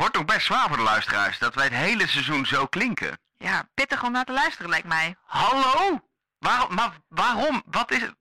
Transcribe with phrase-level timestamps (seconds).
[0.00, 3.18] wordt ook best zwaar voor de luisteraars dat wij het hele seizoen zo klinken.
[3.36, 5.16] Ja, pittig om naar te luisteren lijkt mij.
[5.24, 6.00] Hallo?
[6.38, 6.74] Waarom?
[6.74, 7.62] Maar waarom?
[7.66, 8.14] Wat is het?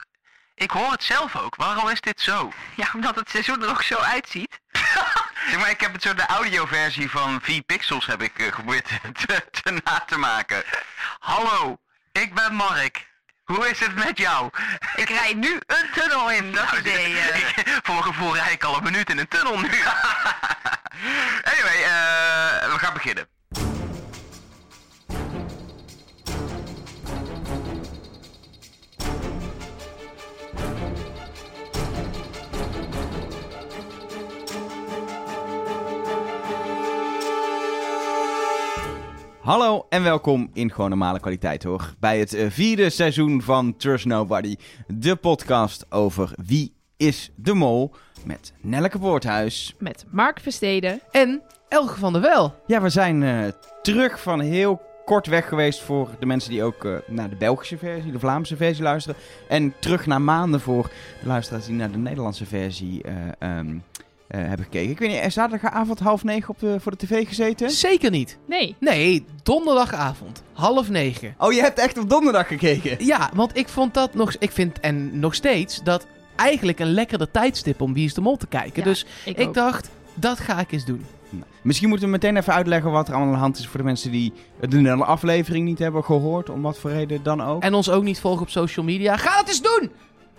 [0.55, 1.55] Ik hoor het zelf ook.
[1.55, 2.51] Waarom is dit zo?
[2.75, 4.59] Ja, omdat het seizoen er ook zo uitziet.
[5.49, 8.87] Zeg maar, ik heb het zo de audioversie van 4 pixels heb ik geprobeerd
[9.25, 10.63] te, te na te maken.
[11.19, 11.77] Hallo,
[12.11, 13.08] ik ben Mark.
[13.53, 14.49] Hoe is het met jou?
[14.95, 17.19] Ik rijd nu een tunnel in, dat Nou, idee.
[17.19, 17.37] eh.
[17.37, 19.69] ik- voor mijn gevoel rijd ik al een minuut in een tunnel nu.
[21.51, 23.27] anyway, eh, we gaan beginnen.
[39.49, 41.93] Hallo en welkom in gewoon normale kwaliteit hoor.
[41.99, 44.55] Bij het eh, vierde seizoen van Trust Nobody.
[44.87, 47.91] De podcast over wie is de mol.
[48.25, 49.75] Met Nelleke Poorthuis.
[49.79, 51.01] Met Mark Versteden.
[51.11, 52.55] En Elge van der Wel.
[52.67, 53.47] Ja, we zijn eh,
[53.81, 57.77] terug van heel kort weg geweest voor de mensen die ook eh, naar de Belgische
[57.77, 59.19] versie, de Vlaamse versie luisteren.
[59.47, 60.91] En terug naar maanden voor
[61.21, 63.03] de luisteraars die naar de Nederlandse versie
[63.39, 63.59] eh,
[64.37, 64.89] hebben gekeken.
[64.89, 67.69] Ik weet niet, eh, zaterdagavond half negen op de, voor de tv gezeten?
[67.69, 68.37] Zeker niet.
[68.45, 68.75] Nee.
[68.79, 71.35] Nee, donderdagavond, half negen.
[71.37, 73.05] Oh, je hebt echt op donderdag gekeken?
[73.05, 74.35] Ja, want ik vond dat nog...
[74.39, 78.37] Ik vind, en nog steeds, dat eigenlijk een lekkerder tijdstip om Wie is de Mol
[78.37, 78.83] te kijken.
[78.83, 81.05] Ja, dus Ik, dacht, dat ga ik eens doen.
[81.29, 83.79] Nou, Misschien moeten we meteen even uitleggen wat er allemaal aan de hand is voor
[83.79, 84.33] de mensen die
[84.69, 87.61] de hele aflevering niet hebben gehoord, om wat voor reden dan ook.
[87.63, 89.17] En ons ook niet volgen op social media.
[89.17, 89.91] Ga dat eens doen!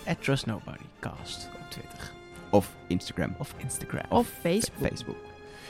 [0.06, 1.49] At Trust Nobody Cast.
[2.50, 3.34] Of Instagram.
[3.38, 4.02] Of Instagram.
[4.08, 4.86] Of Facebook.
[4.88, 5.16] Facebook.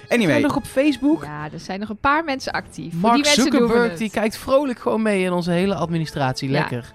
[0.08, 1.24] Zijn we Anyway, nog op Facebook?
[1.24, 2.94] Ja, er zijn nog een paar mensen actief.
[2.94, 6.50] Mark die mensen Zuckerberg die kijkt vrolijk gewoon mee in onze hele administratie.
[6.50, 6.58] Ja.
[6.58, 6.92] Lekker.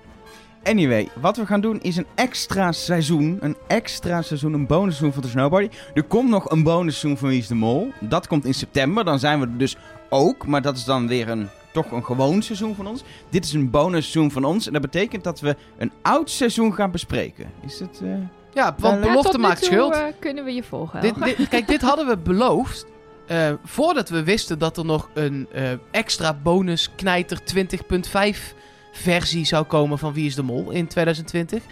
[0.63, 3.37] anyway, wat we gaan doen is een extra seizoen.
[3.41, 5.69] Een extra seizoen, een bonusseizoen van The Snowbody.
[5.93, 7.91] Er komt nog een bonusseizoen van Wie is de Mol.
[7.99, 9.03] Dat komt in september.
[9.05, 9.77] Dan zijn we er dus
[10.09, 10.47] ook.
[10.47, 13.03] Maar dat is dan weer een, toch een gewoon seizoen van ons.
[13.29, 14.67] Dit is een bonusseizoen van ons.
[14.67, 17.45] En dat betekent dat we een oud seizoen gaan bespreken.
[17.65, 18.01] Is het...
[18.03, 18.09] eh,
[18.55, 19.93] Ja, want Ja, Ja, belofte maakt toe, schuld.
[19.93, 21.01] eh, kunnen we je volgen.
[21.01, 22.85] Dit, dit- kijk, dit hadden we beloofd.
[23.27, 28.53] eh, voordat we wisten dat er nog een eh, extra bonus knijter 20.5
[28.91, 31.63] versie zou komen van Wie is de Mol in 2020.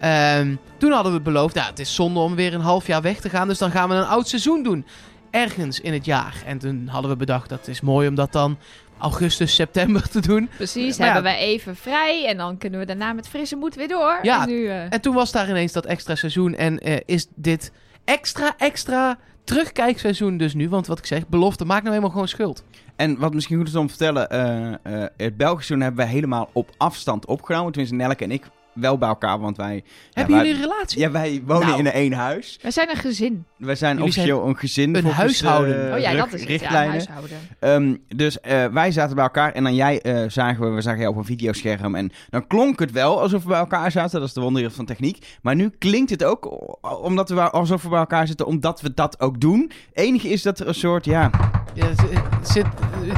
[0.00, 3.20] Ehm, toen hadden we beloofd, nou, het is zonde om weer een half jaar weg
[3.20, 3.48] te gaan.
[3.48, 4.86] Dus dan gaan we een oud seizoen doen.
[5.30, 6.42] Ergens in het jaar.
[6.46, 8.58] En toen hadden we bedacht, dat is mooi om dat dan
[9.04, 10.48] augustus, september te doen.
[10.56, 11.12] Precies, Maar ja.
[11.12, 14.18] hebben wij even vrij en dan kunnen we daarna met frisse moed weer door.
[14.22, 16.54] Ja, En nu, eh, En toen was daar ineens dat extra seizoen.
[16.54, 17.72] En eh, is dit
[18.04, 20.68] extra, extra terugkijkseizoen dus nu?
[20.68, 22.64] Want wat ik zeg, belofte maakt nou helemaal gewoon schuld.
[22.96, 26.14] En wat misschien goed is om te vertellen, eh, eh, het Belgische seizoen hebben wij
[26.14, 27.72] helemaal op afstand opgenomen.
[27.72, 29.84] Tenminste, Nelke en ik wel bij elkaar, want wij...
[30.12, 31.00] Hebben ja, wij- jullie een relatie?
[31.00, 31.78] Ja, wij wonen Nou.
[31.78, 32.58] in één huis.
[32.62, 33.44] wij zijn een gezin.
[33.56, 34.96] Wij zijn Jullie zijn officieel een gezin.
[34.96, 35.88] een huishouden.
[35.88, 36.40] eh, oh ja, dat is het.
[36.40, 36.90] Ja, een richtlijnen.
[36.90, 37.38] huishouden.
[37.58, 41.00] Ehm, dus eh, wij zaten bij elkaar en dan jij eh, zagen we, we zagen
[41.00, 44.18] jou op een videoscherm en dan klonk het wel alsof we bij elkaar zaten.
[44.20, 45.26] Dat is de wonderen van techniek.
[45.42, 46.68] Maar nu klinkt het ook
[47.02, 49.70] omdat we alsof we bij elkaar zitten, omdat we dat ook doen.
[49.92, 51.30] Enige is dat er een soort, ja,
[51.74, 51.94] Ja, er
[52.42, 52.66] zit,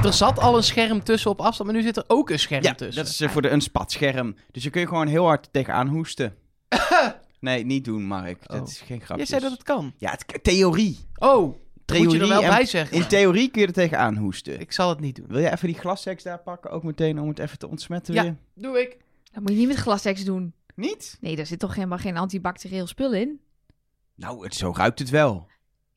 [0.04, 2.62] er zat al een scherm tussen op afstand, maar nu zit er ook een scherm
[2.62, 3.04] ja tussen.
[3.04, 4.36] dat is voor de, een spatscherm.
[4.52, 6.34] Dus je kun je gewoon heel hard tegenaan hoesten.
[7.40, 8.42] nee, niet doen, Mark.
[8.46, 8.58] Oh.
[8.58, 9.16] Dat is geen grapje.
[9.16, 9.92] Jij zei dat het kan.
[9.96, 10.98] Ja, het, theorie.
[11.16, 11.56] Oh, moet
[12.02, 12.96] je Theorie er wel bij zeggen.
[12.96, 14.60] In theorie kun je er tegenaan hoesten.
[14.60, 15.26] Ik zal het niet doen.
[15.28, 18.22] Wil jij even die glasseks daar pakken, ook meteen om het even te ontsmetten Ja.
[18.22, 18.36] weer?
[18.54, 18.96] Doe ik.
[19.32, 20.52] Dat moet je niet met glasex doen.
[20.74, 21.16] Niet?
[21.20, 23.40] Nee, daar zit toch helemaal geen antibacterieel spul in?
[24.14, 25.46] Nou, het, zo ruikt het wel.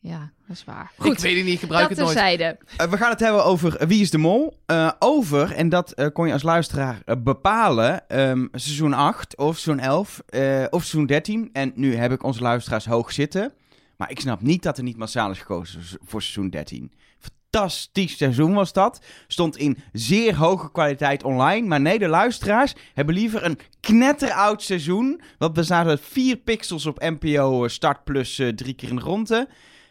[0.02, 0.92] Ja, dat is waar.
[1.04, 2.18] ik weet het niet, ik gebruik dat het nooit.
[2.18, 2.58] terzijde.
[2.78, 4.58] Eh, we gaan het hebben over Wie is de Mol.
[4.66, 9.86] Eh, over, en dat eh, kon je als luisteraar bepalen, ehm, seizoen 8 of seizoen
[9.86, 11.50] 11 eh, of seizoen 13.
[11.54, 13.54] En nu heb ik onze luisteraars hoog zitten.
[13.98, 16.92] Maar ik snap niet dat er niet massaal is gekozen voor seizoen 13.
[17.20, 19.02] Fantastisch seizoen was dat.
[19.28, 21.68] Stond in zeer hoge kwaliteit online.
[21.68, 25.22] Maar nee, de luisteraars hebben liever een knetteroud seizoen.
[25.38, 29.48] Wat bestaat uit 4 pixels op NPO Start plus drie keer in de ronde.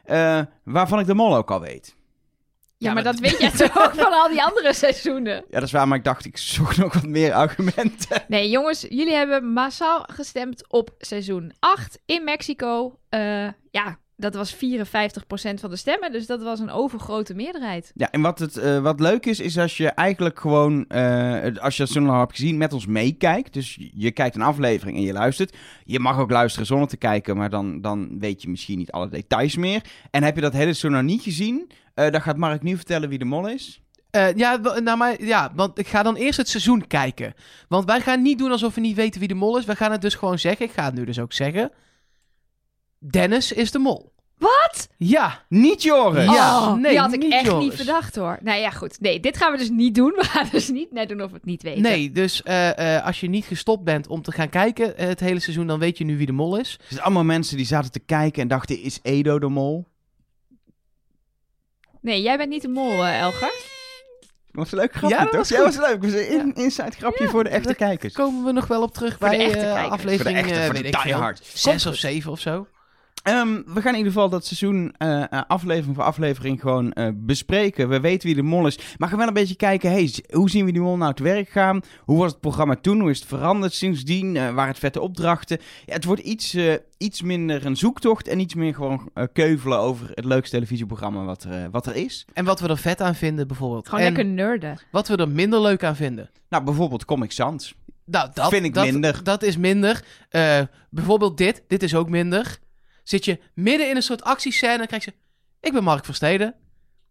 [0.08, 1.86] Eh, waarvan ik de mol ook al weet.
[2.80, 5.34] Ja, Ja, maar maar- dat weet jij toch ook van al die andere seizoenen?
[5.34, 8.22] Ja, dat is waar, maar ik dacht, ik zoek nog wat meer argumenten.
[8.28, 12.98] Nee, jongens, jullie hebben massaal gestemd op seizoen 8 in Mexico.
[13.08, 14.58] Eh, ja, dat was 54%
[15.60, 17.92] van de stemmen, dus dat was een overgrote meerderheid.
[17.94, 21.76] Ja, en wat, het, eh, wat leuk is, is als je eigenlijk gewoon, eh, als
[21.76, 23.52] je het zo al hebt gezien, met ons meekijkt.
[23.52, 25.56] Dus je, kijkt een aflevering en je luistert.
[25.84, 29.08] Je mag ook luisteren zonder te kijken, maar dan, dan weet je misschien niet alle
[29.08, 29.82] details meer.
[30.10, 33.08] En heb je dat hele seizoen nog niet gezien, eh, dan gaat Mark nu vertellen
[33.08, 33.82] wie de mol is.
[34.10, 37.34] Eh, ja, nou, maar, ja, want ik ga dan eerst het seizoen kijken.
[37.68, 39.64] Want wij gaan niet doen alsof we niet weten wie de mol is.
[39.64, 40.66] We gaan het dus gewoon zeggen.
[40.66, 41.70] Ik ga het nu dus ook zeggen.
[42.98, 44.12] Dennis is de mol.
[44.38, 44.88] Wat?
[44.96, 45.44] Ja.
[45.48, 46.24] Niet Joris.
[46.24, 47.64] Ja, oh, nee, die had ik niet echt Joris.
[47.64, 48.38] niet verdacht hoor.
[48.42, 49.00] Nou ja, goed.
[49.00, 50.12] Nee, dit gaan we dus niet doen.
[50.16, 51.82] We gaan dus niet net doen of we het niet weten.
[51.82, 55.20] Nee, dus eh, eh, als je niet gestopt bent om te gaan kijken eh, het
[55.20, 56.74] hele seizoen, dan weet je nu wie de mol is.
[56.80, 59.86] Er zijn allemaal mensen die zaten te kijken en dachten, is Edo de mol?
[62.00, 63.52] Nee, jij bent niet de mol, Elger.
[64.50, 65.38] Was een leuk grapje, Ja, dat toch?
[65.40, 66.02] was Ja, was leuk.
[66.02, 68.14] Was een in, inside grapje voor de echte kijkers.
[68.14, 69.92] Komen we nog wel op terug Voor de bij echte eh, kijkers.
[69.92, 71.40] aflevering Voor de echte, eh, voor de veel, diehard.
[71.54, 72.66] zes of zeven of zo.
[73.22, 77.08] Ehm, we gaan in ieder geval dat seizoen eh, eh, aflevering voor aflevering gewoon eh,
[77.14, 77.88] bespreken.
[77.88, 78.78] We weten wie de mol is.
[78.96, 81.48] Maar gaan wel een beetje kijken, hey, hoe zien we die mol nou te werk
[81.48, 81.80] gaan?
[82.04, 83.00] Hoe was het programma toen?
[83.00, 84.36] Hoe is het veranderd sindsdien?
[84.36, 85.58] Eh waar het vette opdrachten?
[85.86, 90.10] Ja, het wordt iets, eh, iets minder een zoektocht en iets meer gewoon keuvelen over
[90.14, 92.26] het leukste televisieprogramma wat er, wat er is.
[92.32, 93.88] En wat we er vet aan vinden bijvoorbeeld.
[93.88, 94.78] Gewoon en lekker nerden.
[94.90, 96.30] wat we er minder leuk aan vinden.
[96.48, 97.74] Nou, bijvoorbeeld Comic Sans.
[98.04, 99.20] Nou, dat Vind ik dat, minder.
[99.22, 100.04] Dat is minder.
[100.28, 100.60] Eh,
[100.90, 101.62] bijvoorbeeld dit.
[101.68, 102.58] Dit is ook minder.
[103.08, 105.12] Zit je midden in een soort actiescène en krijg je...
[105.60, 106.54] Ik ben Mark Versteden.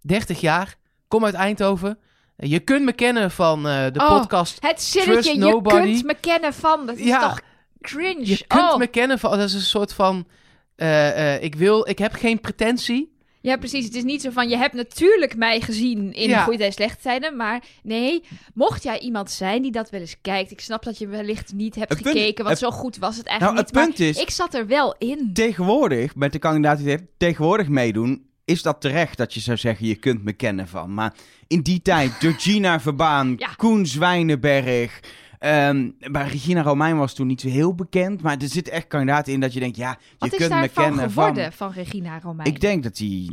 [0.01, 0.75] 30 jaar.
[1.07, 1.99] Kom uit Eindhoven.
[2.35, 4.57] Je kunt me kennen van eh, de Oh, podcast.
[4.61, 6.85] Het zinnetje, je kunt me kennen van.
[6.85, 7.19] Dat is Ja.
[7.29, 7.39] toch
[7.81, 8.25] cringe?
[8.27, 8.77] Je kunt oh.
[8.77, 9.29] me kennen van...
[9.31, 10.27] Dat is een soort van...
[10.75, 11.87] eh, eh, ik wil...
[11.89, 13.16] Ik heb geen pretentie.
[13.47, 13.85] Ja, precies.
[13.85, 16.43] Het is niet zo van, je hebt natuurlijk mij gezien in Ja.
[16.43, 17.35] goede en slechte tijden.
[17.35, 18.23] Maar nee,
[18.53, 20.51] mocht jij iemand zijn die dat wel eens kijkt.
[20.51, 23.17] Ik snap dat je wellicht niet hebt Het punt- gekeken, want het- zo goed was
[23.17, 23.95] het Nou, eigenlijk het niet.
[23.97, 25.29] punt is, ik zat er wel in.
[25.33, 29.87] tegenwoordig, met de kandidaat die het tegenwoordig meedoen, is dat terecht dat je zou zeggen,
[29.87, 30.93] je kunt me kennen van.
[30.93, 31.13] Maar
[31.47, 33.47] in die tijd, Georgina Verbaan, Ja.
[33.55, 34.99] Koen Zwijnenberg,
[35.39, 39.33] ehm maar Regina Romein was toen niet zo heel bekend, maar er zitten echt kandidaten
[39.33, 41.73] in dat je denkt, ja, je Wat is kunt me daarvan kennen geworden van.
[41.73, 42.47] van, Regina Romein?
[42.47, 43.29] Ik denk dat hij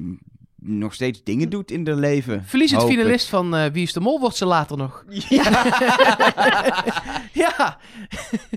[0.66, 2.44] nog steeds dingen doet in haar leven.
[2.44, 5.04] Verlies het finalist van eh, Wie is de Mol wordt ze later nog.
[7.32, 7.78] ja.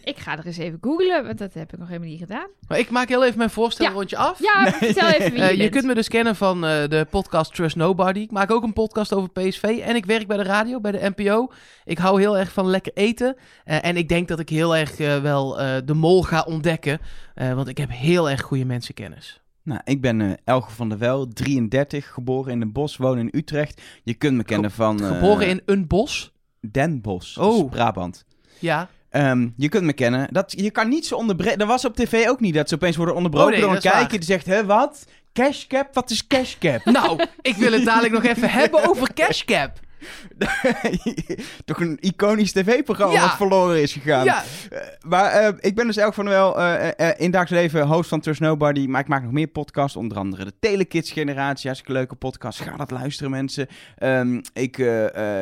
[0.03, 2.47] Ik ga er eens even googlen, want dat heb ik nog helemaal niet gedaan.
[2.67, 4.39] Maar ik maak heel even mijn voorstelrondje af.
[4.39, 5.71] Ja, vertel even wie je Eh, je bent.
[5.71, 8.19] kunt me dus kennen van eh, de podcast Trust Nobody.
[8.19, 9.63] Ik maak ook een podcast over PSV.
[9.63, 11.51] En ik werk bij de radio, bij de NPO.
[11.85, 13.35] Ik hou heel erg van lekker eten.
[13.63, 16.99] Eh, en ik denk dat ik heel erg wel eh, de mol ga ontdekken.
[17.33, 19.41] Eh, want ik heb heel erg goede mensenkennis.
[19.67, 23.29] Nou, ik ben eh Elge van der Wel, 33, geboren in Den Bosch, woon in
[23.31, 23.81] Utrecht.
[24.03, 25.01] Je kunt me kennen van...
[25.03, 26.31] eh, Geboren in een bos.
[26.71, 27.45] Den Bosch, Oh.
[27.57, 28.25] dat is Brabant.
[28.59, 28.89] Ja.
[29.09, 30.27] Ehm, je kunt me kennen.
[30.31, 31.57] Dat, je kan niet zo onderbreken.
[31.59, 33.81] Er was op tv ook niet dat ze opeens worden onderbroken Oh nee, door een
[33.81, 34.17] dat kijker waar.
[34.19, 35.05] die zegt: Hè, wat?
[35.33, 35.93] Cashcap?
[35.93, 36.85] Wat is cashcap?
[36.85, 39.79] Nou, ik wil het dadelijk nog even hebben over Cashcap.
[41.65, 43.21] Toch een iconisch tv-programma Ja.
[43.21, 44.23] wat verloren is gegaan.
[44.23, 48.09] Ja, Eh, maar eh, ik ben dus elk van wel eh, in dagelijks leven host
[48.09, 48.85] van Trust Nobody.
[48.87, 49.95] Maar ik maak nog meer podcasts.
[49.97, 51.65] Onder andere de Telekids Generatie.
[51.65, 52.59] Hartstikke leuke podcast.
[52.61, 53.67] Ga dat luisteren, mensen.
[53.97, 54.77] Ehm, ik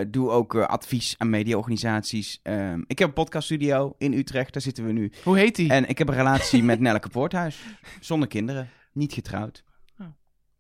[0.08, 2.40] doe ook advies aan mediaorganisaties.
[2.44, 4.54] Ehm, ik heb een podcaststudio in Utrecht.
[4.54, 5.12] Daar zitten we nu.
[5.24, 5.70] hoe heet die?
[5.70, 7.60] En ik heb een relatie met Nelleke Poorthuis.
[8.00, 8.70] Zonder kinderen.
[8.94, 9.64] Niet getrouwd.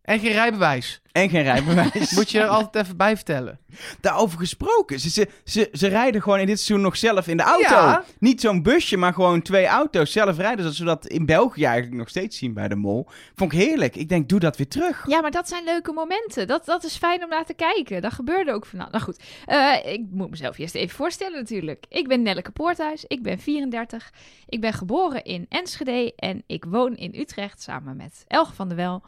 [0.06, 1.02] En geen rijbewijs.
[1.12, 2.12] En geen rijbewijs.
[2.16, 3.60] Moet je er altijd even bij vertellen.
[4.02, 5.00] Daarover gesproken.
[5.00, 7.76] Ze, ze, ze, ze rijden gewoon in dit seizoen nog zelf in de auto.
[7.76, 8.04] Ja.
[8.20, 10.74] Niet zo'n busje, maar gewoon twee auto's zelf rijden.
[10.74, 13.08] Zodat we dat in België eigenlijk nog steeds zien bij de mol.
[13.36, 13.96] Vond ik heerlijk.
[13.96, 15.06] Ik denk, doe dat weer terug.
[15.08, 16.48] Ja, maar dat zijn leuke momenten.
[16.48, 18.02] Dat, dat is fijn om naar te kijken.
[18.02, 18.78] Dat gebeurde ook van.
[18.80, 21.86] Nou goed, Eh, ik moet mezelf eerst even voorstellen natuurlijk.
[21.90, 24.12] Ik ben Nelleke Poorthuis, ik ben 34.
[24.48, 28.78] Ik ben geboren in Enschede en ik woon in Utrecht samen met Elge van der
[28.78, 29.04] Wel.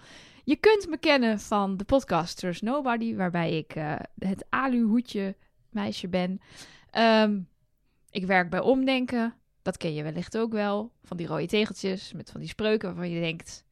[0.48, 5.36] Je kunt me kennen van de podcast Trust Nobody, waarbij ik eh, het aluhoedje
[5.70, 6.42] meisje ben.
[6.92, 7.40] Ehm,
[8.10, 9.34] ik werk bij Omdenken.
[9.62, 10.92] Dat ken je wellicht ook wel.
[11.04, 13.66] Van die rode tegeltjes met van die spreuken waarvan je denkt...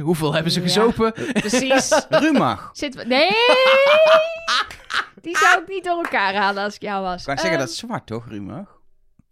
[0.00, 0.66] Hoeveel hebben ze Ja.
[0.66, 1.12] gezopen?
[1.12, 2.06] Precies.
[2.08, 2.70] Rumach.
[2.72, 3.30] Zit Nee!
[5.22, 7.20] Die zou ik niet door elkaar halen als ik jou was.
[7.20, 8.80] Ik kan zeggen Ehm, dat is zwart, toch, Rumach?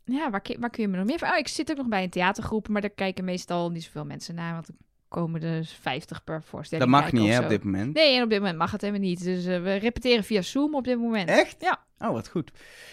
[0.04, 1.28] Ja, waar, kun- waar kun je me nog meer van?
[1.30, 4.34] Oh, ik zit ook nog bij een theatergroep, maar daar kijken meestal niet zoveel mensen
[4.34, 4.74] naar, want er
[5.20, 7.94] komen er 50 per voorstelling Dat mag niet, hè, op dit moment.
[7.94, 9.24] Nee, en op dit moment mag het helemaal niet.
[9.24, 11.28] Dus eh, we repeteren via Zoom op dit moment.
[11.28, 11.56] Echt?
[11.58, 11.84] Ja.
[11.98, 12.50] Oh, wat goed.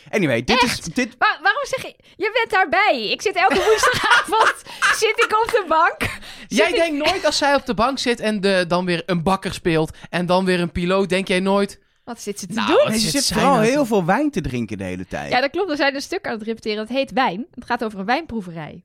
[0.09, 0.79] Anyway, dit is...
[0.79, 1.95] Dit, Wa- waarom zeg je...
[2.15, 3.09] Je bent daarbij.
[3.11, 4.55] Ik zit elke woensdagavond
[5.03, 6.19] zit ik op de bank.
[6.47, 9.23] Jij ik- denkt nooit als zij op de bank zit en de, dan weer een
[9.23, 11.81] bakker speelt en dan weer een piloot, denk jij nooit...
[12.03, 12.99] Wat zit ze te Nou, doen?
[12.99, 15.31] ze zit vooral nou heel veel wijn te drinken de hele tijd.
[15.31, 15.69] Ja, dat klopt.
[15.69, 16.77] We zijn een stuk aan het repeteren.
[16.77, 17.45] Dat heet Wijn.
[17.55, 18.83] Het gaat over een wijnproeverij.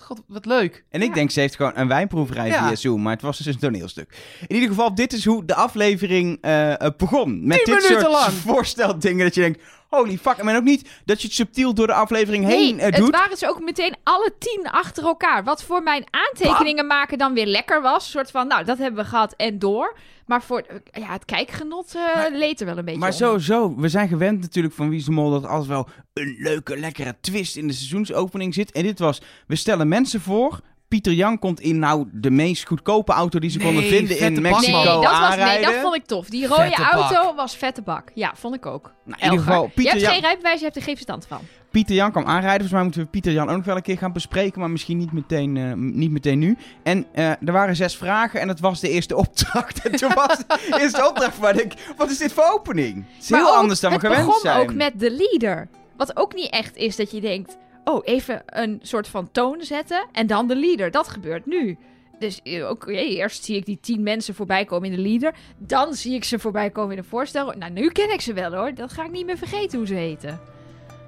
[0.00, 0.84] God, wat leuk.
[0.90, 1.14] En ik Ja.
[1.14, 2.66] denk, ze heeft gewoon een wijnproeverij Ja.
[2.66, 4.16] via Zoom, maar het was dus een toneelstuk.
[4.48, 7.46] In ieder geval, dit is hoe de aflevering eh, eh, begon.
[7.46, 8.32] Met dit minuten soort lang.
[8.52, 10.42] voorsteldingen dat je denkt, holy fuck.
[10.42, 13.10] Maar ook niet dat je het subtiel door de aflevering heen Nee, eh, het doet.
[13.16, 15.44] waren ze ook meteen alle tien achter elkaar.
[15.44, 18.04] Wat voor mijn aantekeningen maken dan weer lekker was.
[18.04, 19.96] Een soort van, nou, dat hebben we gehad en door.
[20.26, 23.74] Maar voor eh, ja, het kijkgenot eh Maar- leed er wel een beetje Maar sowieso,
[23.76, 27.16] we zijn gewend natuurlijk van Wie is de Mol dat altijd wel een leuke, lekkere
[27.20, 28.72] twist in de seizoensopening zit.
[28.72, 33.12] En dit was, we stellen mensen voor, Pieter Jan komt in nou de meest goedkope
[33.12, 34.76] auto die ze Nee, konden vinden in Mexico.
[34.76, 35.72] Nee, dat, was, nee, aanrijden.
[35.72, 36.28] dat vond ik tof.
[36.28, 36.92] Die rode Vette bak.
[36.92, 38.10] auto was vette bak.
[38.14, 38.92] Ja, vond ik ook.
[39.04, 41.26] Nou, in ieder geval, je Pieter hebt Jan, geen rijbewijs, je hebt er geen verstand
[41.26, 41.40] van.
[41.70, 42.50] Pieter Jan kwam aanrijden.
[42.50, 44.96] Volgens mij moeten we Pieter Jan ook nog wel een keer gaan bespreken, maar misschien
[44.98, 46.56] niet meteen, eh, niet meteen nu.
[46.82, 49.82] En eh, er waren zes vragen en dat was de eerste opdracht.
[49.88, 53.04] En toen was de eerste opdracht waar ik, wat is dit voor opening?
[53.14, 54.60] Het is Maar heel ook, anders dan we het gewend begon zijn.
[54.60, 55.68] ook met de leader.
[55.96, 57.56] Wat ook niet echt is dat je denkt...
[57.84, 60.90] Oh, even een soort van toon zetten en dan de leader.
[60.90, 61.76] Dat gebeurt nu.
[62.18, 65.34] Dus eh, oké, eerst zie ik die tien mensen voorbij komen in de leader.
[65.58, 67.52] Dan zie ik ze voorbij komen in een voorstel.
[67.58, 68.74] Nou, nu ken ik ze wel hoor.
[68.74, 70.40] Dat ga ik niet meer vergeten hoe ze heten.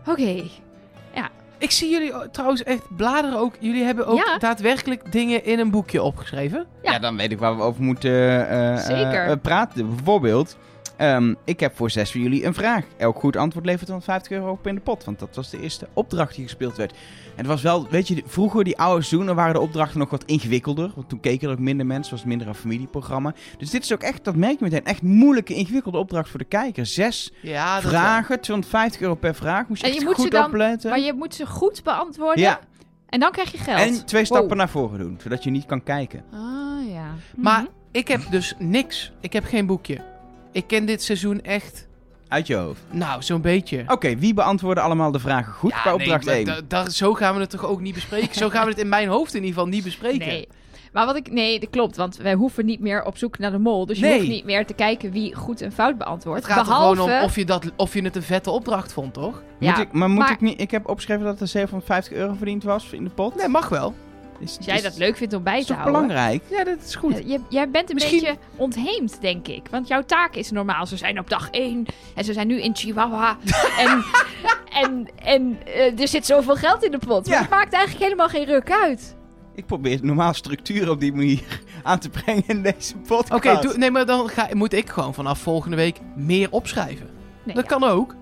[0.07, 0.43] Oké.
[1.59, 3.55] Ik zie jullie o- trouwens echt bladeren ook.
[3.59, 4.39] Jullie hebben ook Ja.
[4.39, 6.67] daadwerkelijk dingen in een boekje opgeschreven.
[6.83, 6.93] Ja.
[6.93, 6.99] Ja.
[6.99, 9.27] dan weet ik waar we over moeten eh, eh, Zeker.
[9.27, 9.95] eh, praten.
[9.95, 10.57] Bijvoorbeeld,
[11.01, 12.85] ehm, ik heb voor zes van jullie een vraag.
[12.97, 15.05] Elk goed antwoord levert dan 50 euro op in de pot.
[15.05, 16.93] Want dat was de eerste opdracht die gespeeld werd.
[16.93, 20.25] En het was wel, weet je, vroeger die oude seizoenen waren de opdrachten nog wat
[20.25, 20.91] ingewikkelder.
[20.95, 23.35] Want toen keken er ook minder mensen, was het minder een familieprogramma.
[23.59, 26.45] Dus dit is ook echt, dat merk je meteen, echt moeilijke, ingewikkelde opdracht voor de
[26.45, 26.87] kijker.
[26.87, 29.69] Zes Ja, dat vragen, 250 euro per vraag.
[29.69, 30.91] Moest je, En echt ze goed dan- opletten.
[30.91, 32.43] Maar je moet ze goed beantwoorden.
[32.43, 32.61] Ja,
[33.09, 33.79] En dan krijg je geld.
[33.81, 34.57] en twee stappen Wow.
[34.59, 36.23] naar voren doen, zodat je niet kan kijken.
[36.33, 36.41] Ah,
[36.93, 37.05] ja.
[37.37, 37.71] Maar Mhm.
[37.91, 39.13] ik heb dus niks.
[39.21, 40.01] Ik heb geen boekje.
[40.53, 41.89] Ik ken dit seizoen echt,
[42.29, 42.81] Uit je hoofd.
[42.91, 43.85] nou, zo'n beetje.
[43.87, 46.45] Oké, wie beantwoordde allemaal de vragen goed bij nee, opdracht maar 1?
[46.45, 48.35] da- daar- zo gaan we het toch ook niet bespreken?
[48.35, 50.27] Zo gaan we het in mijn hoofd in ieder geval niet bespreken.
[50.27, 50.49] Nee.
[50.93, 51.31] Maar wat ik...
[51.31, 51.97] Nee, dat klopt.
[51.97, 53.87] Want wij hoeven niet meer op zoek naar de mol.
[53.87, 54.17] Dus je Nee.
[54.17, 56.43] hoeft niet meer te kijken wie goed en fout beantwoordt.
[56.47, 56.91] Het gaat Behalve...
[56.91, 59.33] er gewoon om of je, dat, of je het een vette opdracht vond, toch?
[59.59, 60.61] Moet Ja, ik, maar moet maar- ik niet...
[60.61, 63.35] Ik heb opgeschreven dat er 750 euro verdiend was in de pot.
[63.37, 63.95] Nee, mag wel.
[64.41, 65.93] Is, Als jij is- dat leuk vindt om bij is te houden.
[65.93, 66.43] belangrijk?
[66.51, 67.23] Ja, dat is goed.
[67.25, 69.63] Ja, jij bent een Misschien- beetje ontheemd, denk ik.
[69.71, 70.87] Want jouw taak is normaal.
[70.87, 73.37] Ze zijn op dag 1 en ze zijn nu in Chihuahua.
[73.79, 74.05] en
[74.73, 77.27] en, en eh, er zit zoveel geld in de pot.
[77.27, 77.41] Maar Ja.
[77.41, 79.17] het maakt eigenlijk helemaal geen ruk uit.
[79.55, 83.33] Ik probeer normaal structuur op die manier aan te brengen in deze podcast.
[83.47, 87.09] Oké, doe- nee, maar dan ga, moet ik gewoon vanaf volgende week meer opschrijven.
[87.45, 87.77] Nee, dat ja.
[87.79, 88.15] kan ook.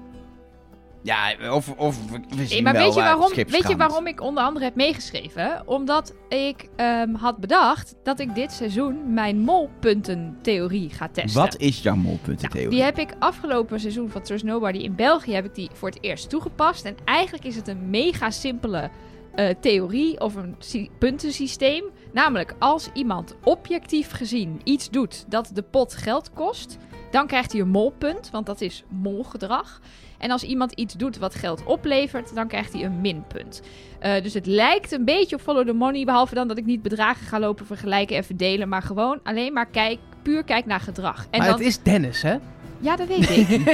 [1.02, 4.42] Ja, of, of we- zien maar wel weet je, waarom, weet je waarom ik onder
[4.44, 5.62] andere heb meegeschreven?
[5.66, 11.40] Omdat ik ehm, had bedacht dat ik dit seizoen mijn molpuntentheorie ga testen.
[11.40, 12.68] Wat is jouw molpuntentheorie?
[12.68, 15.88] Nou, die heb ik afgelopen seizoen van Trust Nobody in België heb ik die voor
[15.88, 16.84] het eerst toegepast.
[16.84, 18.90] En eigenlijk is het een mega simpele
[19.34, 21.84] eh, theorie of een sy- puntensysteem.
[22.12, 26.76] Namelijk, als iemand objectief gezien iets doet dat de pot geld kost,
[27.10, 29.80] dan krijgt hij een molpunt, want dat is molgedrag.
[30.18, 33.62] En als iemand iets doet wat geld oplevert, dan krijgt hij een minpunt.
[33.98, 36.82] Eh, dus het lijkt een beetje op follow the money, behalve dan dat ik niet
[36.82, 41.26] bedragen ga lopen vergelijken en verdelen, maar gewoon alleen maar kijk, puur kijk naar gedrag.
[41.30, 42.36] En maar dan, het is Dennis, hè?
[42.80, 43.66] Ja, dat weet ik.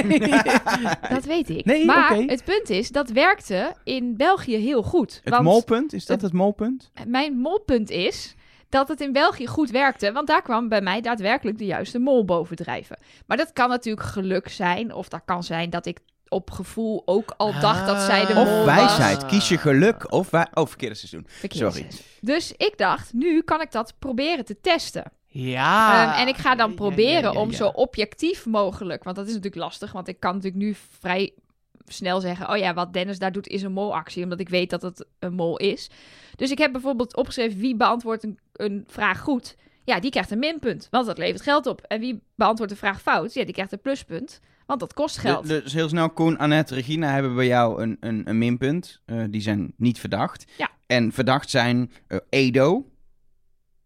[1.15, 1.65] Dat weet ik.
[1.65, 2.25] Nee, maar oké.
[2.25, 5.21] het punt is, dat werkte in België heel goed.
[5.23, 6.91] Het want molpunt, is dat het molpunt?
[7.07, 8.35] mijn molpunt is
[8.69, 10.11] dat het in België goed werkte.
[10.11, 12.97] Want daar kwam bij mij daadwerkelijk de juiste mol bovendrijven.
[13.25, 14.93] Maar dat kan natuurlijk geluk zijn.
[14.93, 15.99] Of dat kan zijn dat ik
[16.35, 18.35] op gevoel ook al dacht dat zij de Ah.
[18.35, 18.65] mol Of was.
[18.65, 20.47] wijsheid, kies je geluk of wij...
[20.53, 21.27] Oh, verkeerde seizoen.
[21.49, 21.87] Sorry.
[22.21, 25.11] Dus ik dacht, nu kan ik dat proberen te testen.
[25.27, 26.03] Ja.
[26.13, 29.25] Ehm, en ik ga dan Ja, proberen ja, ja, om zo objectief mogelijk, want dat
[29.27, 31.33] is natuurlijk lastig, want ik kan natuurlijk nu vrij
[31.85, 34.81] snel zeggen, oh ja, wat Dennis daar doet is een molactie, omdat ik weet dat
[34.81, 35.89] het een mol is.
[36.35, 39.55] Dus ik heb bijvoorbeeld opgeschreven wie beantwoordt een, een vraag goed.
[39.83, 41.81] Ja, die krijgt een minpunt, want dat levert geld op.
[41.81, 43.33] En wie beantwoordt een vraag fout?
[43.33, 45.47] Ja, die krijgt een pluspunt, want dat kost geld.
[45.47, 49.01] De- dus heel snel, Koen, Annette, Regina hebben bij jou een, een, een minpunt.
[49.05, 50.45] Eh, die zijn niet verdacht.
[50.57, 50.69] Ja.
[50.87, 52.89] En verdacht zijn eh, Edo,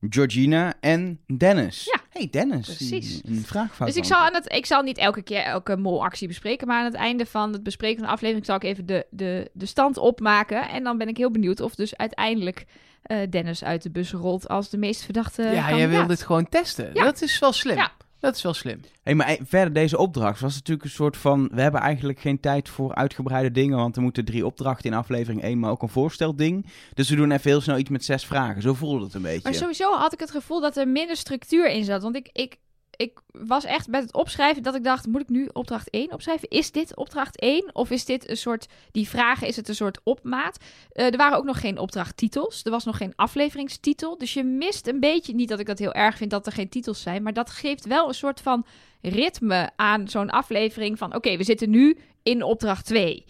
[0.10, 1.84] Georgina en Dennis.
[1.86, 2.66] Ja, hey, Dennis.
[2.66, 3.22] precies.
[3.24, 3.88] Een, een vraagfout.
[3.88, 6.68] Dus ik zal, aan het, ik zal niet elke keer elke molactie bespreken.
[6.68, 9.50] Maar aan het einde van het bespreken van de aflevering zal ik even de, de,
[9.54, 10.70] de stand opmaken.
[10.70, 12.66] En dan ben ik heel benieuwd of dus uiteindelijk
[13.02, 15.78] eh, Dennis uit de bus rolt als de meest verdachte ja, kandidaat.
[15.78, 16.90] jij wil dit gewoon testen.
[16.94, 17.04] Ja.
[17.04, 17.76] Dat is wel slim.
[17.76, 17.92] Ja.
[18.20, 18.82] Dat is wel slim.
[19.04, 21.50] Hey, maar verder deze opdracht was natuurlijk een soort van...
[21.52, 25.42] We hebben eigenlijk geen tijd voor uitgebreide dingen, want er moeten drie opdrachten in aflevering
[25.42, 26.66] 1, maar ook een voorstelding.
[26.94, 28.62] Dus we doen even heel snel iets met zes vragen.
[28.62, 29.42] Zo voelde het een beetje.
[29.44, 32.02] Maar sowieso had ik het gevoel dat er minder structuur in zat.
[32.02, 32.58] Want ik, ik,
[33.00, 35.08] ik was echt met het opschrijven dat ik dacht...
[35.08, 36.50] moet ik nu opdracht 1 opschrijven?
[36.50, 37.76] Is dit opdracht 1?
[37.76, 38.68] Of is dit een soort...
[38.92, 40.58] Die vragen, is het een soort opmaat?
[40.92, 42.64] Eh, er waren ook nog geen opdrachttitels.
[42.64, 44.18] Er was nog geen afleveringstitel.
[44.18, 45.34] Dus je mist een beetje...
[45.34, 47.24] Niet dat ik dat heel erg vind dat er geen titels zijn...
[47.24, 48.66] maar dat geeft wel een soort van
[49.02, 51.16] ritme aan zo'n aflevering van...
[51.16, 53.26] oké, we zitten nu in opdracht 2.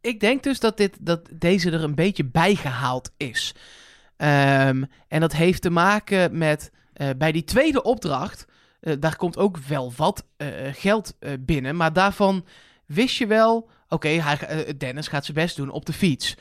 [0.00, 3.54] Ik denk dus dat, dit, dat deze er een beetje bijgehaald is.
[4.16, 8.44] Ehm, en dat heeft te maken met eh, bij die tweede opdracht.
[8.82, 11.76] Eh, daar komt ook wel wat eh, geld eh, binnen.
[11.76, 12.44] Maar daarvan
[12.86, 13.68] wist je wel...
[13.88, 14.22] Oké,
[14.78, 16.34] Dennis gaat zijn best doen op de fiets.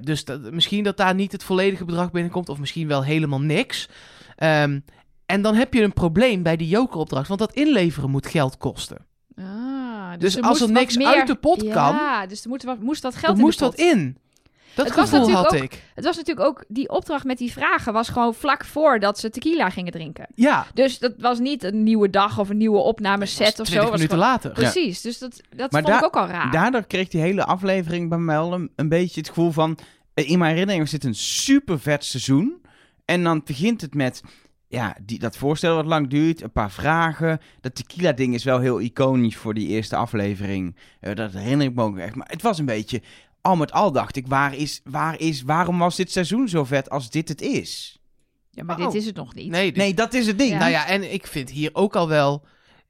[0.00, 2.48] Dus dat, misschien dat daar niet het volledige bedrag binnenkomt.
[2.48, 3.88] Of misschien wel helemaal niks.
[4.36, 4.80] Ehm,
[5.26, 7.28] en dan heb je een probleem bij die jokeropdracht.
[7.28, 9.06] Want dat inleveren moet geld kosten.
[9.36, 12.80] Ah, Dus er als er niks meer- uit de pot kan- Ja, dus er moet,
[12.80, 13.74] moest Er geld in moest pot.
[13.74, 14.18] in.
[14.78, 15.82] Dat Het was gevoel had natuurlijk ik.
[15.94, 19.70] Het was natuurlijk ook, die opdracht met die vragen was gewoon vlak voordat ze tequila
[19.70, 20.26] gingen drinken.
[20.34, 23.72] Ja, Dus dat was niet een nieuwe dag of een nieuwe opnameset of zo.
[23.72, 24.50] 20 was minuten gewoon- later.
[24.50, 26.50] Precies, dus dat, dat Maar vond ik ook al raar.
[26.50, 28.36] Daardoor kreeg die hele aflevering bij mij
[28.76, 29.78] een beetje het gevoel van...
[30.14, 32.62] eh, in mijn herinnering zit een super vet seizoen.
[33.04, 34.20] En dan begint het met...
[34.70, 37.40] Ja, die, dat voorstel wat lang duurt, een paar vragen.
[37.60, 40.76] Dat tequila-ding is wel heel iconisch voor die eerste aflevering.
[41.00, 42.14] Eh, dat herinner ik me ook echt.
[42.14, 43.02] Maar het was een beetje...
[43.40, 46.90] Al met al dacht ik, waar is, waar is, waarom was dit seizoen zo vet
[46.90, 47.98] als dit het is?
[48.50, 48.84] ja, maar Oh.
[48.84, 49.50] dit is het nog niet.
[49.50, 50.50] Nee, Nee, dat is het ding.
[50.50, 50.58] Ja.
[50.58, 52.44] Nou ja, en ik vind hier ook al wel...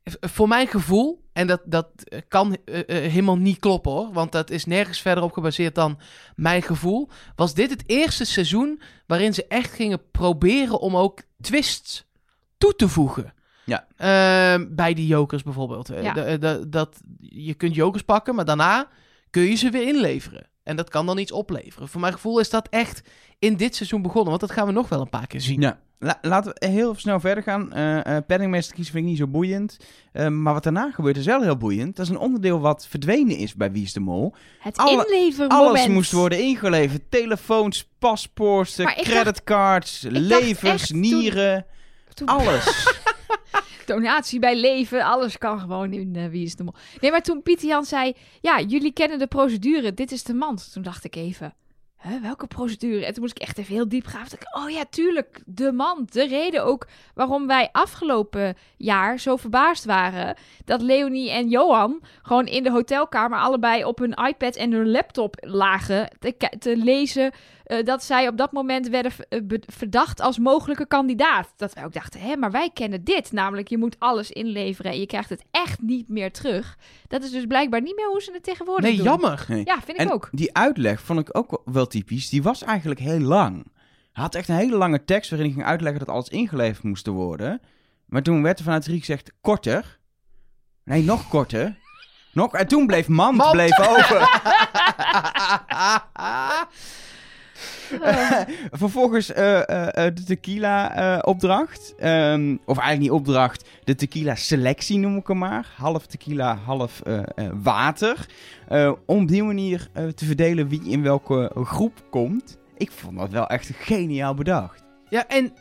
[0.05, 4.13] v- Voor mijn gevoel, en dat, dat eh, kan eh, eh, helemaal niet kloppen hoor...
[4.13, 5.99] want dat is nergens verder op gebaseerd dan
[6.37, 7.09] mijn gevoel...
[7.37, 12.07] was dit het eerste seizoen waarin ze echt gingen proberen om ook twists
[12.59, 13.35] toe te voegen.
[13.65, 13.87] Ja.
[13.97, 15.91] Ehm, bij die jokers bijvoorbeeld.
[15.91, 16.15] Eh, Ja.
[16.17, 18.89] eh, dat, je kunt jokers pakken, maar daarna
[19.31, 20.47] kun je ze weer inleveren.
[20.63, 21.89] En dat kan dan iets opleveren.
[21.89, 23.03] Voor mijn gevoel is dat echt
[23.39, 24.29] in dit seizoen begonnen.
[24.29, 25.61] Want dat gaan we nog wel een paar keer zien.
[25.61, 25.79] Ja.
[26.01, 27.73] La- laten we heel snel verder gaan.
[27.73, 29.77] Eh eh penningmeester kiezen vind ik niet zo boeiend.
[30.13, 31.97] Eh, maar wat daarna gebeurt is wel heel boeiend.
[31.97, 34.35] Dat is een onderdeel wat verdwenen is bij Wie is de Mol.
[34.59, 35.53] Het Alle- inlevermoment.
[35.69, 37.11] Alles moest worden ingeleverd.
[37.11, 41.67] Telefoons, paspoorten, creditcards, toen- nieren.
[42.15, 42.65] Toen- Alles.
[43.89, 46.75] Donatie bij leven, alles kan gewoon in eh, Wie is de Mol.
[47.01, 50.73] Nee, maar toen Pieter Jan zei, ja, jullie kennen de procedure, dit is de mand.
[50.73, 51.55] Toen dacht ik even,
[52.23, 53.05] welke procedure?
[53.05, 56.13] En toen moest ik echt even heel diep dacht ik, oh ja, tuurlijk, de mand.
[56.13, 62.47] De reden ook waarom wij afgelopen jaar zo verbaasd waren dat Leonie en Johan gewoon
[62.47, 66.11] in de hotelkamer allebei op hun iPad en hun laptop lagen
[66.59, 67.33] te lezen
[67.69, 71.53] eh, dat zij op dat moment werden eh, verdacht als mogelijke kandidaat.
[71.57, 73.33] Dat wij ook dachten, hè, maar wij kennen dit.
[73.33, 76.77] Namelijk, je moet alles inleveren en je krijgt het echt niet meer terug.
[77.09, 79.05] Dat is dus blijkbaar niet meer hoe ze het tegenwoordig Nee, doen.
[79.05, 79.45] jammer.
[79.49, 79.63] Nee.
[79.65, 80.29] Ja, vind ik En ook.
[80.33, 82.29] die uitleg vond ik ook wel typisch.
[82.29, 83.67] Die was eigenlijk heel lang.
[84.13, 87.07] Hij had echt een hele lange tekst waarin hij ging uitleggen dat alles ingeleverd moest
[87.07, 87.61] worden.
[88.07, 89.99] Maar toen werd er vanuit regie gezegd, korter.
[90.85, 91.77] Nee, nog korter.
[92.33, 93.53] Nog, en toen bleef mand, Mand.
[93.53, 94.21] bleef over.
[98.83, 101.95] Vervolgens eh, eh, eh, de tequila-opdracht.
[101.99, 105.75] Ehm, of eigenlijk niet opdracht, de tequila-selectie noem ik hem maar.
[105.77, 107.03] Half tequila, half
[107.63, 108.27] water.
[109.07, 112.59] Om op die manier te verdelen wie in welke groep komt.
[112.77, 114.83] Ik vond dat wel echt geniaal bedacht.
[115.09, 115.53] Ja, en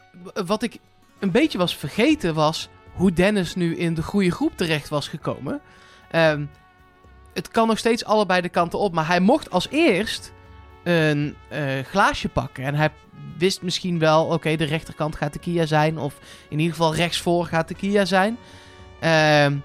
[0.45, 0.77] wat ik
[1.19, 5.61] een beetje was vergeten was hoe Dennis nu in de goede groep terecht was gekomen.
[6.11, 6.45] Ehm,
[7.33, 10.33] het kan nog steeds allebei de kanten op, maar hij mocht als eerst
[10.87, 12.63] een eh, glaasje pakken.
[12.63, 12.89] En hij
[13.37, 15.97] wist misschien wel, oké, de rechterkant gaat de Kia zijn.
[15.97, 16.19] Of
[16.49, 18.37] in ieder geval rechtsvoor gaat de Kia zijn.
[18.99, 19.57] Ehm,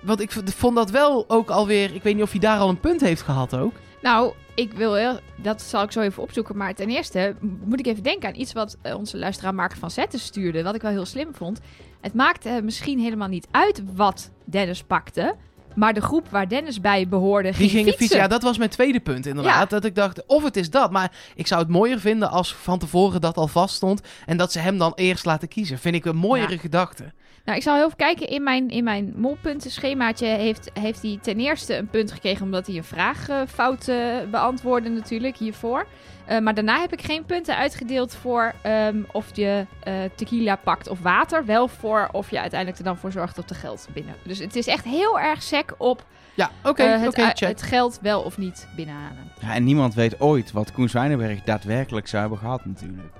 [0.00, 2.80] want ik vond dat wel ook alweer, ik weet niet of hij daar al een
[2.80, 3.74] punt heeft gehad ook.
[4.02, 6.56] nou, ik wil dat zal ik zo even opzoeken.
[6.56, 9.90] Maar ten eerste moet ik even denken aan iets wat eh, onze luisteraar Mark van
[9.90, 10.62] Zetten stuurde.
[10.62, 11.60] Wat ik wel heel slim vond.
[12.00, 15.36] Het maakte misschien helemaal niet uit wat Dennis pakte.
[15.74, 18.00] Maar de groep waar Dennis bij behoorde ging Die gingen fietsen.
[18.02, 18.20] fietsen.
[18.20, 19.54] Ja, dat was mijn tweede punt inderdaad.
[19.54, 19.64] Ja.
[19.66, 20.90] Dat ik dacht, of het is dat.
[20.90, 24.00] Maar ik zou het mooier vinden als van tevoren dat al vast stond.
[24.26, 25.78] En dat ze hem dan eerst laten kiezen.
[25.78, 26.58] Vind ik een mooiere Ja.
[26.58, 27.12] gedachte.
[27.44, 28.28] Nou, ik zal heel even kijken.
[28.28, 32.44] In mijn, in mijn molpuntenschemaatje heeft, heeft hij ten eerste een punt gekregen...
[32.44, 33.96] omdat hij een vraag eh, fout eh,
[34.30, 35.86] beantwoordde natuurlijk hiervoor.
[36.26, 39.66] Eh, maar daarna heb ik geen punten uitgedeeld voor ehm, of je
[40.14, 41.44] tequila pakt of water.
[41.44, 44.14] Wel voor of je uiteindelijk er dan voor zorgt dat de geld binnen.
[44.24, 47.60] Dus het is echt heel erg sec op Ja, oké, eh, het, check.
[47.60, 49.30] geld wel of niet binnenhalen.
[49.40, 53.12] Ja, en niemand weet ooit wat Koen Zwijnenberg daadwerkelijk zou hebben gehad natuurlijk.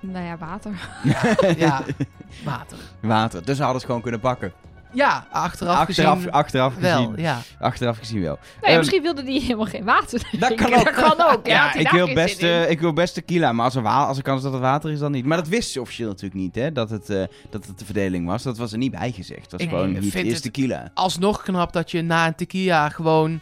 [0.00, 0.72] Nou ja, water.
[1.56, 1.82] Ja,
[2.44, 2.78] water.
[3.00, 3.44] Water.
[3.44, 4.52] Dus ze hadden het gewoon kunnen pakken.
[4.92, 7.22] Ja, achteraf, Achteraf, gezien achteraf wel, gezien.
[7.24, 7.38] ja.
[7.60, 8.38] Achteraf gezien wel.
[8.60, 10.84] Ja, Ehm, misschien wilde hij helemaal geen water Dat kan ook.
[10.84, 11.46] Dat kan ook.
[11.46, 14.16] Ja, hij ik wil, best, eh, ik wil best tequila, maar als er, wa- als
[14.16, 15.24] er kans is dat het water is, dan niet.
[15.24, 18.26] Maar dat wist ze officieel natuurlijk niet, hè, dat het, eh, dat het de verdeling
[18.26, 18.42] was.
[18.42, 19.42] Dat was er niet bij gezegd.
[19.42, 20.90] Dat was Ik gewoon, vind is tequila.
[20.94, 23.40] Alsnog knap dat je na een tequila gewoon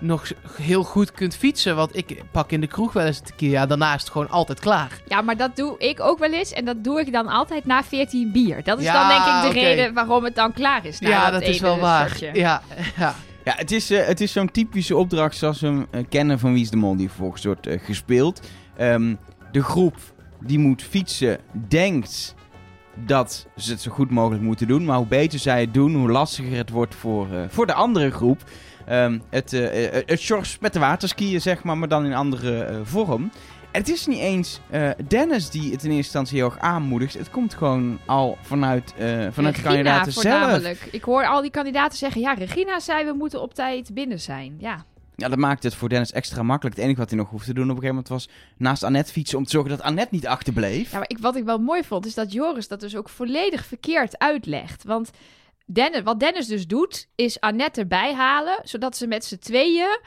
[0.00, 1.76] nog heel goed kunt fietsen.
[1.76, 3.66] Want ik pak in de kroeg wel eens een tequila.
[3.66, 5.00] Daarna is het gewoon altijd klaar.
[5.08, 6.52] Ja, maar dat doe ik ook wel eens.
[6.52, 8.62] En dat doe ik dan altijd na 14 bier.
[8.64, 11.00] Dat is Ja, dan denk ik de reden waarom het dan klaar is.
[11.00, 12.08] na ja, dat is wel waar.
[12.08, 12.30] shotje.
[12.34, 12.62] Ja,
[12.98, 13.14] ja.
[13.44, 16.52] Ja, het is, eh, het is zo'n typische opdracht zoals we hem eh, kennen van
[16.52, 18.40] Wie is de Mol, die vervolgens wordt eh, gespeeld.
[18.76, 19.14] Ehm,
[19.52, 19.96] de groep
[20.40, 22.34] die moet fietsen, denkt
[23.06, 24.84] dat ze het zo goed mogelijk moeten doen.
[24.84, 28.10] Maar hoe beter zij het doen, hoe lastiger het wordt voor, eh, voor de andere
[28.10, 28.42] groep.
[28.90, 33.30] Ehm, het, eh, het shorts met de waterskiën, zeg maar, maar dan in andere vorm.
[33.70, 34.60] En het is niet eens
[35.08, 37.14] Dennis die het in eerste instantie heel erg aanmoedigt.
[37.14, 38.94] Het komt gewoon al vanuit,
[39.30, 40.84] vanuit de kandidaten zelf.
[40.90, 44.54] Ik hoor al die kandidaten zeggen, ja, Regina zei we moeten op tijd binnen zijn.
[44.58, 44.84] Ja,
[45.16, 46.76] Ja, dat maakt het voor Dennis extra makkelijk.
[46.76, 49.12] Het enige wat hij nog hoeft te doen op een gegeven moment was naast Annette
[49.12, 50.90] fietsen om te zorgen dat Annette niet achterbleef.
[50.90, 53.64] Ja, maar ik, wat ik wel mooi vond, is dat Joris dat dus ook volledig
[53.66, 54.84] verkeerd uitlegt.
[54.84, 55.10] Want
[55.72, 60.00] Dennis, wat Dennis dus doet, is Annette erbij halen, zodat ze met z'n tweeën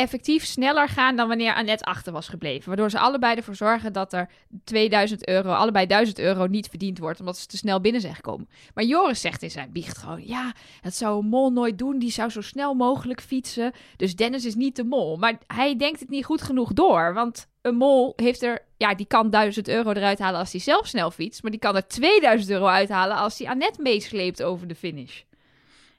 [0.00, 2.68] effectief sneller gaan dan wanneer Annette achter was gebleven.
[2.68, 4.30] Waardoor ze allebei ervoor zorgen dat er
[4.64, 8.48] 2000 euro, allebei 1000 euro niet verdiend wordt, omdat ze te snel binnen zijn gekomen.
[8.74, 12.10] Maar Joris zegt in zijn biecht gewoon, ja, dat zou een mol nooit doen, die
[12.10, 13.72] zou zo snel mogelijk fietsen.
[13.96, 15.16] Dus Dennis is niet de mol.
[15.16, 19.06] Maar hij denkt het niet goed genoeg door, want een mol heeft er, ja, die
[19.06, 22.50] kan 1000 euro eruit halen als hij zelf snel fietst, maar die kan er 2000
[22.50, 25.22] euro uithalen als hij Annette meesleept over de finish.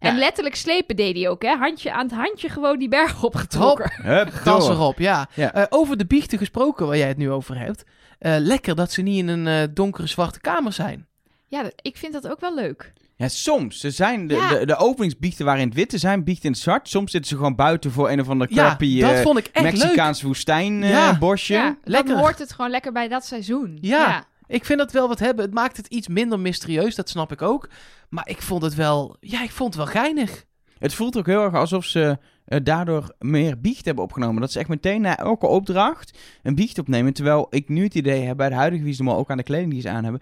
[0.02, 0.20] En Ja.
[0.20, 1.56] letterlijk slepen deed hij ook, hè?
[1.58, 3.92] Handje aan het handje gewoon die berg opgetrokken.
[4.04, 5.28] Hup, Gas erop, ja.
[5.36, 5.54] Ja.
[5.54, 7.84] Eh, over de biechten gesproken waar jij het nu over hebt.
[8.20, 11.08] Eh, lekker dat ze niet in een eh, donkere zwarte kamer zijn.
[11.48, 12.94] Ja, dat- ik vind dat ook wel leuk.
[13.16, 13.84] Ja, soms.
[13.84, 14.50] Er zijn de, Ja.
[14.50, 16.90] de, de openingsbiechten waren in het wit, er zijn biechten in het zwart.
[16.90, 19.46] Soms zitten ze gewoon buiten voor een of ander Ja, crappy dat eh, vond ik
[19.52, 19.74] echt leuk.
[19.82, 21.18] Mexicaans woestijn eh, Ja.
[21.32, 22.14] Ja, lekker.
[22.14, 23.78] dan hoort het gewoon lekker bij dat seizoen.
[23.82, 24.24] Ja.
[24.52, 25.46] Ik vind dat wel wat hebben.
[25.46, 27.70] Het maakt het iets minder mysterieus, dat snap ik ook.
[28.10, 30.46] Maar ik vond het wel, ja, ik vond het wel geinig.
[30.78, 34.42] Het voelt ook heel erg alsof ze daardoor meer biecht hebben opgenomen.
[34.42, 37.14] Dat ze echt meteen na elke opdracht een biecht opnemen.
[37.14, 39.82] Terwijl ik nu het idee heb bij de huidige Wiesdemal, ook aan de kleding die
[39.82, 40.22] ze aan hebben.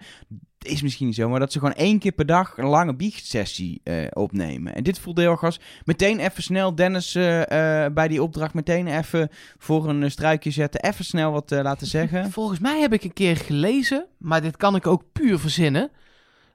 [0.58, 3.80] Is misschien niet zo, maar dat ze gewoon één keer per dag een lange biechtsessie
[3.84, 4.74] eh, opnemen.
[4.74, 8.54] En dit voelt heel erg als meteen even snel Dennis eh, eh, bij die opdracht
[8.54, 9.28] meteen even
[9.58, 10.82] voor een eh, struikje zetten.
[10.82, 12.30] Even snel wat eh, laten zeggen.
[12.40, 15.90] Volgens mij heb ik een keer gelezen, maar dit kan ik ook puur verzinnen.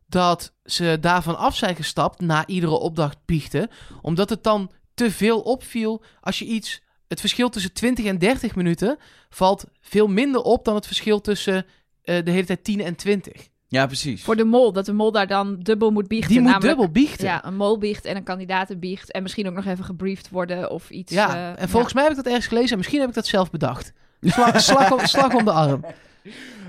[0.07, 3.69] Dat ze daarvan af zijn gestapt na iedere opdracht biechten.
[4.01, 6.81] Omdat het dan te veel opviel als je iets.
[7.07, 8.97] Het verschil tussen 20 en 30 minuten
[9.29, 11.65] valt veel minder op dan het verschil tussen
[12.03, 13.47] eh, de hele tijd 10 en 20.
[13.67, 14.23] Ja, precies.
[14.23, 16.29] Voor de mol, dat de mol daar dan dubbel moet biechten.
[16.31, 17.25] Die moet namelijk- dubbel biechten.
[17.25, 19.11] Ja, een mol biecht en een kandidaat biecht.
[19.11, 21.13] En misschien ook nog even gebriefd worden of iets.
[21.13, 23.27] Ja, eh, en volgens mij heb ik dat ergens gelezen en misschien heb ik dat
[23.27, 23.93] zelf bedacht.
[24.21, 25.85] Sla- slag, om, slag om de arm.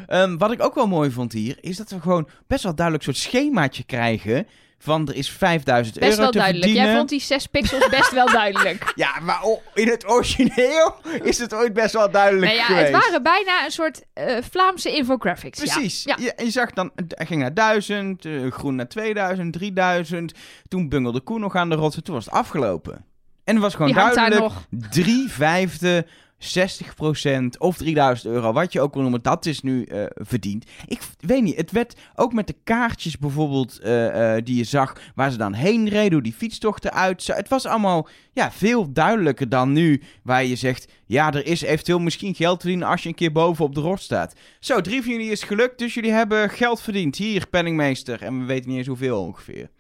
[0.06, 3.04] Ehm, wat ik ook wel mooi vond hier, is dat we gewoon best wel duidelijk
[3.04, 4.46] soort schemaatje krijgen.
[4.78, 6.64] Van er is 5000 Best euro wel te duidelijk.
[6.64, 6.90] verdienen.
[6.90, 8.92] Jij vond die 6 pixels best wel duidelijk.
[8.94, 9.40] Ja, maar
[9.74, 12.92] in het origineel is het ooit best wel duidelijk Nee, ja, geweest.
[12.92, 15.58] het waren bijna een soort eh, Vlaamse infographics.
[15.58, 16.04] Precies.
[16.04, 16.16] Ja.
[16.20, 20.32] Je, je zag dan, hij ging naar 1000, eh, groen naar 2000, 3000.
[20.68, 22.04] Toen bungelde Koen nog aan de rotsen.
[22.04, 23.04] Toen was het afgelopen.
[23.44, 24.52] En het was gewoon duidelijk.
[24.90, 26.06] 3 vijfde,
[26.38, 30.64] 60% of 3000 euro, wat je ook wil noemen, dat is nu eh, verdiend.
[30.86, 34.96] Ik weet niet, het werd ook met de kaartjes bijvoorbeeld eh, eh, die je zag,
[35.14, 37.36] waar ze dan heen reden, hoe die fietstocht eruit zag.
[37.36, 41.98] Het was allemaal ja, veel duidelijker dan nu, waar je zegt, ja, er is eventueel
[41.98, 44.34] misschien geld te verdienen als je een keer boven op de rot staat.
[44.60, 47.16] Zo, drie van jullie is gelukt, dus jullie hebben geld verdiend.
[47.16, 48.22] Hier, penningmeester.
[48.22, 49.70] En we weten niet eens hoeveel ongeveer.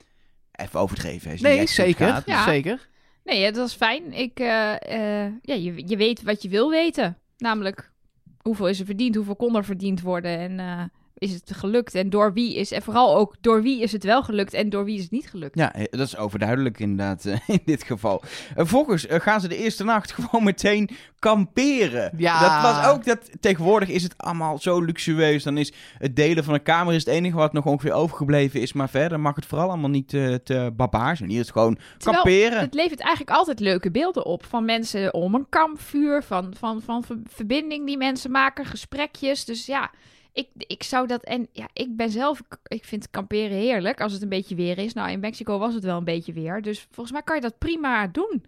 [0.52, 1.32] Even overdreven.
[1.32, 2.08] Is Nee, zeker.
[2.08, 2.26] gaat.
[2.26, 2.44] Ja.
[2.44, 2.88] zeker.
[3.26, 4.12] Nee, het was fijn.
[4.12, 7.18] Ik, eh, eh, ja, je, je weet wat je wil weten.
[7.38, 7.92] Namelijk,
[8.42, 9.14] hoeveel is er verdiend?
[9.14, 10.38] Hoeveel kon er verdiend worden?
[10.38, 10.82] En eh,
[11.18, 11.94] is het gelukt?
[11.94, 12.72] En door wie is...
[12.72, 14.52] En vooral ook, door wie is het wel gelukt?
[14.54, 15.58] En door wie is het niet gelukt?
[15.58, 18.22] Ja, eh, dat is overduidelijk inderdaad eh, in dit geval.
[18.54, 22.12] Vervolgens eh, gaan ze de eerste nacht gewoon meteen kamperen.
[22.16, 22.40] Ja.
[22.40, 23.30] Dat was ook dat.
[23.40, 25.42] Tegenwoordig is het allemaal zo luxueus.
[25.42, 28.72] Dan is het delen van een kamer is het enige wat nog ongeveer overgebleven is.
[28.72, 31.20] Maar verder mag het vooral allemaal niet eh, te barbaars.
[31.20, 32.60] En hier is het gewoon Terwijl kamperen.
[32.60, 34.44] Het levert eigenlijk altijd leuke beelden op.
[34.44, 36.22] Van mensen om een kampvuur.
[36.22, 38.64] Van, van, van ver- verbinding die mensen maken.
[38.64, 39.44] Gesprekjes.
[39.44, 39.90] Dus ja,
[40.36, 41.22] ik, ik zou dat...
[41.22, 42.42] En ja, ik ben zelf...
[42.66, 44.00] Ik vind kamperen heerlijk.
[44.00, 44.92] Als het een beetje weer is.
[44.92, 46.62] Nou, in Mexico was het wel een beetje weer.
[46.62, 48.44] Dus volgens mij kan je dat prima doen.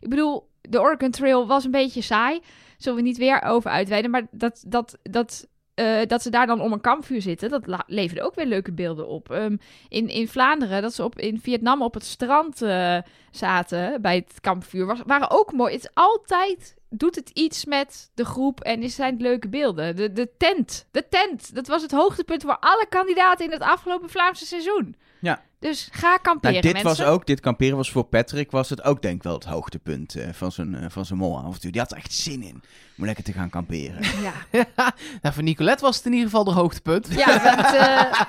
[0.00, 2.40] Ik bedoel, de Oregon Trail was een beetje saai.
[2.76, 4.10] Zullen we niet weer over uitweiden.
[4.10, 4.64] Maar dat...
[4.66, 8.46] dat, dat eh, dat ze daar dan om een kampvuur zitten, dat leverde ook weer
[8.46, 9.30] leuke beelden op.
[9.30, 9.56] Ehm,
[9.88, 12.98] in, in Vlaanderen, dat ze op, in Vietnam op het strand eh,
[13.30, 15.72] zaten bij het kampvuur, was, waren ook mooi.
[15.72, 19.96] Het is altijd, doet het iets met de groep en is zijn leuke beelden.
[19.96, 24.10] De, de tent, de tent, dat was het hoogtepunt voor alle kandidaten in het afgelopen
[24.10, 24.96] Vlaamse seizoen.
[25.20, 25.42] Ja.
[25.60, 27.04] Dus ga kamperen, Nou, dit mensen.
[27.04, 30.14] was ook, dit kamperen was voor Patrick, was het ook denk ik wel het hoogtepunt
[30.14, 31.72] eh, van zijn, eh, van zijn molavontuur.
[31.72, 32.62] Die had er echt zin in
[32.98, 33.98] om lekker te gaan kamperen.
[34.22, 34.32] Ja,
[35.22, 37.08] nou, voor Nicolette was het in ieder geval de hoogtepunt.
[37.14, 38.20] ja want, eh,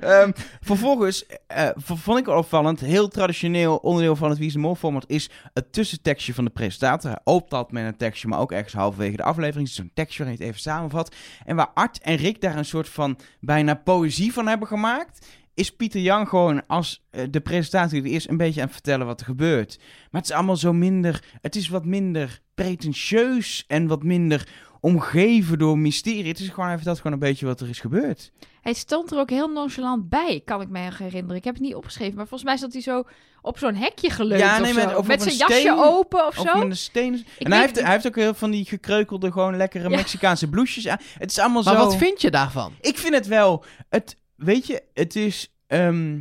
[0.00, 4.58] Ehm, vervolgens eh, vond ik wel opvallend, heel traditioneel onderdeel van het Wie is de
[4.58, 7.10] Mol format is het tussentekstje van de presentator.
[7.10, 9.68] Hij opent dat met een tekstje, maar ook ergens halverwege de aflevering.
[9.68, 11.14] is Zo'n tekstje waarin hij het even samenvat.
[11.44, 15.70] En waar Art en Rick daar een soort van bijna poëzie van hebben gemaakt, is
[15.76, 19.20] Pieter Jan gewoon als eh, de presentator die is een beetje aan het vertellen wat
[19.20, 19.78] er gebeurt.
[20.10, 24.48] Maar het is allemaal zo minder, het is wat minder pretentieus en wat minder
[24.80, 26.26] omgeven door mysterie.
[26.28, 28.30] Het is gewoon, hij vertelt gewoon een beetje wat er is gebeurd.
[28.60, 31.36] hij stond er ook heel nonchalant bij, kan ik me herinneren.
[31.36, 33.02] Ik heb het niet opgeschreven, maar volgens mij zat hij zo
[33.42, 34.84] op zo'n hekje geleund Ja, of nee, zo.
[34.86, 35.78] met- of met op zijn jasje steen.
[35.78, 36.54] open of Of zo.
[36.58, 37.14] met een steen.
[37.14, 39.96] Ik en hij heeft, hij heeft ook heel van die gekreukelde, gewoon lekkere Ja.
[39.96, 40.98] Mexicaanse blouses aan.
[41.18, 41.78] Het is allemaal Maar zo...
[41.84, 42.72] wat vind je daarvan?
[42.80, 43.64] Ik vind het wel...
[43.88, 45.54] Het, weet je, het is...
[45.66, 46.20] ehm,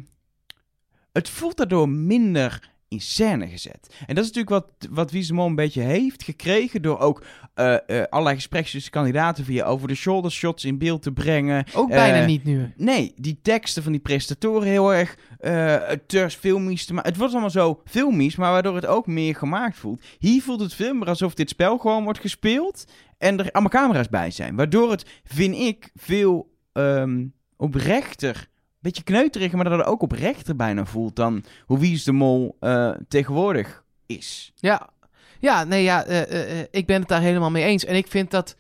[1.12, 3.96] het voelt daardoor minder in scène gezet.
[4.08, 5.12] En dat is natuurlijk wat, wat
[5.48, 6.82] een beetje heeft gekregen...
[6.82, 9.46] door ook eh, eh, allerlei gesprekjes tussen kandidaten...
[9.46, 11.66] via over de shoulder shots in beeld te brengen.
[11.74, 12.74] Ook Eh, bijna niet nu.
[12.78, 15.76] Nee, die teksten van die presentatoren heel erg eh
[16.08, 17.10] te filmisch te maken.
[17.10, 20.04] Het wordt allemaal zo filmisch, maar waardoor het ook meer gemaakt voelt.
[20.18, 22.86] Hier voelt het veel meer alsof dit spel gewoon wordt gespeeld
[23.18, 24.56] en er allemaal camera's bij zijn.
[24.56, 27.26] Waardoor het, vind ik, veel ehm,
[27.60, 28.48] oprechter,
[28.80, 32.58] beetje kneuteriger, maar dat het ook oprechter bijna voelt dan hoe Wie is de Mol
[32.60, 34.52] eh, tegenwoordig is.
[34.56, 34.90] Ja,
[35.40, 37.86] ja nee, ja, eh, eh, ik ben het daar helemaal mee eens.
[37.86, 38.56] En ik vind dat,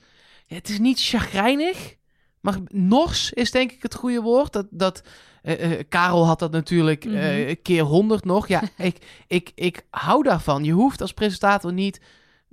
[0.45, 1.95] ja, het is niet chagrijnig,
[2.39, 4.53] maar nors is denk ik het goede woord.
[4.53, 5.03] Dat, dat,
[5.41, 7.12] eh, eh, Karel had dat natuurlijk eh,
[7.45, 7.53] Mhm.
[7.62, 8.47] keer honderd nog.
[8.47, 10.63] Ja, ik, ik, ik hou daarvan.
[10.63, 12.01] Je hoeft als presentator niet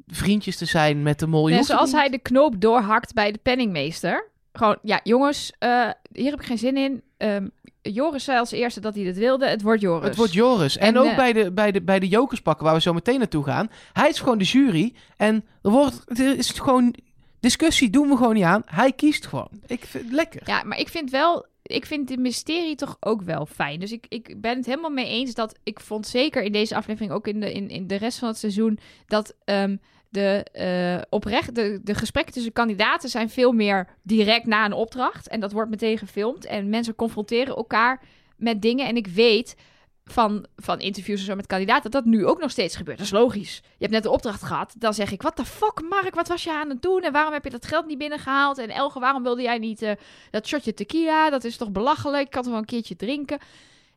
[0.06, 1.42] vriendjes te zijn met de mol.
[1.42, 4.30] Je Nee, hoeft zoals hij de knoop doorhakt bij de penningmeester.
[4.56, 7.02] Gewoon, ja, jongens, eh, hier heb ik geen zin in.
[7.16, 7.48] Ehm,
[7.82, 9.46] Joris zei als eerste dat hij dit wilde.
[9.46, 10.08] Het wordt Joris.
[10.08, 10.76] Het wordt Joris.
[10.76, 13.18] En, En, ook eh, bij, de, bij, de, bij de jokerspakken waar we zo meteen
[13.18, 13.70] naartoe gaan.
[13.92, 14.94] Hij is gewoon de jury.
[15.16, 16.94] En er, wordt, er is gewoon...
[17.40, 18.62] Discussie doen we gewoon niet aan.
[18.66, 19.50] Hij kiest gewoon.
[19.66, 20.42] Ik vind het lekker.
[20.44, 21.46] Ja, maar ik vind wel...
[21.62, 23.80] Ik vind de mysterie toch ook wel fijn.
[23.80, 25.58] Dus ik, ik ben het helemaal mee eens dat...
[25.62, 28.38] Ik vond zeker in deze aflevering, ook in de, in, in de rest van het
[28.38, 28.78] seizoen...
[29.06, 29.76] dat ehm,
[30.08, 35.28] de, eh, oprecht, de, de gesprekken tussen kandidaten zijn veel meer direct na een opdracht.
[35.28, 36.44] En dat wordt meteen gefilmd.
[36.44, 38.02] En mensen confronteren elkaar
[38.36, 38.86] met dingen.
[38.86, 39.56] En ik weet
[40.04, 42.98] van, van interviews en zo met kandidaten dat dat nu ook nog steeds gebeurt.
[42.98, 43.56] Dat is logisch.
[43.56, 44.74] Je hebt net de opdracht gehad.
[44.78, 47.02] Dan zeg ik, wat de fuck Mark, wat was je aan het doen?
[47.02, 48.58] En waarom heb je dat geld niet binnengehaald?
[48.58, 49.92] En Elge, waarom wilde jij niet eh,
[50.30, 51.30] dat shotje tequila?
[51.30, 52.24] Dat is toch belachelijk?
[52.24, 53.38] Ik kan toch wel een keertje drinken?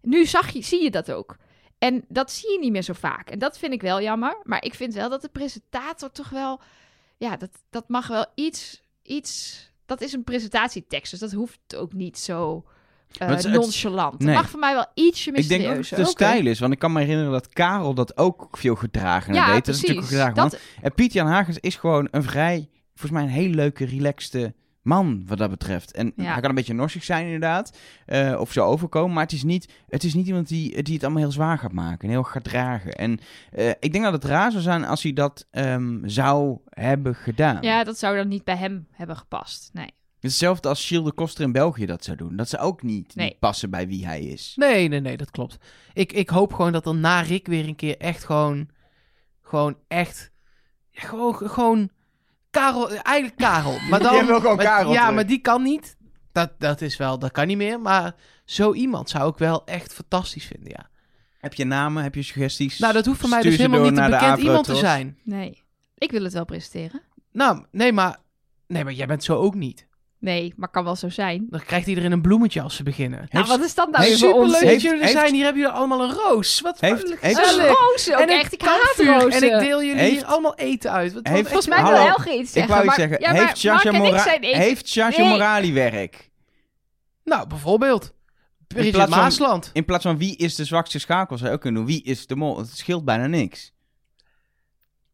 [0.01, 1.35] Nu zag je, zie je dat ook.
[1.79, 3.29] En dat zie je niet meer zo vaak.
[3.29, 4.37] En dat vind ik wel jammer.
[4.43, 6.61] Maar ik vind wel dat de presentator toch wel...
[7.17, 9.57] Ja, dat, dat mag wel iets, iets...
[9.85, 12.65] Dat is een presentatietekst, dus dat hoeft ook niet zo
[13.17, 14.19] eh, het- nonchalant.
[14.19, 14.27] nee.
[14.29, 15.89] Het mag voor mij wel ietsje Ik denk mysterieus.
[15.89, 18.75] dat het de stijl is, want ik kan me herinneren dat Karel dat ook veel
[18.75, 19.65] gedragen Ja, deed.
[19.65, 20.35] Dat is natuurlijk gedragen.
[20.35, 20.59] Dat.
[20.81, 25.37] En Piet-Jan Hagens is gewoon een vrij, volgens mij een hele leuke, relaxte man wat
[25.37, 25.91] dat betreft.
[25.91, 26.23] En Ja.
[26.31, 29.73] hij kan een beetje norsig zijn inderdaad, eh, of zo overkomen, maar het is niet,
[29.87, 32.43] het is niet iemand die, die het allemaal heel zwaar gaat maken en heel gaat
[32.43, 32.93] dragen.
[32.95, 33.19] En
[33.51, 37.61] eh, ik denk dat het raar zou zijn als hij dat ehm, zou hebben gedaan.
[37.61, 39.69] ja, dat zou dan niet bij hem hebben gepast.
[39.73, 39.91] Nee.
[40.19, 42.35] Hetzelfde als Gilles de Koster in België dat zou doen.
[42.35, 43.27] Dat zou ook niet, Nee.
[43.27, 44.53] niet passen bij wie hij is.
[44.55, 45.57] Nee, nee, nee, dat klopt.
[45.93, 48.69] Ik, ik hoop gewoon dat er na Rick weer een keer echt gewoon...
[49.41, 50.31] Gewoon echt...
[50.91, 51.35] Gewoon...
[51.35, 51.89] gewoon
[52.49, 53.77] Karel, eigenlijk Karel.
[53.89, 55.15] Maar dan, wil gewoon maar- Karel Ja, terug.
[55.15, 55.97] maar die kan niet.
[56.31, 57.19] Dat, dat is wel...
[57.19, 57.79] Dat kan niet meer.
[57.79, 60.89] Maar zo iemand zou ik wel echt fantastisch vinden, ja.
[61.39, 62.79] Heb je namen, heb je suggesties?
[62.79, 65.17] Nou, dat hoeft voor mij dus helemaal niet een bekend iemand te zijn.
[65.23, 65.63] Nee.
[65.97, 67.01] Ik wil het wel presenteren.
[67.31, 68.17] Nou, nee, maar...
[68.67, 69.87] Nee, maar jij bent zo ook niet.
[70.19, 71.47] Nee, maar kan wel zo zijn.
[71.49, 73.27] Dan krijgt iedereen een bloemetje als ze beginnen.
[73.29, 74.71] Nou, wat is dat nou heeft- weer voor Superleuk ons?
[74.71, 75.33] dat jullie er heeft- zijn.
[75.33, 76.61] Hier hebben jullie allemaal een roos.
[76.61, 77.09] Wat Heeft-.
[77.21, 78.53] Een roos ook en echt.
[78.53, 79.31] een Ik haat rozen.
[79.31, 81.13] En ik deel jullie Heeft- hier allemaal eten uit.
[81.13, 82.67] Wat, Heeft- Volgens mij Hallo, wil Elge iets Ik zeggen.
[82.73, 83.21] wou iets maar, zeggen.
[83.21, 83.57] Ja, heeft ik
[85.17, 85.29] Mora- Nee.
[85.29, 86.29] Morali werk?
[87.23, 88.13] Nou, bijvoorbeeld.
[88.67, 89.69] Bridget plaats van- Maasland.
[89.73, 91.91] In plaats van wie is de zwakste schakel, zou je ook kunnen doen.
[91.91, 92.57] Wie is de mol?
[92.57, 93.73] Het scheelt bijna niks.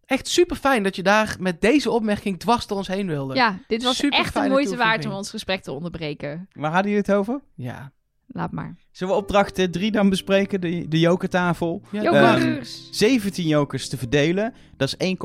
[0.06, 3.36] Echt super fijn dat je daar met deze opmerking dwars door ons heen wilde.
[3.36, 6.48] Ja, dit was Super echt de moeite waard om ons gesprek te onderbreken.
[6.54, 7.42] Waar hadden jullie het over?
[7.56, 7.92] Ja.
[8.28, 8.76] Laat maar.
[8.92, 10.62] Zullen we opdracht 3 dan bespreken?
[10.62, 11.82] De, de jokertafel.
[11.92, 12.88] Ja, Jokers.
[12.92, 14.54] 17 jokers te verdelen.
[14.78, 15.16] Dat is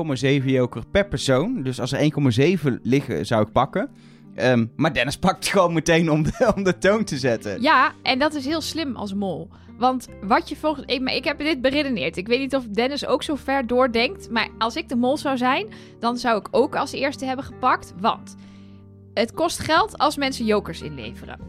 [0.41, 1.63] 1,7 joker per persoon.
[1.63, 2.11] Dus als er
[2.57, 3.89] 1,7 liggen, zou ik pakken.
[4.35, 7.61] Ehm, maar Dennis pakt gewoon meteen om de, om de toon te zetten.
[7.61, 9.49] Ja, en dat is heel slim als mol.
[9.77, 10.99] Want wat je volgens...
[10.99, 12.17] Maar ik heb dit beredeneerd.
[12.17, 14.29] Ik weet niet of Dennis ook zo ver doordenkt.
[14.29, 15.67] Maar als ik de mol zou zijn,
[15.99, 17.93] dan zou ik ook als eerste hebben gepakt.
[17.99, 18.35] Want
[19.13, 21.39] het kost geld als mensen jokers inleveren.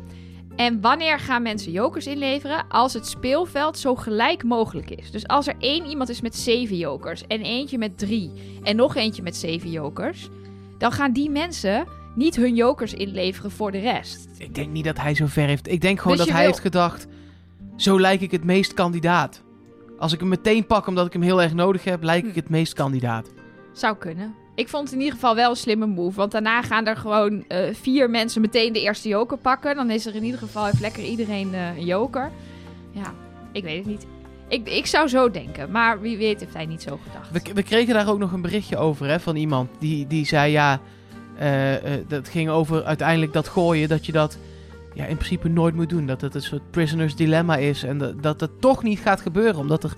[0.57, 2.69] En wanneer gaan mensen jokers inleveren?
[2.69, 5.11] Als het speelveld zo gelijk mogelijk is.
[5.11, 8.97] Dus als er één iemand is met zeven jokers en eentje met drie en nog
[8.97, 10.29] eentje met zeven jokers,
[10.79, 14.29] dan gaan die mensen niet hun jokers inleveren voor de rest.
[14.39, 15.69] Ik denk niet dat hij zo ver heeft.
[15.69, 17.07] Ik denk gewoon Dus dat je hij wil- heeft gedacht,
[17.77, 19.43] zo lijk ik het meest kandidaat.
[19.99, 22.39] Als ik hem meteen pak omdat ik hem heel erg nodig heb, lijk ik Hm.
[22.39, 23.29] het meest kandidaat.
[23.73, 24.35] Zou kunnen.
[24.55, 26.17] Ik vond het in ieder geval wel een slimme move.
[26.17, 29.75] Want daarna gaan er gewoon eh, vier mensen meteen de eerste joker pakken.
[29.77, 32.31] Dan is er in ieder geval heeft lekker iedereen eh, een joker.
[32.91, 33.15] Ja,
[33.53, 34.07] ik weet het niet.
[34.49, 35.71] Ik, ik zou zo denken.
[35.71, 37.31] Maar wie weet heeft hij niet zo gedacht.
[37.31, 40.53] We, we kregen daar ook nog een berichtje over hè, van iemand die, die zei
[40.53, 40.81] ja,
[42.09, 44.39] dat ging over uiteindelijk dat gooien, dat je dat
[44.95, 46.07] ja, in principe nooit moet doen.
[46.07, 49.61] Dat het een soort prisoner's dilemma is en dat, dat het toch niet gaat gebeuren,
[49.61, 49.95] omdat er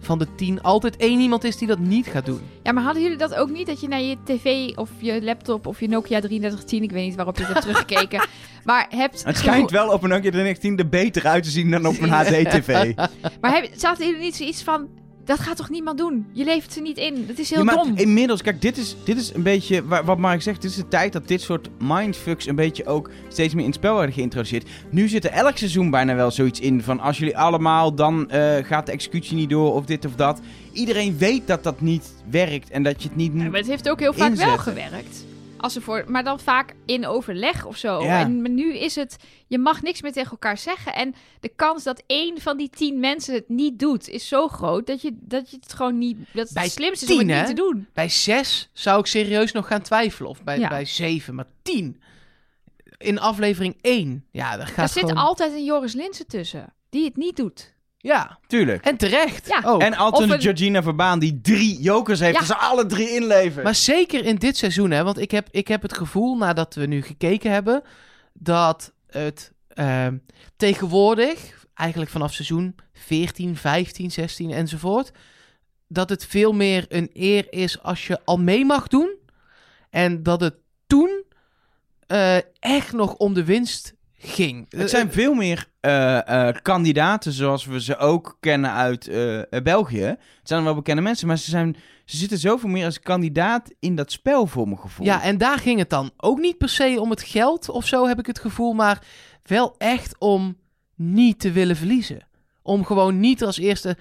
[0.00, 2.40] van de tien altijd één iemand is die dat niet gaat doen.
[2.62, 3.66] Ja, maar hadden jullie dat ook niet?
[3.66, 7.14] Dat je naar je tv of je laptop of je Nokia 3310, ik weet niet
[7.14, 8.28] waarop je het hebt teruggekeken,
[8.64, 9.24] maar hebt...
[9.24, 12.10] Het schijnt wel op een Nokia 319 er beter uit te zien dan op een
[12.10, 12.94] HD-tv.
[13.40, 14.88] Maar heb, zaten jullie niet zoiets van,
[15.26, 16.26] dat gaat toch niemand doen?
[16.32, 17.24] Je levert ze niet in.
[17.26, 17.96] Dat is heel Ja, maar dom.
[17.96, 20.88] inmiddels, kijk, dit is, dit is een beetje, wa- wat Mark zegt, dit is de
[20.88, 24.68] tijd dat dit soort mindfucks een beetje ook steeds meer in het spel worden geïntroduceerd.
[24.90, 28.64] Nu zit er elk seizoen bijna wel zoiets in van als jullie allemaal, dan eh,
[28.64, 30.40] gaat de executie niet door of dit of dat.
[30.72, 33.88] Iedereen weet dat dat niet werkt en dat je het niet Ja, maar het heeft
[33.88, 35.24] ook heel vaak wel gewerkt.
[35.56, 38.02] Als ze voor, maar dan vaak in overleg of zo.
[38.02, 38.20] Ja.
[38.20, 39.16] En nu is het,
[39.46, 40.94] je mag niks meer tegen elkaar zeggen.
[40.94, 44.86] En de kans dat één van die tien mensen het niet doet, is zo groot
[44.86, 46.18] dat je, dat je het gewoon niet.
[46.32, 47.46] Dat het Bij het slimste is om tien, het hè?
[47.46, 47.86] niet te doen.
[47.92, 50.68] Bij zes zou ik serieus nog gaan twijfelen, of bij, Ja.
[50.68, 52.00] bij zeven, maar tien.
[52.98, 55.24] In aflevering één, ja, daar gaat er zit gewoon...
[55.24, 57.74] altijd een Joris Linsen tussen, die het niet doet.
[58.06, 58.84] Ja, Tuurlijk.
[58.84, 59.46] en terecht.
[59.48, 59.60] Ja.
[59.64, 59.80] ook.
[59.80, 62.40] En een een- Georgina Verbaan die drie jokers heeft Ja.
[62.40, 63.64] en ze alle drie inleveren.
[63.64, 66.86] Maar zeker in dit seizoen, hè, want ik heb, ik heb het gevoel, nadat we
[66.86, 67.82] nu gekeken hebben,
[68.32, 70.16] dat het ehm,
[70.56, 75.10] tegenwoordig, eigenlijk vanaf seizoen 14, 15, 16 enzovoort,
[75.88, 79.14] dat het veel meer een eer is als je al mee mag doen.
[79.90, 80.54] En dat het
[80.86, 81.24] toen
[82.06, 84.66] eh, echt nog om de winst ging.
[84.68, 90.02] Het zijn veel meer eh, eh, kandidaten zoals we ze ook kennen uit eh, België.
[90.02, 93.94] Het zijn wel bekende mensen, maar ze, zijn, ze zitten zoveel meer als kandidaat in
[93.94, 95.06] dat spel voor mijn gevoel.
[95.06, 98.06] Ja, en daar ging het dan ook niet per se om het geld of zo,
[98.06, 99.02] heb ik het gevoel, maar
[99.42, 100.56] wel echt om
[100.94, 102.28] niet te willen verliezen.
[102.62, 103.96] Om gewoon niet als eerste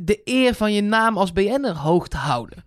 [0.00, 2.64] de eer van je naam als BN'er hoog te houden.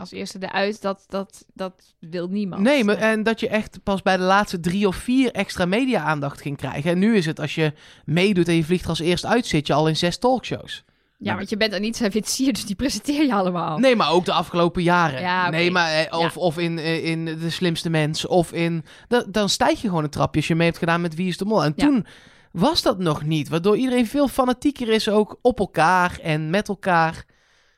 [0.00, 2.62] Als eerste eruit, dat, dat, dat wil niemand.
[2.62, 6.40] Nee, maar, en dat je echt pas bij de laatste drie of vier extra media-aandacht
[6.40, 6.90] ging krijgen.
[6.90, 7.72] En nu is het, als je
[8.04, 10.84] meedoet en je vliegt er als eerst uit, zit je al in zes talkshows.
[11.18, 13.78] Ja, want je bent zijn witsier, dus die presenteer je allemaal.
[13.78, 15.20] Nee, maar ook de afgelopen jaren.
[15.20, 15.50] Ja.
[15.50, 16.40] Nee, maar eh, of, Ja.
[16.40, 18.26] of in, eh, in De Slimste Mens.
[18.26, 18.84] Of in...
[19.08, 21.36] Dan, dan stijg je gewoon een trapje als je mee hebt gedaan met Wie is
[21.38, 21.64] de Mol.
[21.64, 21.86] En Ja.
[21.86, 22.06] toen
[22.52, 23.48] was dat nog niet.
[23.48, 27.24] Waardoor iedereen veel fanatieker is ook op elkaar en met elkaar.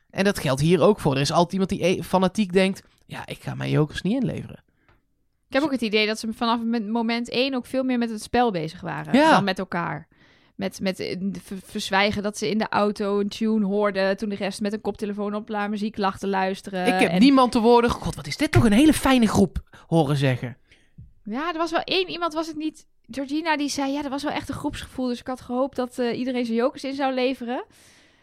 [0.09, 1.15] En dat geldt hier ook voor.
[1.15, 2.81] Er is altijd iemand die eh, fanatiek denkt...
[3.05, 4.63] Ja, ik ga mijn jokers niet inleveren.
[5.47, 8.21] Ik heb ook het idee dat ze vanaf moment één ook veel meer met het
[8.21, 9.31] spel bezig waren Ja.
[9.31, 10.07] dan met elkaar.
[10.55, 14.17] Met, met eh, ver- verzwijgen dat ze in de auto een tune hoorden.
[14.17, 16.87] Toen de rest met een koptelefoon op la muziek lag te luisteren.
[16.87, 17.89] ik heb en- niemand te woorden...
[17.91, 20.57] God, wat is dit toch een hele fijne groep, horen zeggen.
[21.23, 22.85] Ja, er was wel één iemand, was het niet...
[23.09, 25.07] Georgina die zei, ja, er was wel echt een groepsgevoel.
[25.07, 27.63] Dus ik had gehoopt dat eh, iedereen zijn jokers in zou leveren.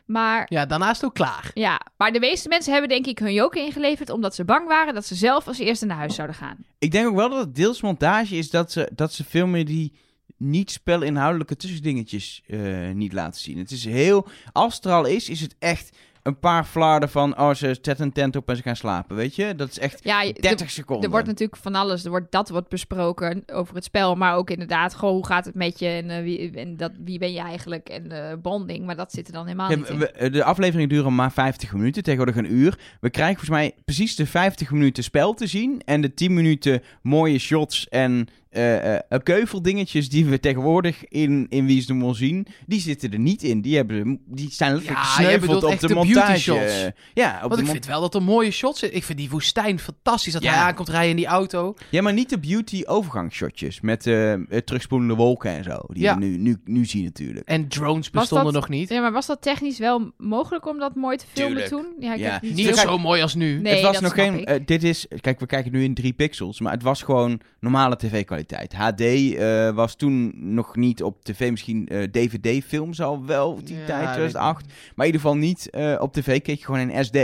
[0.04, 1.50] Maar Ja, daarnaast ook klaar.
[1.54, 4.10] ja, maar de meeste mensen hebben denk ik hun joker ingeleverd...
[4.10, 6.56] omdat ze bang waren dat ze zelf als eerste naar huis zouden gaan.
[6.78, 9.64] Ik denk ook wel dat het deels montage is dat ze, dat ze veel meer
[9.64, 9.92] die
[10.36, 13.58] niet spelinhoudelijke tussendingetjes eh, niet laten zien.
[13.58, 17.38] Het is heel, als het er al is, is het echt een paar flarden van,
[17.38, 19.54] oh ze zetten een tent op en ze gaan slapen, weet je?
[19.54, 21.04] Dat is echt Ja, je- 30 seconden.
[21.04, 24.50] Er wordt natuurlijk van alles, er wordt, dat wordt besproken over het spel, maar ook
[24.50, 27.40] inderdaad, gewoon hoe gaat het met je en, eh, wie, en dat, wie ben je
[27.40, 29.98] eigenlijk en eh, bonding, maar dat zit er dan helemaal Ja, niet in.
[29.98, 32.78] we- de afleveringen duren maar 50 minuten, tegenwoordig een uur.
[33.00, 36.82] We krijgen volgens mij precies de 50 minuten spel te zien en de 10 minuten
[37.02, 42.14] mooie shots en eh, eh, keuveldingetjes die we tegenwoordig in, in Wie is de Mol
[42.14, 43.60] zien, die zitten er niet in.
[43.60, 46.38] Die, hebben, die zijn letterlijk Ja, gesneuveld op de, de beauty montage.
[46.40, 46.88] shots.
[47.14, 48.98] Ja, op Want de ik mon- vind wel dat er mooie shots zitten.
[48.98, 50.32] Ik vind die woestijn fantastisch.
[50.32, 50.52] Dat Ja.
[50.52, 51.74] hij aankomt rijden in die auto.
[51.90, 54.32] ja, maar niet de beauty overgangsshotjes met eh,
[54.64, 55.78] terugspoelende wolken en zo.
[55.88, 56.18] Die Ja.
[56.18, 57.46] we nu, nu, nu zien natuurlijk.
[57.48, 58.88] En drones bestonden dat- nog niet.
[58.88, 61.68] Ja, maar was dat technisch wel mogelijk om dat mooi te filmen Tuurlijk.
[61.72, 61.86] toen?
[62.04, 62.30] Ja, ik Ja.
[62.32, 63.60] heb niet zo mooi als nu.
[63.60, 64.62] Nee, het was dat nog snap geen.
[64.64, 65.06] dit is.
[65.20, 66.60] Kijk, we kijken nu in 3 pixels.
[66.60, 68.42] Maar het was gewoon normale tv-kwaliteit.
[68.52, 71.50] HD eh, was toen nog niet op tv.
[71.50, 74.66] Misschien eh, DVD-film zal wel die Ja, tijd, weet ik 2008.
[74.66, 76.42] Maar in ieder geval niet eh, op tv.
[76.42, 77.16] Keek je gewoon in SD.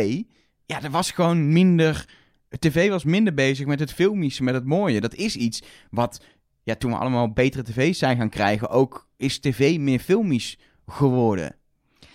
[0.67, 2.09] Ja, er was gewoon minder.
[2.59, 5.01] TV was minder bezig met het filmische, met het mooie.
[5.01, 6.21] Dat is iets wat
[6.63, 11.57] ja, toen we allemaal betere tv's zijn gaan krijgen, ook is tv meer filmisch geworden.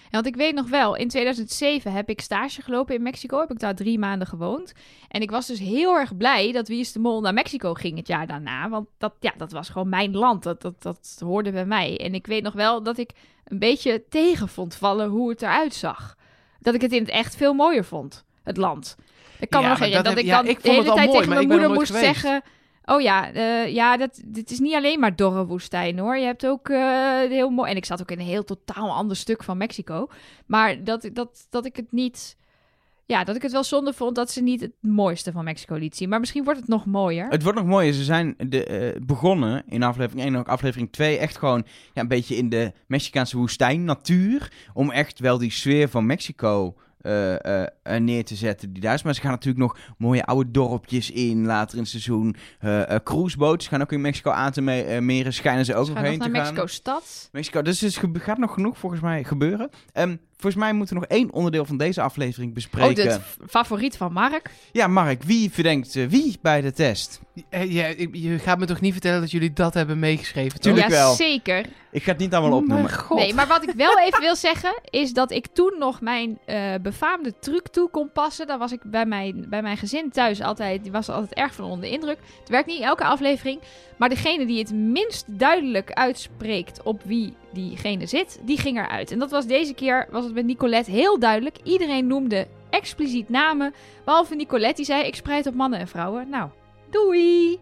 [0.05, 3.39] Ja, want ik weet nog wel, in 2007 heb ik stage gelopen in Mexico.
[3.39, 4.73] Heb ik daar drie maanden gewoond.
[5.07, 7.97] En ik was dus heel erg blij dat Wie is de Mol naar Mexico ging
[7.97, 8.69] het jaar daarna.
[8.69, 10.43] Want dat, ja, dat was gewoon mijn land.
[10.43, 11.99] Dat, dat, dat hoorde bij mij.
[11.99, 13.09] En ik weet nog wel dat ik
[13.45, 16.15] een beetje tegen vond vallen hoe het eruit zag.
[16.59, 18.95] Dat ik het in het echt veel mooier vond, het land.
[19.39, 20.97] Ik kan Ja, me nog herinneren dat heb- ik ja, dan ik de hele tijd
[20.97, 22.05] mooi, tegen mijn er moeder moest geweest.
[22.19, 22.41] zeggen...
[22.85, 26.17] Oh ja, eh, ja dat, dit is niet alleen maar dorre woestijn hoor.
[26.17, 27.71] Je hebt ook eh, heel mooi...
[27.71, 30.07] En ik zat ook in een heel totaal ander stuk van Mexico.
[30.45, 32.37] Maar dat, dat, dat ik het niet...
[33.07, 35.95] Ja, dat ik het wel zonde vond dat ze niet het mooiste van Mexico liet
[35.95, 36.09] zien.
[36.09, 37.29] Maar misschien wordt het nog mooier.
[37.29, 37.93] Het wordt nog mooier.
[37.93, 42.01] Ze zijn de, eh, begonnen in aflevering 1 en ook aflevering 2 echt gewoon ja,
[42.01, 44.51] een beetje in de Mexicaanse woestijn, natuur.
[44.73, 46.75] Om echt wel die sfeer van Mexico
[47.99, 49.03] neer te zetten die daar is.
[49.03, 52.35] Maar ze gaan natuurlijk nog mooie oude dorpjes in later in het seizoen.
[52.59, 55.33] Eh eh, cruiseboten ze gaan ook in Mexico aan te me- eh, meren.
[55.33, 56.53] Schijnen ze ook Ze nog heen nog te naar gaan.
[56.53, 57.29] Mexico-stad.
[57.31, 57.61] Mexico.
[57.61, 59.69] Dus er gebe- gaat nog genoeg volgens mij gebeuren.
[59.93, 62.95] Ehm, volgens mij moeten we nog één onderdeel van deze aflevering Oh, bespreken.
[62.95, 64.49] dit f- favoriet van Mark.
[64.71, 67.19] Ja, Mark, wie verdenkt eh, wie bij de test?
[67.49, 70.59] Eh, ja, je gaat me toch niet vertellen dat jullie dat hebben meegeschreven?
[70.59, 71.13] Tuurlijk ja, wel.
[71.13, 71.65] zeker.
[71.91, 72.93] Ik ga het niet allemaal Oh opnoemen.
[72.93, 73.17] god.
[73.17, 76.73] Nee, maar wat ik wel even wil zeggen, is dat ik toen nog mijn eh,
[76.81, 78.47] befaamde truc toe kon passen.
[78.47, 81.65] Dan was ik bij mijn, bij mijn gezin thuis altijd, die was altijd erg van
[81.65, 82.17] onder de indruk.
[82.39, 83.59] Het werkt niet elke aflevering,
[83.97, 89.11] maar degene die het minst duidelijk uitspreekt op wie diegene zit, die ging eruit.
[89.11, 91.57] En dat was deze keer, was het met Nicolette heel duidelijk.
[91.63, 93.73] Iedereen noemde expliciet namen,
[94.05, 96.29] behalve Nicolette, die zei ik spreid op mannen en vrouwen.
[96.29, 96.49] Nou,
[96.89, 97.59] doei!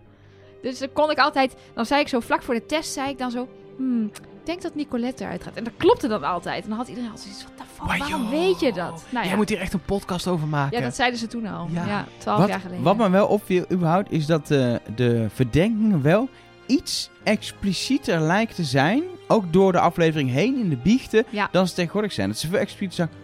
[0.62, 3.18] Dus dan kon ik altijd, dan zei ik zo vlak voor de test, zei ik
[3.18, 5.56] dan zo, hmm, ik denk dat Nicolette eruit gaat.
[5.56, 6.64] En dat klopte dan altijd.
[6.64, 9.04] En dan had iedereen altijd zoiets wat de fuck, waarom joh, weet je dat?
[9.10, 9.36] Nou Jij ja.
[9.36, 10.78] moet hier echt een podcast over maken.
[10.78, 11.68] ja, dat zeiden ze toen al.
[11.72, 11.86] Ja.
[11.86, 12.84] Ja, twaalf Wat, jaar geleden.
[12.84, 16.30] wat me wel opviel überhaupt is dat de, de verdenkingen wel
[16.66, 19.04] iets explicieter lijken te zijn.
[19.28, 21.26] Ook door de aflevering heen in de biechten.
[21.30, 21.50] Ja.
[21.52, 22.30] Dan ze tegenwoordig zijn.
[22.30, 23.18] Dat ze veel explicieter zeggen.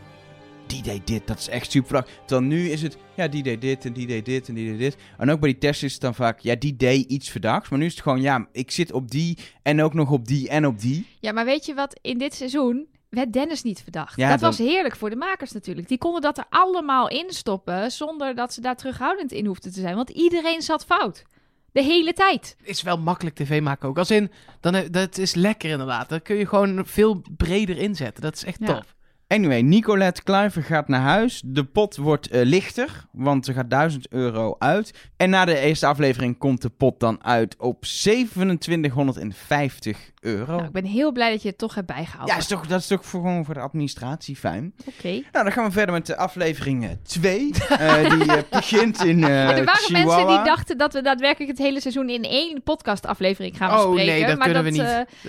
[0.67, 2.07] Die deed dit, dat is echt super vlak.
[2.25, 4.79] Terwijl nu is het, ja, die deed dit en die deed dit en die deed
[4.79, 4.97] dit.
[5.17, 7.69] En ook bij die tests is het dan vaak, ja, die deed iets verdachts.
[7.69, 10.49] Maar nu is het gewoon, ja, ik zit op die en ook nog op die
[10.49, 11.07] en op die.
[11.19, 11.99] Ja, maar weet je wat?
[12.01, 14.15] In dit seizoen werd Dennis niet verdacht.
[14.17, 15.87] Ja, dat dan- was heerlijk voor de makers natuurlijk.
[15.87, 19.79] Die konden dat er allemaal in stoppen zonder dat ze daar terughoudend in hoefden te
[19.79, 19.95] zijn.
[19.95, 21.23] Want iedereen zat fout.
[21.71, 22.55] De hele tijd.
[22.63, 23.97] is wel makkelijk tv maken ook.
[23.97, 26.09] Als in, dan, he- dat is lekker inderdaad.
[26.09, 28.23] Dan kun je gewoon veel breder inzetten.
[28.23, 28.65] Dat is echt Ja.
[28.65, 28.95] tof.
[29.31, 31.41] Anyway, Nicolette Kluiver gaat naar huis.
[31.45, 35.09] De pot wordt eh, lichter, want er gaat 1000 euro uit.
[35.17, 40.51] En na de eerste aflevering komt de pot dan uit op 2750 euro.
[40.55, 42.33] Nou, ik ben heel blij dat je het toch hebt bijgehouden.
[42.35, 44.73] ja, is toch, dat is toch voor, gewoon voor de administratie fijn.
[44.85, 45.09] Oké.
[45.11, 47.37] Nou, dan gaan we verder met de aflevering 2.
[47.37, 50.15] die eh, begint in eh Maar er waren Chihuahua.
[50.15, 54.05] mensen die dachten dat we daadwerkelijk het hele seizoen in één podcastaflevering gaan Oh bespreken.
[54.13, 54.79] nee, dat maar kunnen dat, we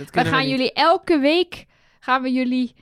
[0.00, 0.10] niet.
[0.12, 1.66] eh, we gaan jullie elke week
[2.00, 2.74] gaan we jullie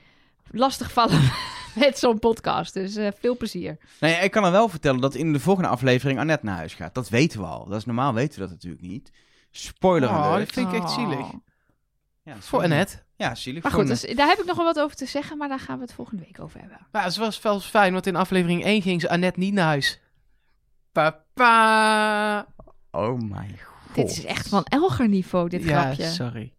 [0.50, 1.20] lastigvallen
[1.74, 2.74] met zo'n podcast.
[2.74, 3.78] Dus eh, veel plezier.
[4.00, 6.94] Nee, ik kan er wel vertellen dat in de volgende aflevering Annette naar huis gaat.
[6.94, 7.66] Dat weten we al.
[7.68, 9.10] Dat is normaal weten we dat natuurlijk niet.
[9.50, 10.44] Spoiler Oh, alert.
[10.44, 11.18] dat vind ik echt zielig.
[11.18, 11.34] Oh.
[12.22, 13.02] Ja, Voor Annette.
[13.16, 13.62] Ja, zielig.
[13.62, 15.76] Maar goed, dus, daar heb ik nog wel wat over te zeggen, maar daar gaan
[15.76, 16.78] we het volgende week over hebben.
[16.92, 20.00] Maar het was wel fijn, want in aflevering 1 ging ze Annette niet naar huis.
[20.92, 22.46] Papa.
[22.90, 23.94] Oh mijn god.
[23.94, 26.04] Dit is echt van Elger niveau, dit ja, grapje.
[26.06, 26.52] sorry.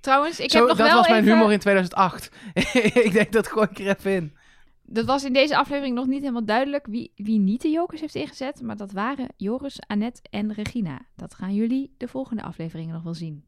[0.00, 1.34] Trouwens, ik Zo, heb nog dat wel was mijn even...
[1.36, 2.30] humor in 2008.
[3.06, 4.36] ik denk dat gooi ik er even in.
[4.82, 8.14] Dat was in deze aflevering nog niet helemaal duidelijk wie, wie niet de jokers heeft
[8.14, 8.62] ingezet.
[8.62, 11.00] Maar dat waren Joris, Annette en Regina.
[11.16, 13.44] Dat gaan jullie de volgende afleveringen nog wel zien.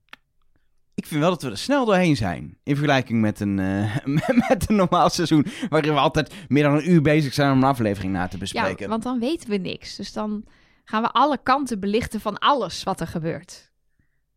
[0.94, 2.58] Ik vind wel dat we er snel doorheen zijn.
[2.62, 3.96] In vergelijking met een, eh,
[4.48, 5.46] met een normaal seizoen.
[5.68, 8.84] Waarin we altijd meer dan een uur bezig zijn om een aflevering na te bespreken.
[8.84, 9.96] Ja, want dan weten we niks.
[9.96, 10.44] Dus dan
[10.84, 13.71] gaan we alle kanten belichten van alles wat er gebeurt.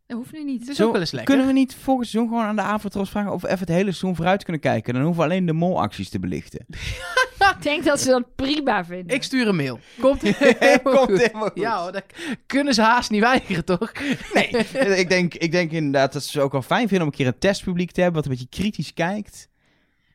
[0.07, 0.59] Dat hoeft nu niet.
[0.59, 1.35] Het is Zo, ook wel eens lekker.
[1.35, 3.83] Kunnen we niet volgend seizoen gewoon aan de Avotros vragen of we even het hele
[3.83, 4.93] seizoen vooruit kunnen kijken?
[4.93, 6.65] Dan hoeven we alleen de molacties te belichten.
[7.55, 9.15] Ik denk dat ze dat prima vinden.
[9.15, 9.79] Ik stuur een mail.
[9.99, 11.21] Komt helemaal Komt goed.
[11.21, 11.59] helemaal goed.
[11.59, 12.03] Ja hoor, dat
[12.45, 13.91] kunnen ze haast niet weigeren, toch?
[14.33, 14.47] Nee,
[15.03, 17.39] ik denk, ik denk inderdaad dat ze ook wel fijn vinden om een keer een
[17.39, 19.49] testpubliek te hebben wat een beetje kritisch kijkt.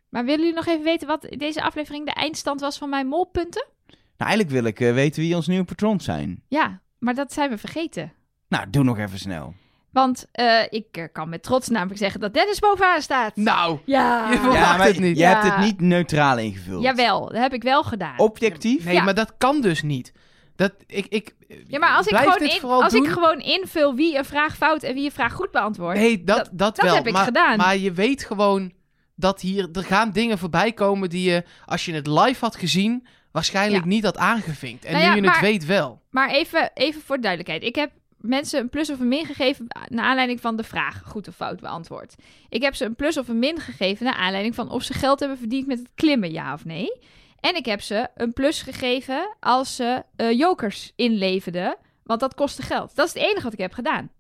[0.09, 3.67] Maar willen jullie nog even weten wat deze aflevering de eindstand was van mijn molpunten?
[3.87, 6.43] Nou, eigenlijk wil ik eh, weten wie ons nieuwe patrons zijn.
[6.49, 8.13] Ja, maar dat zijn we vergeten.
[8.49, 9.55] Nou, doe nog even snel.
[9.93, 13.37] Want eh, ik eh, kan met trots namelijk zeggen dat Dennis bovenaan staat.
[13.37, 14.31] Nou, ja.
[14.31, 15.17] je verwacht maar het niet.
[15.17, 15.31] je Ja.
[15.41, 16.83] hebt het niet neutraal ingevuld.
[16.83, 18.19] Jawel, dat heb ik wel gedaan.
[18.19, 18.85] Objectief?
[18.85, 19.03] nee, Ja.
[19.03, 20.13] maar dat kan dus niet.
[20.57, 21.35] Dat, ik, ik,
[21.67, 23.05] ja, maar als, ik gewoon, in- als doen.
[23.05, 25.99] ik gewoon invul wie een vraag fout en wie een vraag goed beantwoordt.
[25.99, 26.95] Nee, dat, dat, dat wel.
[26.95, 27.57] heb ik maar, gedaan.
[27.57, 28.73] Maar je weet gewoon
[29.17, 29.69] dat hier...
[29.73, 33.07] Er gaan dingen voorbij komen die je, als je het live had gezien...
[33.33, 33.89] waarschijnlijk Ja.
[33.89, 34.85] niet had aangevinkt.
[34.85, 36.01] En Nou ja, nu je het maar- weet wel.
[36.11, 37.63] Maar even, even voor duidelijkheid.
[37.63, 37.91] Ik heb
[38.21, 41.61] mensen een plus of een min gegeven naar aanleiding van de vraag goed of fout
[41.61, 42.15] beantwoord.
[42.49, 45.21] Ik heb ze een plus of een min gegeven naar aanleiding van of ze geld
[45.21, 46.93] hebben verdiend met het klimmen, ja of nee.
[47.41, 52.63] En ik heb ze een plus gegeven als ze eh, jokers inleverden, want dat kostte
[52.63, 52.95] geld.
[52.97, 54.11] Dat is het enige wat ik heb gedaan.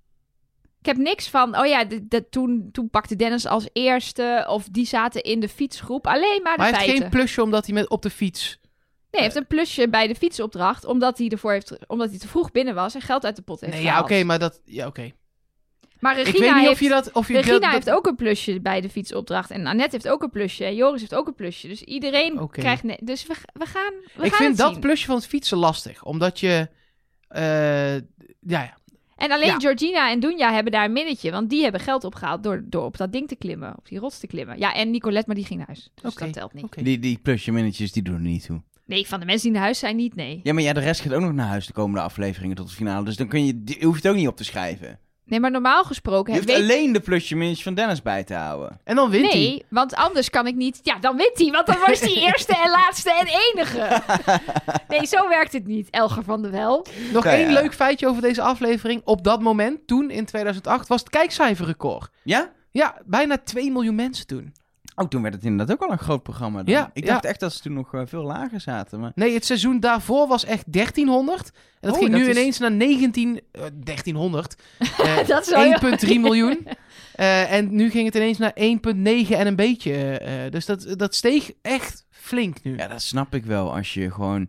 [0.80, 4.86] Ik heb niks van, oh ja, de- toen, toen pakte Dennis als eerste of die
[4.86, 6.06] zaten in de fietsgroep.
[6.06, 7.00] Alleen maar de Maar hij heeft feiten.
[7.02, 8.58] geen plusje omdat hij met op de fiets...
[9.10, 12.28] Nee, hij heeft een plusje bij de fietsopdracht, omdat hij ervoor heeft, omdat hij te
[12.28, 14.04] vroeg binnen was en geld uit de pot heeft Nee, ja, gehaald.
[14.10, 14.60] oké, maar dat...
[14.64, 15.10] Ja, oké.
[16.00, 17.12] Maar Regina, Ik weet niet heeft, of je dat...
[17.12, 20.08] Of je Regina dat, dat- heeft ook een plusje bij de fietsopdracht en Annette heeft
[20.08, 21.68] ook een plusje en Joris heeft ook een plusje.
[21.68, 22.60] Dus iedereen Oké.
[22.60, 22.82] krijgt...
[22.82, 24.80] Ne- dus we, we gaan, we Ik gaan vind het dat zien.
[24.80, 26.04] plusje van het fietsen lastig.
[26.04, 26.68] Omdat je...
[27.28, 28.00] eh, ja,
[28.40, 28.78] ja.
[29.16, 29.58] En alleen Ja.
[29.58, 32.96] Georgina en Dunja hebben daar een minnetje, want die hebben geld opgehaald door, door op
[32.96, 34.58] dat ding te klimmen, op die rots te klimmen.
[34.58, 35.90] Ja, en Nicolette, maar die ging naar huis.
[35.94, 36.64] Dus Oké, dat telt niet.
[36.64, 36.82] oké.
[36.82, 38.62] Die, die plusje minnetjes, die doen er niet toe.
[38.90, 40.40] Nee, van de mensen die naar huis zijn niet, nee.
[40.42, 42.74] Ja, maar ja, de rest gaat ook nog naar huis de komende afleveringen tot de
[42.74, 43.04] finale.
[43.04, 44.98] Dus dan kun je, die, je hoeft het ook niet op te schrijven.
[45.24, 46.32] Nee, maar normaal gesproken...
[46.32, 48.80] Je hoeft weet- alleen de plusje minnetjes van Dennis bij te houden.
[48.84, 49.40] En dan wint hij.
[49.40, 50.80] Nee, want anders kan ik niet.
[50.82, 54.02] Ja, dan wint hij, want dan was hij eerste en laatste en enige.
[54.88, 56.86] Nee, zo werkt het niet, Elger van der Wel.
[57.12, 57.60] Nog Nou één ja.
[57.60, 59.02] leuk feitje over deze aflevering.
[59.04, 62.10] Op dat moment, toen in 2008, was het kijkcijferrecord.
[62.24, 62.50] Ja?
[62.70, 64.52] Ja, bijna 2 miljoen mensen toen.
[64.94, 66.62] Oh, toen werd het inderdaad ook al een groot programma.
[66.62, 66.74] Dan.
[66.74, 67.12] Ja, ik ja.
[67.12, 69.00] dacht echt dat ze toen nog eh, veel lager zaten.
[69.00, 69.12] Maar...
[69.14, 71.46] Nee, het seizoen daarvoor was echt 1300.
[71.46, 73.40] En dat Oh, ging dat nu is- ineens naar 19...
[73.52, 74.54] eh, 1300.
[74.98, 76.66] Eh, Dat is wel heel- 1,3 miljoen.
[77.14, 80.18] Eh, en nu ging het ineens naar 1,9 en een beetje.
[80.18, 82.76] eh, dus dat, dat steeg echt flink nu.
[82.76, 83.74] Ja, dat snap ik wel.
[83.76, 84.48] Als je gewoon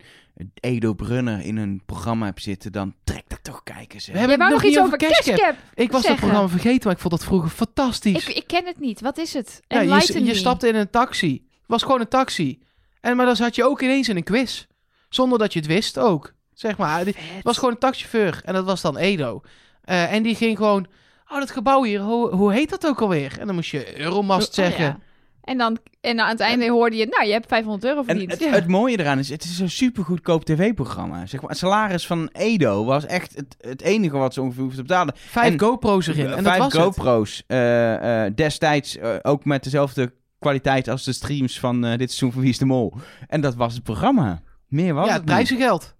[0.53, 4.11] Edo Brunner in een programma hebt zitten, dan trek dat toch kijken ze.
[4.11, 5.55] We hebben nog nog iets over Cashcap.
[5.73, 6.15] Ik was dat zeggen.
[6.15, 8.27] programma vergeten, maar ik vond dat vroeger fantastisch.
[8.27, 9.01] Ik, ik ken het niet.
[9.01, 9.61] Wat is het?
[9.67, 11.33] Ja, je, je stapte in een taxi.
[11.33, 12.59] Het was gewoon een taxi.
[13.01, 14.65] En, maar dan zat je ook ineens in een quiz.
[15.09, 16.33] Zonder dat je het wist ook.
[16.53, 18.41] Zeg maar, het was gewoon een taxichauffeur.
[18.45, 19.41] En dat was dan Edo.
[19.81, 20.87] Eh, en die ging gewoon...
[21.31, 23.39] Oh, dat gebouw hier, hoe, hoe heet dat ook alweer?
[23.39, 24.85] En dan moest je Euromast Oh, zeggen.
[24.85, 24.99] ja.
[25.43, 28.31] En dan en aan het einde hoorde je, nou, je hebt 500 euro En verdiend.
[28.31, 28.49] het, Ja.
[28.49, 31.25] het mooie eraan is, het is een super goedkoop tv-programma.
[31.25, 34.81] Zeg maar, het salaris van Edo was echt het, het enige wat ze ongeveer hoefden
[34.81, 35.13] te betalen.
[35.17, 36.25] Vijf En- GoPro's erin.
[36.25, 36.73] En dat Vijf was.
[36.73, 37.43] GoPro's.
[37.47, 42.31] eh, eh, destijds eh, ook met dezelfde kwaliteit als de streams van eh, dit seizoen
[42.31, 42.93] van Wie is de Mol.
[43.27, 44.41] En dat was het programma.
[44.67, 45.35] Meer was Ja, het het niet.
[45.47, 45.95] prijzengeld.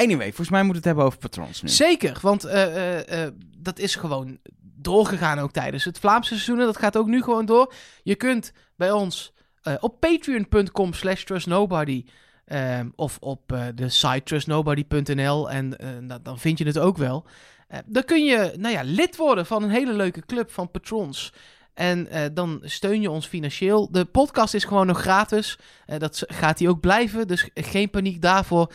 [0.00, 1.68] Anyway, volgens mij moeten we het hebben over patrons nu.
[1.68, 6.58] Zeker, want eh, eh, eh, dat is gewoon doorgegaan ook tijdens het Vlaamse seizoen.
[6.58, 7.72] en Dat gaat ook nu gewoon door.
[8.02, 9.32] Je kunt bij ons
[9.80, 12.04] op patreon.com slash trustnobody...
[12.44, 15.68] ehm, of op de site trustnobody.nl en
[16.00, 17.26] nou, dan vind je het ook wel.
[17.70, 21.32] Eh, dan kun je nou ja, lid worden van een hele leuke club van patrons...
[21.80, 23.90] En eh, dan steun je ons financieel.
[23.90, 25.58] De podcast is gewoon nog gratis.
[25.86, 27.28] Eh, dat gaat die ook blijven.
[27.28, 28.72] Dus geen paniek daarvoor.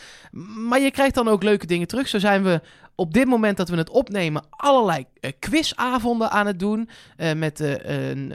[0.68, 2.08] Maar je krijgt dan ook leuke dingen terug.
[2.08, 2.60] Zo zijn we
[2.94, 6.88] op dit moment dat we het opnemen allerlei eh, quizavonden aan het doen.
[7.36, 8.34] Met een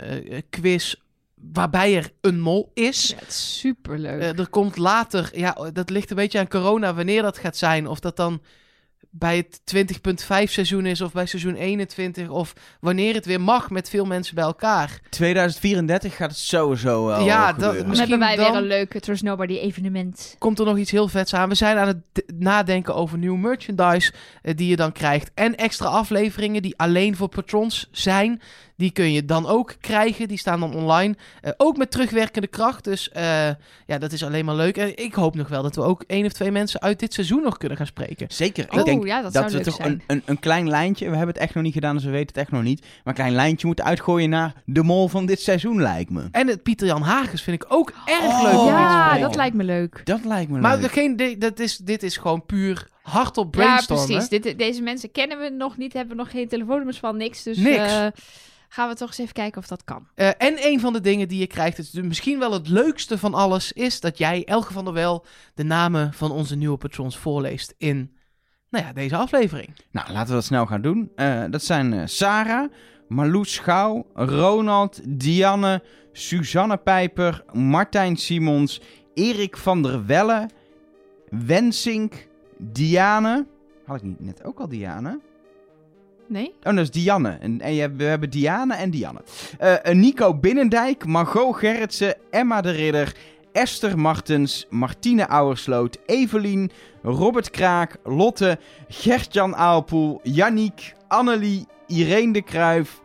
[0.50, 0.96] quiz
[1.36, 3.10] waarbij er een mol is.
[3.10, 4.40] Ja, het is superleuk.
[4.40, 7.88] Er komt later, ja, dat ligt een beetje aan corona wanneer dat gaat zijn.
[7.88, 8.42] Of dat dan
[9.14, 12.30] bij het 20.5 seizoen is of bij seizoen 21.
[12.30, 15.00] Of wanneer het weer mag met veel mensen bij elkaar.
[15.10, 19.00] 2034 gaat het sowieso wel Ja, dat- dan misschien hebben wij dan- weer een leuke
[19.00, 20.36] Trust Nobody evenement.
[20.38, 21.50] Komt er nog iets heel vets aan.
[21.50, 25.32] We zijn aan het nadenken over nieuw merchandise eh, die je dan krijgt.
[25.34, 28.42] En extra afleveringen die alleen voor patrons zijn.
[28.82, 30.28] Die kun je dan ook krijgen.
[30.28, 31.16] Die staan dan online.
[31.42, 32.84] Eh, ook met terugwerkende kracht.
[32.84, 33.48] Dus eh,
[33.86, 34.78] ja, dat is alleen maar leuk.
[34.78, 37.44] En ik hoop nog wel dat we ook één of twee mensen uit dit seizoen
[37.44, 38.28] nog kunnen gaan spreken.
[38.30, 38.64] Zeker.
[38.64, 39.92] Ik Oh, denk ja, dat dat, zou we leuk toch zijn.
[39.92, 42.28] een, een, een klein lijntje, we hebben het echt nog niet gedaan, dus we weten
[42.28, 42.82] het echt nog niet.
[42.82, 46.28] Maar een klein lijntje moeten uitgooien naar de mol van dit seizoen, lijkt me.
[46.32, 48.54] En het Pieter Jan Hagens vind ik ook erg Oh, leuk.
[48.70, 50.02] ja, dat lijkt me leuk.
[50.04, 50.82] Dat lijkt me Maar leuk.
[50.94, 54.06] degene, die- dat is, dit is gewoon puur hardop Ja, brainstormen.
[54.06, 54.30] precies.
[54.42, 57.44] Dit, deze mensen kennen we nog niet, hebben we nog geen telefoonnummers van, niks.
[57.44, 57.78] Dus Niks.
[57.94, 58.08] eh,
[58.70, 60.08] gaan we toch eens even kijken of dat kan.
[60.16, 63.18] Eh, en een van de dingen die je krijgt, is de- misschien wel het leukste
[63.18, 67.18] van alles, is dat jij, Elke van der Wel, de namen van onze nieuwe patrons
[67.18, 68.16] voorleest in
[68.70, 69.76] nou ja, deze aflevering.
[69.92, 71.12] Nou, laten we dat snel gaan doen.
[71.16, 72.72] Eh, dat zijn eh, Sarah,
[73.08, 78.82] Marloes Schouw, Ronald, Dianne, Suzanne Pijper, Martijn Simons,
[79.14, 80.50] Erik van der Welle,
[81.30, 82.28] Wensink,
[82.62, 83.46] Diane.
[83.86, 85.20] Had ik niet net ook al Diane?
[86.28, 86.54] Nee?
[86.64, 87.30] Oh, dat is Dianne.
[87.30, 89.22] En, en je we hebben Diane en Dianne.
[89.60, 93.16] Eh, Nico Binnendijk, Margot Gerritsen, Emma de Ridder,
[93.52, 103.02] Esther Martens, Martine Ouwersloot, Evelien, Robert Kraak, Lotte, Gertjan Aalpoel, Yannick, Annelie, Irene de Kruijf,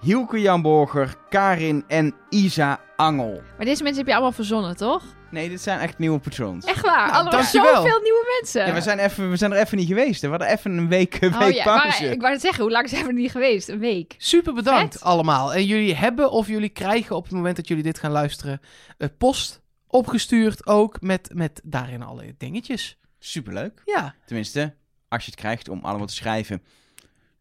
[0.00, 3.40] Hielke Jan Borger, Karin en Isa Angel.
[3.56, 5.04] Maar deze mensen heb je allemaal verzonnen, toch?
[5.34, 6.64] Nee, dit zijn echt nieuwe patrons.
[6.64, 7.10] Echt waar.
[7.10, 8.66] Nou, allemaal zoveel nieuwe mensen.
[8.66, 10.20] Ja, we zijn, even, we zijn er even niet geweest.
[10.22, 10.28] hè.
[10.28, 12.02] We hadden even een week, een Oh week ja, pauze.
[12.02, 13.68] maar ik wou net zeggen, hoe lang zijn we er niet geweest?
[13.68, 14.14] Een week.
[14.18, 15.02] Super bedankt Vet.
[15.02, 15.54] allemaal.
[15.54, 18.60] En jullie hebben of jullie krijgen op het moment dat jullie dit gaan luisteren...
[18.98, 22.98] eh, post opgestuurd ook met, met daarin alle dingetjes.
[23.18, 23.82] Superleuk.
[23.84, 24.74] Ja, Tenminste,
[25.08, 26.62] als je het krijgt om allemaal te schrijven.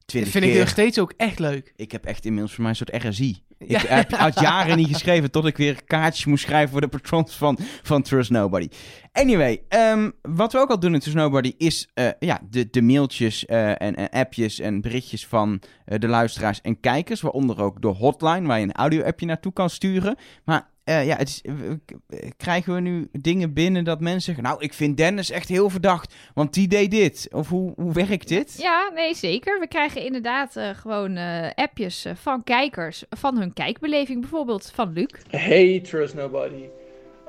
[0.06, 1.74] dat vind ik nog steeds ook echt leuk.
[1.76, 3.44] Ik heb echt inmiddels voor mij een soort RSI.
[3.68, 7.36] Ik heb al jaren niet geschreven tot ik weer kaartjes moest schrijven voor de patrons
[7.36, 8.68] van, van Trust Nobody.
[9.12, 12.82] Anyway, ehm, wat we ook al doen in Trust Nobody is eh, ja, de, de
[12.82, 17.22] mailtjes eh, en, en appjes en berichtjes van eh, de luisteraars en kijkers.
[17.22, 20.16] Waaronder ook de hotline waar je een audio-appje naartoe kan sturen.
[20.44, 21.54] Maar eh, ja, het is, eh,
[21.86, 24.44] k- krijgen we nu dingen binnen dat mensen zeggen...
[24.44, 27.28] Nou, ik vind Dennis echt heel verdacht, want die deed dit.
[27.32, 28.56] Of hoe, hoe werkt dit?
[28.62, 29.60] Ja, nee, zeker.
[29.60, 34.20] We krijgen inderdaad eh, gewoon eh, appjes eh, van kijkers, van hun kijkbeleving.
[34.22, 35.08] Bijvoorbeeld van Luc.
[35.30, 36.64] Hey, Trust Nobody.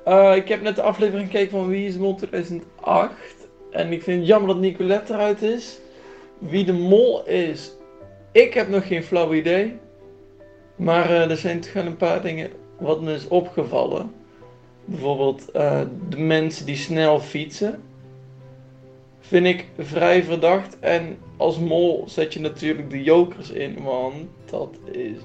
[0.04, 3.12] Eh, ik heb net de aflevering gekeken van Wie is de Mol 2008.
[3.70, 5.78] En ik vind het jammer dat Nicolette eruit is.
[6.38, 7.72] Wie de Mol is,
[8.32, 9.76] ik heb nog geen flauw idee.
[10.76, 14.12] Maar eh, er zijn toch wel een paar dingen wat me is opgevallen.
[14.84, 17.82] Bijvoorbeeld eh, de mensen die snel fietsen.
[19.20, 20.78] Vind ik vrij verdacht.
[20.80, 23.82] En als mol zet je natuurlijk de jokers in.
[23.82, 24.14] Want
[24.50, 25.16] dat, is,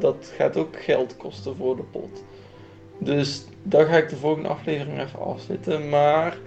[0.00, 2.24] dat gaat ook geld kosten voor de pot.
[2.98, 5.88] Dus daar ga ik de volgende aflevering even afzitten.
[5.88, 6.38] Maar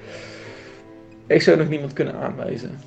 [1.28, 2.80] ik zou nog niemand kunnen aanwijzen.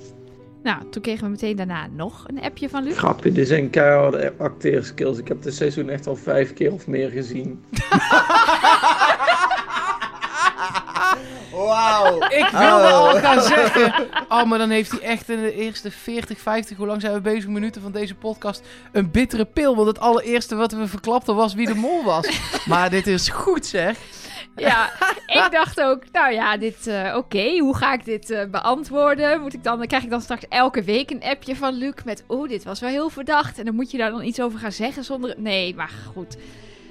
[0.62, 2.98] Nou, toen kregen we meteen daarna nog een appje van Luc.
[2.98, 5.18] Grapje, dit zijn keiharde acteerskills.
[5.18, 7.64] Ik heb dit seizoen echt al vijf keer of meer gezien.
[11.52, 12.16] Wauw.
[12.16, 14.08] Ik wilde al gaan zeggen.
[14.28, 17.20] Oh, maar dan heeft hij echt in de eerste 40, 50, hoe lang zijn we
[17.20, 19.76] bezig, minuten van deze podcast, een bittere pil.
[19.76, 22.28] Want het allereerste wat we verklapten was wie de mol was.
[22.68, 23.98] Maar dit is goed zeg.
[24.56, 24.90] Ja,
[25.26, 29.40] ik dacht ook, nou ja, dit, eh, oké, hoe ga ik dit eh, beantwoorden?
[29.40, 32.48] Moet ik dan, krijg ik dan straks elke week een appje van Luc met, oh,
[32.48, 33.58] dit was wel heel verdacht.
[33.58, 36.36] En dan moet je daar dan iets over gaan zeggen zonder, nee, maar goed.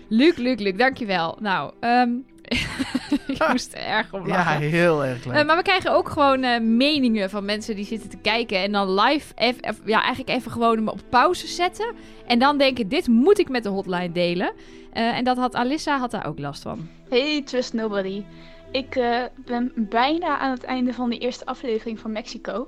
[0.07, 1.37] Luc, Luc, Luc, dankjewel.
[1.39, 2.09] Nou, ehm
[3.27, 4.61] ik moest er erg om Ja, lachen.
[4.61, 5.35] heel erg leuk.
[5.35, 8.57] Eh, maar we krijgen ook gewoon eh, meningen van mensen die zitten te kijken.
[8.57, 11.93] En dan live, eff- ja, eigenlijk even gewoon hem op pauze zetten.
[12.27, 14.51] En dan denken, dit moet ik met de hotline delen.
[14.93, 16.87] Eh, en dat had Alissa had daar ook last van.
[17.09, 18.23] Hey, Trust Nobody.
[18.71, 22.67] Ik eh, ben bijna aan het einde van de eerste aflevering van Mexico.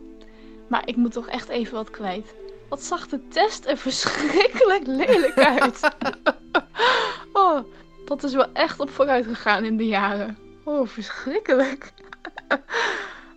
[0.69, 2.33] Maar ik moet toch echt even wat kwijt.
[2.69, 5.79] Wat zag de test er verschrikkelijk lelijk uit.
[7.33, 7.59] oh,
[8.05, 10.37] dat is wel echt op vooruit gegaan in de jaren.
[10.63, 11.91] Oh, verschrikkelijk.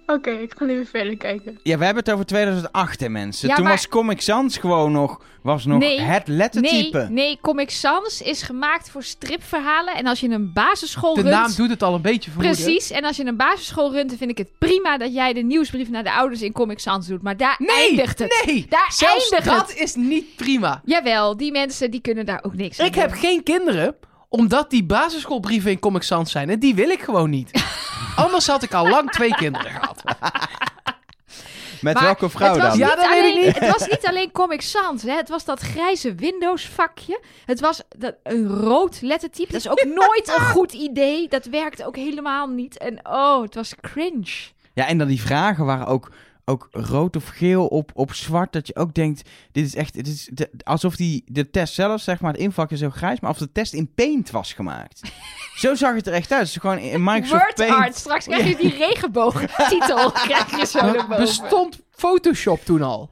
[0.07, 1.59] Oké, ik ga nu weer verder kijken.
[1.63, 3.49] Ja, we hebben het over 2008, hè, mensen.
[3.49, 6.99] Ja, Toen maar- was Comic Sans gewoon nog, was nog Nee, het lettertype.
[6.99, 9.95] Nee, nee, Comic Sans is gemaakt voor stripverhalen.
[9.95, 11.35] En als je een basisschool De runt...
[11.35, 12.63] naam doet het al een beetje vermoeden.
[12.63, 15.41] Precies, en als je een basisschool runt, dan vind ik het prima dat jij de
[15.43, 17.23] nieuwsbrief naar de ouders in Comic Sans doet.
[17.23, 18.43] Maar daar Nee, eindigt het.
[18.47, 18.67] nee.
[18.69, 19.79] Daar Zelfs eindigt dat het.
[19.81, 20.81] is niet prima.
[20.85, 23.95] Jawel, die mensen die kunnen daar ook niks aan Ik heb geen kinderen,
[24.29, 26.51] omdat die basisschoolbrieven in Comic Sans zijn.
[26.51, 27.51] En die wil ik gewoon niet.
[28.17, 30.03] Anders had ik al lang twee kinderen gehad.
[31.81, 32.79] Met Maar welke vrouw het was dan?
[32.79, 33.59] Ja, dat weet ik alleen, niet.
[33.59, 35.17] Het was niet alleen Comic Sans, hè.
[35.17, 37.21] het was dat grijze Windows vakje.
[37.45, 39.53] Het was dat, een rood lettertype.
[39.53, 41.29] Dat is ook nooit een goed idee.
[41.29, 42.79] Dat werkte ook helemaal niet.
[42.79, 44.55] En oh, het was cringe.
[44.73, 46.11] Ja, en dan die vragen waren ook,
[46.49, 48.53] ook rood of geel op, op zwart.
[48.53, 52.01] Dat je ook denkt, dit is echt, dit is de- alsof die, de test zelf,
[52.01, 53.21] zeg maar, het invak is zo grijs.
[53.21, 55.01] Maar of de test in Paint was gemaakt.
[55.63, 56.47] zo zag het er echt uit.
[56.47, 57.73] Is gewoon in Microsoft Word Paint.
[57.75, 57.95] art.
[57.97, 60.11] Straks krijg je die regenboogtitel.
[60.29, 61.17] krijg je zo Maar erboven.
[61.25, 63.11] bestond Photoshop toen al?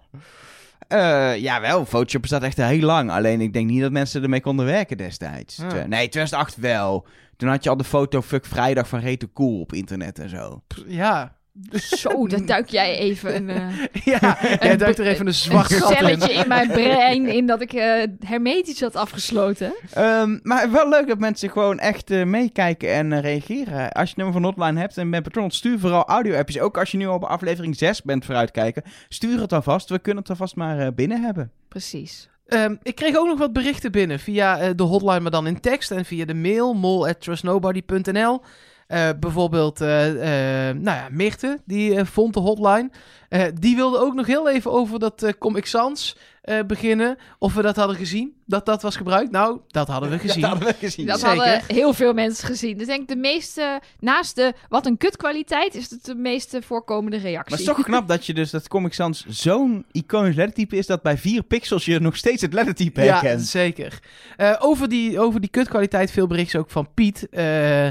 [0.88, 1.84] Eh ja, wel.
[1.86, 3.10] Photoshop bestaat echt heel lang.
[3.10, 5.56] Alleen ik denk niet dat mensen ermee konden werken destijds.
[5.56, 5.68] Ja.
[5.68, 7.06] Twe- Nee, 2008 wel.
[7.36, 10.62] Toen had je al de foto Fuck Vrijdag van Rete Cool op internet en zo.
[10.86, 11.36] Ja.
[11.72, 15.78] Zo, dan duik jij even een, eh, Ja, jij duikt er even een zwart een
[15.78, 15.96] gat in.
[15.96, 19.74] celletje in mijn brein in dat ik eh, hermetisch had afgesloten.
[19.92, 23.92] Ehm, maar wel leuk dat mensen gewoon echt eh, meekijken en reageren.
[23.92, 26.60] Als je een nummer van Hotline hebt en bent patron, stuur vooral audio-appjes.
[26.62, 29.88] Ook als je nu al bij aflevering 6 bent vooruitkijken, stuur het alvast.
[29.88, 31.50] We kunnen het alvast maar eh, binnen hebben.
[31.68, 32.28] Precies.
[32.46, 35.60] Ehm, ik kreeg ook nog wat berichten binnen via eh, de hotline, maar dan in
[35.60, 35.90] tekst.
[35.90, 38.42] En via de mail, mol@trustnobody.nl.
[38.86, 42.90] Eh, bijvoorbeeld, eh, eh, nou ja, Mirte, die vond de hotline.
[43.28, 47.16] Eh, die wilde ook nog heel even over dat eh, Comic Sans eh, beginnen.
[47.38, 49.30] Of we dat hadden gezien, dat dat was gebruikt.
[49.30, 50.40] Nou, dat hadden we gezien.
[50.40, 51.06] Dat hadden we gezien.
[51.06, 51.36] Dat Zeker.
[51.36, 52.72] hadden heel veel mensen gezien.
[52.72, 57.16] Dus ik denk de meeste, naast de wat een kutkwaliteit, is het de meeste voorkomende
[57.16, 57.50] reactie.
[57.50, 60.86] Maar het is toch knap dat je dus dat Comic Sans zo'n iconisch lettertype is
[60.86, 63.42] dat bij 4 pixels je nog steeds het lettertype Ja, herkent.
[63.46, 63.98] zeker.
[64.36, 67.28] Eh, over, die, over die kutkwaliteit veel berichten ook van Piet.
[67.28, 67.88] eh,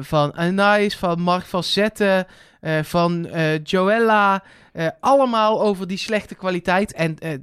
[0.00, 2.26] van Anais, van Mark van Zetten,
[2.60, 4.42] eh, van eh, Joella.
[4.72, 6.92] Eh, allemaal over die slechte kwaliteit.
[6.92, 7.38] En eh,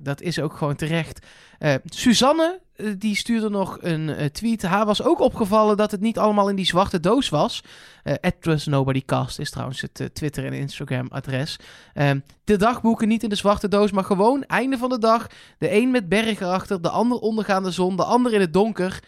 [0.00, 1.26] dat is ook gewoon terecht.
[1.58, 2.60] Eh, Suzanne,
[2.98, 4.62] die stuurde nog een tweet.
[4.62, 7.62] Haar was ook opgevallen dat het niet allemaal in die zwarte doos was.
[8.02, 11.56] Eh @trustnobodycast is trouwens het Twitter en Instagram adres.
[11.94, 15.26] Ehm, de dagboeken niet in de zwarte doos, maar gewoon einde van de dag.
[15.58, 19.00] De een met bergen erachter, de ander ondergaande zon, de ander in het donker.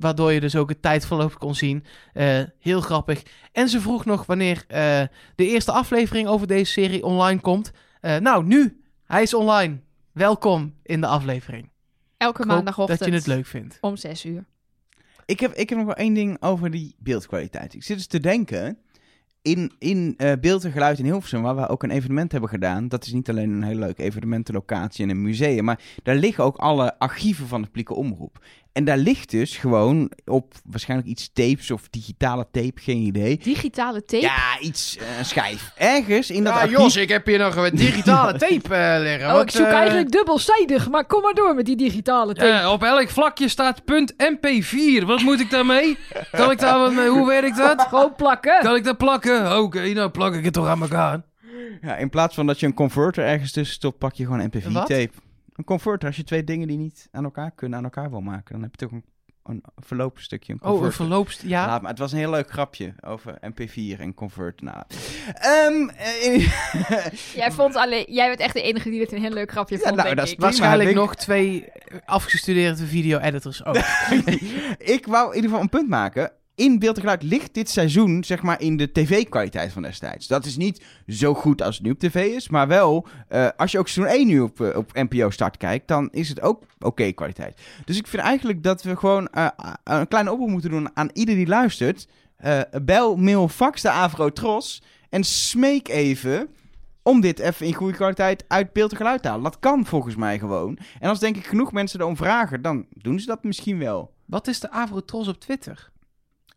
[0.00, 1.84] waardoor je dus ook het tijdverloop kon zien.
[2.60, 3.22] Heel grappig.
[3.52, 4.64] En ze vroeg nog wanneer
[5.34, 7.70] de eerste aflevering over deze serie online komt.
[8.00, 8.80] Eh, nou, nu.
[9.04, 9.80] Hij is online.
[10.12, 11.70] Welkom in de aflevering.
[12.16, 13.78] Elke maandagochtend dat je het leuk vindt.
[13.80, 14.44] om zes uur.
[15.24, 17.74] Ik heb, ik heb nog wel één ding over die beeldkwaliteit.
[17.74, 18.78] Ik zit dus te denken,
[19.42, 22.88] in, in eh, beeld en geluid in Hilversum, waar we ook een evenement hebben gedaan.
[22.88, 26.56] Dat is niet alleen een hele leuke evenementenlocatie en een museum, maar daar liggen ook
[26.56, 28.44] alle archieven van de publieke omroep.
[28.72, 33.38] En daar ligt dus gewoon op waarschijnlijk iets tapes of digitale tape, geen idee.
[33.42, 34.22] Digitale tape.
[34.22, 35.70] Ja, iets, eh, een schijf.
[35.76, 36.78] Ergens in dat Ja, archief...
[36.78, 39.26] Jos, ik heb hier nog een digitale tape eh, liggen.
[39.28, 42.48] oh, Wat, ik zoek eh, eigenlijk dubbelzijdig, maar kom maar door met die digitale tape.
[42.48, 45.04] Ja, op elk vlakje staat .mp4.
[45.04, 45.98] Wat moet ik daarmee?
[46.30, 47.08] Kan ik daar wat mee?
[47.08, 47.82] Hoe werkt dat?
[47.88, 48.58] Gewoon plakken.
[48.60, 49.58] Kan ik dat plakken?
[49.62, 51.22] Oké, nou plak ik het toch aan elkaar.
[51.80, 54.50] Ja, in plaats van dat je een converter ergens tussen stopt, pak je gewoon een
[54.64, 54.82] Een wat?
[54.90, 55.10] mp4-tape.
[55.58, 58.52] Een converter, als je twee dingen die niet aan elkaar kunnen, aan elkaar wil maken,
[58.52, 59.04] dan heb je toch een,
[59.44, 61.48] een verloopstukje, een Oh, een.
[61.48, 61.66] Ja.
[61.66, 64.60] Laat maar, het was een heel leuk grapje over MP4 en convert.
[64.62, 64.82] Nou,
[65.34, 66.48] ehm, eh,
[67.34, 69.80] Jij, vond alleen, jij bent echt de enige die dit een heel leuk grapje Ja,
[69.80, 70.48] vond, nou, denk dat is prima.
[70.48, 71.68] Waarschijnlijk ik- nog twee
[72.04, 73.76] afgestudeerde video-editors ook.
[74.96, 76.32] ik wou in ieder geval een punt maken.
[76.58, 80.26] In beeld en geluid ligt dit seizoen, zeg maar, in de tv-kwaliteit van destijds.
[80.26, 83.72] Dat is niet zo goed als het nu op tv is, maar wel, eh, als
[83.72, 86.62] je ook seizoen 1 nu op, eh, op NPO Start kijkt, dan is het ook
[86.78, 87.60] oké kwaliteit.
[87.84, 89.48] Dus ik vind eigenlijk dat we gewoon eh,
[89.84, 92.08] een kleine oproep moeten doen aan ieder die luistert.
[92.82, 96.48] Bel, mail, fax de Avro Tros en smeek even
[97.02, 99.44] om dit even in goede kwaliteit uit beeld en geluid te halen.
[99.44, 100.78] Dat kan volgens mij gewoon.
[101.00, 104.14] En als denk ik genoeg mensen erom vragen, dan doen ze dat misschien wel.
[104.24, 105.90] Wat is de Avrotros op Twitter?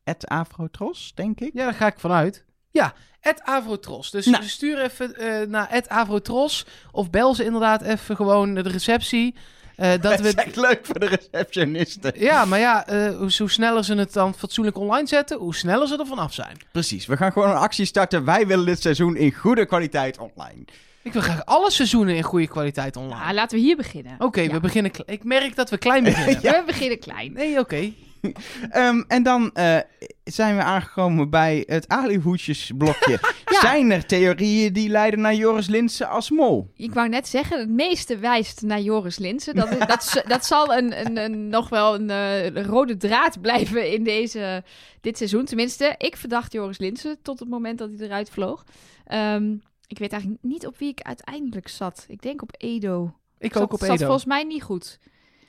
[0.03, 1.49] Het Avrotros, denk ik.
[1.53, 2.43] Ja, daar ga ik vanuit.
[2.71, 4.11] Ja, het Avrotros.
[4.11, 4.43] Dus Nou.
[4.43, 6.65] stuur even eh, naar het Avrotros.
[6.91, 9.35] Of bel ze inderdaad even gewoon de receptie.
[9.75, 10.41] Eh, dat Dat is we...
[10.41, 12.11] echt leuk voor de receptionisten.
[12.15, 15.87] Ja, maar ja, eh, hoe, hoe sneller ze het dan fatsoenlijk online zetten, hoe sneller
[15.87, 16.57] ze er vanaf zijn.
[16.71, 18.25] Precies, we gaan gewoon een actie starten.
[18.25, 20.65] Wij willen dit seizoen in goede kwaliteit online.
[21.03, 23.21] Ik wil graag alle seizoenen in goede kwaliteit online.
[23.21, 24.15] Nou, laten we hier beginnen.
[24.19, 24.51] Oké, Ja.
[24.51, 24.91] we beginnen...
[25.05, 26.41] Ik merk dat we klein beginnen.
[26.41, 27.33] We beginnen klein.
[27.33, 27.91] Nee, oké.
[28.69, 29.77] Ehm, en dan eh,
[30.23, 33.19] zijn we aangekomen bij het alihoedjesblokje.
[33.51, 33.59] Ja.
[33.59, 36.71] Zijn er theorieën die leiden naar Joris Linsen als mol?
[36.75, 39.55] Ik wou net zeggen, het meeste wijst naar Joris Linsen.
[39.55, 44.03] Dat, is- dat, zal een, een, een, nog wel een eh, rode draad blijven in
[44.03, 44.63] deze,
[45.01, 45.45] dit seizoen.
[45.45, 48.63] Tenminste, ik verdacht Joris Linsen tot het moment dat hij eruit vloog.
[49.05, 49.55] Ehm,
[49.87, 52.05] ik weet eigenlijk niet op wie ik uiteindelijk zat.
[52.07, 53.13] Ik denk op Edo.
[53.39, 54.03] Ik zat, ook op zat Edo.
[54.05, 54.99] volgens mij niet goed.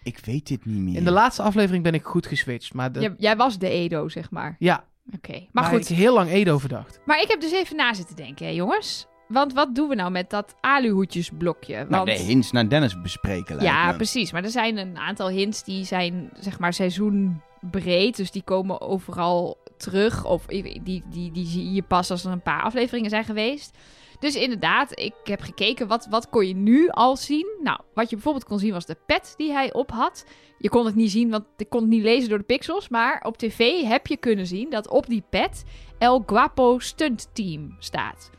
[0.02, 0.96] Ik weet dit niet meer.
[0.96, 2.74] In de laatste aflevering ben ik goed geswitcht.
[2.74, 3.00] Maar, de...
[3.00, 4.56] Jij, jij was de Edo, zeg maar.
[4.58, 4.84] ja,
[5.14, 5.80] Oké, maar, maar goed.
[5.80, 7.00] ik heb heel lang Edo verdacht.
[7.06, 9.06] Maar ik heb dus even na zitten denken, hè, jongens.
[9.28, 11.74] Want wat doen we nou met dat aluhoedjesblokje?
[11.76, 12.06] Nou, Want...
[12.06, 13.96] de hints naar Dennis bespreken lijkt Ja, me.
[13.96, 14.32] precies.
[14.32, 18.16] Maar er zijn een aantal hints die zijn, zeg maar, seizoenbreed.
[18.16, 20.24] Dus die komen overal terug.
[20.24, 23.78] Of die, die, die, die zie je pas als er een paar afleveringen zijn geweest.
[24.22, 27.46] Dus inderdaad, ik heb gekeken, wat, wat kon je nu al zien?
[27.62, 30.26] Nou, wat je bijvoorbeeld kon zien was de pet die hij op had.
[30.58, 32.88] Je kon het niet zien, want ik kon het niet lezen door de pixels.
[32.88, 35.64] Maar op tv heb je kunnen zien dat op die pet
[35.98, 38.30] El Guapo Stunt Team staat.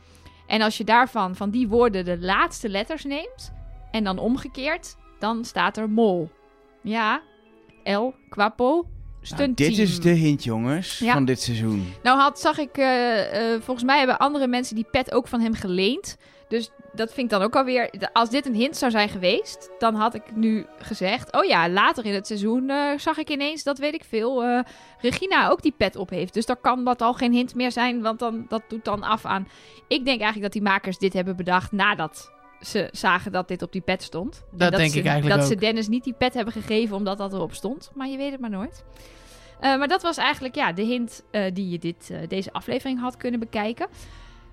[0.46, 3.52] En als je daarvan, van die woorden, de laatste letters neemt...
[3.90, 6.30] en dan omgekeerd, dan staat er mol.
[6.82, 7.22] Ja,
[7.82, 8.86] El Guapo
[9.30, 11.12] Nou, dit is de hint, jongens, Ja.
[11.12, 11.94] van dit seizoen.
[12.02, 15.40] Nou had, zag ik, eh, eh, volgens mij hebben andere mensen die pet ook van
[15.40, 16.16] hem geleend.
[16.48, 17.90] Dus dat vind ik dan ook alweer...
[18.12, 21.32] Als dit een hint zou zijn geweest, dan had ik nu gezegd...
[21.36, 24.62] Oh ja, later in het seizoen eh, zag ik ineens, dat weet ik veel...
[25.00, 26.34] Regina ook die pet op heeft.
[26.34, 29.24] Dus dan kan dat al geen hint meer zijn, want dan, dat doet dan af
[29.24, 29.48] aan...
[29.88, 32.32] Ik denk eigenlijk dat die makers dit hebben bedacht nadat
[32.64, 34.44] ze zagen dat dit op die pet stond.
[34.52, 35.56] En Dat denk ze, ik eigenlijk Dat ze.
[35.56, 37.90] Dennis niet die pet hebben gegeven omdat dat erop stond.
[37.94, 38.84] Maar je weet het maar nooit.
[39.60, 43.00] Eh, maar dat was eigenlijk ja, de hint eh, die je dit, eh, deze aflevering
[43.00, 43.86] had kunnen bekijken.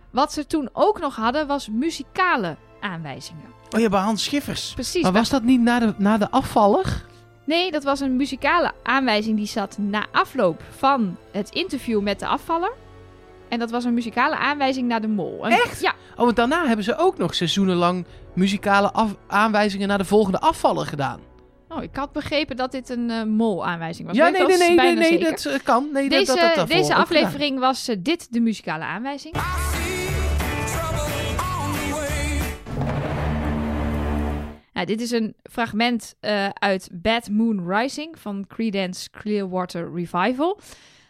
[0.09, 3.45] Wat ze toen ook nog hadden, was muzikale aanwijzingen.
[3.69, 4.73] Oh, je hebt Hans Schiffers.
[4.73, 5.01] Precies.
[5.01, 7.05] Maar was dat niet na de, na de afvaller?
[7.45, 12.27] Nee, dat was een muzikale aanwijzing die zat na afloop van het interview met de
[12.27, 12.71] afvaller.
[13.51, 15.45] En dat was een muzikale aanwijzing naar de mol.
[15.45, 15.81] Een- Echt?
[15.81, 20.39] Ja, Oh, want daarna hebben ze ook nog seizoenenlang muzikale af- aanwijzingen naar de volgende
[20.39, 21.19] afvaller gedaan.
[21.69, 24.17] oh, ik had begrepen dat dit een eh, mol-aanwijzing was.
[24.17, 25.89] ja, nee, nee, nee, nee, dat eh, kan.
[25.93, 29.35] Nee, dat- Deze, dat, dat, daarvoor deze aflevering was eh, dit de muzikale aanwijzing.
[34.73, 40.59] Nou, dit is een fragment eh, uit Bad Moon Rising van Creedence Clearwater Revival.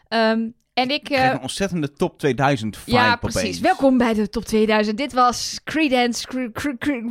[0.08, 0.50] Ehm,
[0.82, 1.04] en ik...
[1.04, 3.40] Krijg eh, een ontzettende top 2000 vibe ja, precies.
[3.40, 3.60] opeens.
[3.60, 4.98] Welkom bij de top 2000.
[4.98, 7.04] Dit was Creedence Cre- Cre- Cre-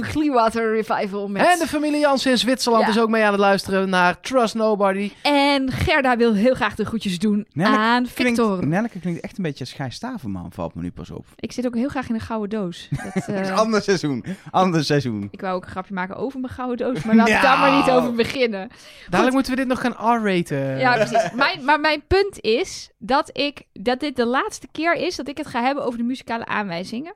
[0.00, 1.46] Clearwater Revival met...
[1.46, 2.90] En de familie Jansen in Zwitserland Ja.
[2.90, 5.12] is ook mee aan het luisteren naar Trust Nobody.
[5.22, 8.66] En Gerda wil heel graag de groetjes doen aan Klinkt, Victor.
[8.66, 11.26] Nelleke klinkt echt een beetje als Gijs Staverman, valt me nu pas op.
[11.36, 12.88] Ik zit ook heel graag in een gouden doos.
[13.14, 14.24] Dat, eh, ander seizoen.
[14.50, 15.28] Ander seizoen.
[15.30, 17.56] ik wou ook een grapje maken over mijn gouden doos, maar laten we Nou.
[17.58, 18.68] daar maar niet over beginnen.
[19.08, 20.78] Dadelijk moeten we dit nog gaan R-raten.
[20.78, 21.30] Ja, precies.
[21.34, 25.36] Mijn, maar mijn punt is dat, ik, dat dit de laatste keer is dat ik
[25.36, 27.14] het ga hebben over de muzikale aanwijzingen.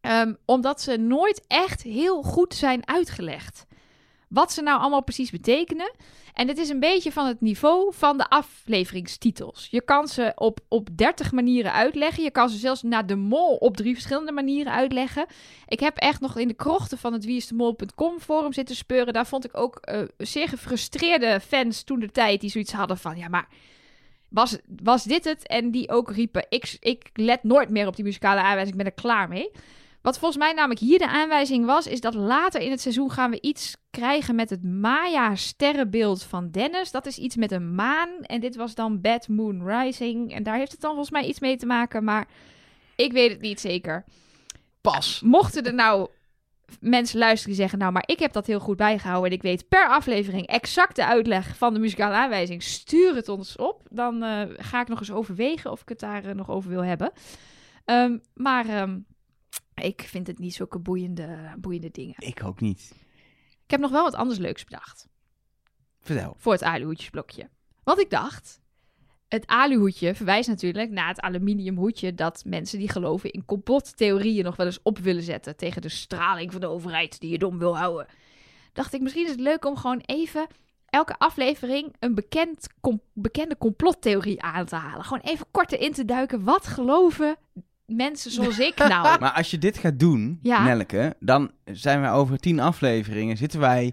[0.00, 3.66] Ehm, omdat ze nooit echt heel goed zijn uitgelegd.
[4.28, 5.92] Wat ze nou allemaal precies betekenen.
[6.32, 9.68] En dit is een beetje van het niveau van de afleveringstitels.
[9.70, 12.22] Je kan ze op, op 30 manieren uitleggen.
[12.22, 15.26] Je kan ze zelfs naar de mol op drie verschillende manieren uitleggen.
[15.66, 19.12] Ik heb echt nog in de krochten van het wieisdemol.com forum zitten speuren.
[19.12, 23.16] Daar vond ik ook eh, zeer gefrustreerde fans toen de tijd die zoiets hadden van...
[23.16, 23.48] Ja, maar
[24.28, 25.46] was, was dit het?
[25.46, 28.92] En die ook riepen, ik, ik let nooit meer op die muzikale aanwijzing, ik ben
[28.92, 29.50] er klaar mee.
[30.02, 33.30] Wat volgens mij namelijk hier de aanwijzing was, is dat later in het seizoen gaan
[33.30, 36.90] we iets krijgen met het Maya-sterrenbeeld van Dennis.
[36.90, 38.08] Dat is iets met een maan.
[38.22, 40.34] En dit was dan Bad Moon Rising.
[40.34, 42.28] En daar heeft het dan volgens mij iets mee te maken, maar
[42.96, 44.04] ik weet het niet zeker.
[44.80, 45.20] Pas.
[45.24, 46.08] Mochten er nou
[46.80, 49.68] mensen luisteren die zeggen, nou, maar ik heb dat heel goed bijgehouden en ik weet
[49.68, 53.86] per aflevering exact de uitleg van de muzikale aanwijzing, stuur het ons op.
[53.90, 56.84] Dan eh, ga ik nog eens overwegen of ik het daar eh, nog over wil
[56.84, 57.12] hebben.
[57.84, 58.98] Ehm, maar ehm,
[59.74, 62.14] ik vind het niet zulke boeiende, boeiende dingen.
[62.18, 62.92] Ik ook niet.
[63.64, 65.08] Ik heb nog wel wat anders leuks bedacht
[66.00, 66.34] Vertel.
[66.38, 67.48] voor het aluhoedjesblokje.
[67.82, 68.60] Want ik dacht,
[69.28, 74.66] het aluhoedje verwijst natuurlijk naar het aluminiumhoedje dat mensen die geloven in complottheorieën nog wel
[74.66, 78.06] eens op willen zetten tegen de straling van de overheid die je dom wil houden.
[78.72, 80.46] Dacht ik, misschien is het leuk om gewoon even
[80.86, 85.04] elke aflevering een bekend, com- bekende complottheorie aan te halen.
[85.04, 86.44] Gewoon even kort erin te duiken.
[86.44, 87.36] Wat geloven
[87.86, 89.18] mensen zoals ik nou?
[89.18, 90.64] Maar als je dit gaat doen, Ja.
[90.64, 93.92] Nelleke, dan zijn wij over tien afleveringen, zitten wij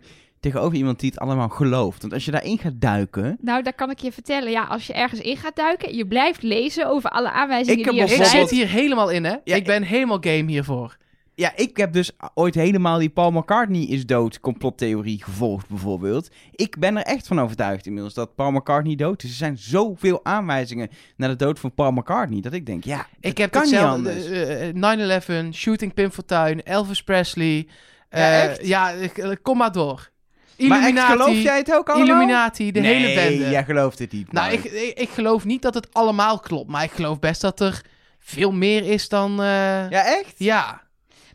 [0.52, 2.02] tegenover iemand die het allemaal gelooft.
[2.02, 3.38] Want als je daarin gaat duiken...
[3.42, 4.52] Nou, daar kan ik je vertellen.
[4.52, 7.94] Ja, als je ergens in gaat duiken, je blijft lezen over alle aanwijzingen Ik heb
[7.94, 8.60] die er Ik bijvoorbeeld- zijn.
[8.60, 9.36] zit hier helemaal in, hè?
[9.44, 10.98] Ja, ik ben helemaal game hiervoor.
[11.38, 16.30] Ja, ik heb dus ooit helemaal die Paul McCartney is dood complottheorie gevolgd, bijvoorbeeld.
[16.52, 19.30] Ik ben er echt van overtuigd inmiddels dat Paul McCartney dood is.
[19.30, 23.22] Er zijn zoveel aanwijzingen naar de dood van Paul McCartney dat ik denk, ja, Ik
[23.22, 24.26] dat heb kan niet anders.
[24.26, 27.68] eh, eh, 9-11, Shooting Pim Fortuyn, Elvis Presley.
[28.10, 28.68] Ja, eh, echt?
[28.68, 30.10] ja, ik- eh, kom maar door.
[30.58, 30.98] Maar Illuminati.
[30.98, 32.08] echt, geloof jij het ook allemaal?
[32.08, 33.50] Illuminati, de nee, hele bende.
[33.50, 34.32] jij gelooft het niet.
[34.32, 34.64] Nou, ik,
[34.98, 37.82] ik geloof niet dat het allemaal klopt, maar ik geloof best dat er
[38.20, 39.32] veel meer is dan.
[39.32, 40.34] eh, Ja, echt?
[40.38, 40.82] ja.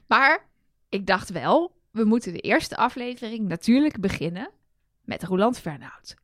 [0.06, 0.46] Maar
[0.88, 4.50] ik dacht wel, we moeten de eerste aflevering natuurlijk beginnen
[5.04, 6.14] met Roland Fernhout.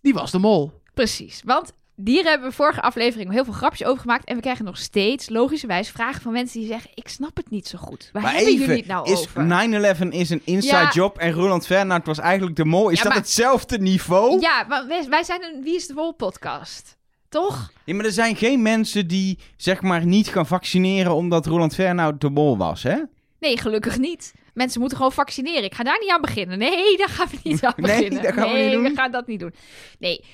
[0.00, 0.82] die was de mol.
[0.94, 1.72] Precies, want
[2.04, 4.24] hier hebben we vorige aflevering heel veel grapjes over gemaakt.
[4.28, 6.90] En we krijgen nog steeds, logischerwijs, vragen van mensen die zeggen...
[6.94, 8.10] Ik snap het niet zo goed.
[8.12, 9.96] Waar Maar hebben even, jullie het nou is over?
[9.96, 10.90] 9-11 is een inside Ja.
[10.92, 12.88] job en Roland Fernand was eigenlijk de mol.
[12.88, 14.40] Is Ja, dat maar- hetzelfde niveau?
[14.40, 16.96] Ja, maar wij, wij zijn een Wie is de Wol podcast.
[17.28, 17.72] Toch?
[17.84, 22.20] Ja, maar er zijn geen mensen die zeg maar niet gaan vaccineren omdat Roland Fernand
[22.20, 22.96] de mol was, hè?
[23.40, 24.34] Nee, gelukkig niet.
[24.54, 25.64] Mensen moeten gewoon vaccineren.
[25.64, 26.58] Ik ga daar niet aan beginnen.
[26.58, 28.22] Nee, daar gaan we niet aan Nee, beginnen.
[28.22, 28.82] dat gaan we nee, niet doen.
[28.82, 29.54] we gaan dat niet doen.
[29.98, 30.24] Nee,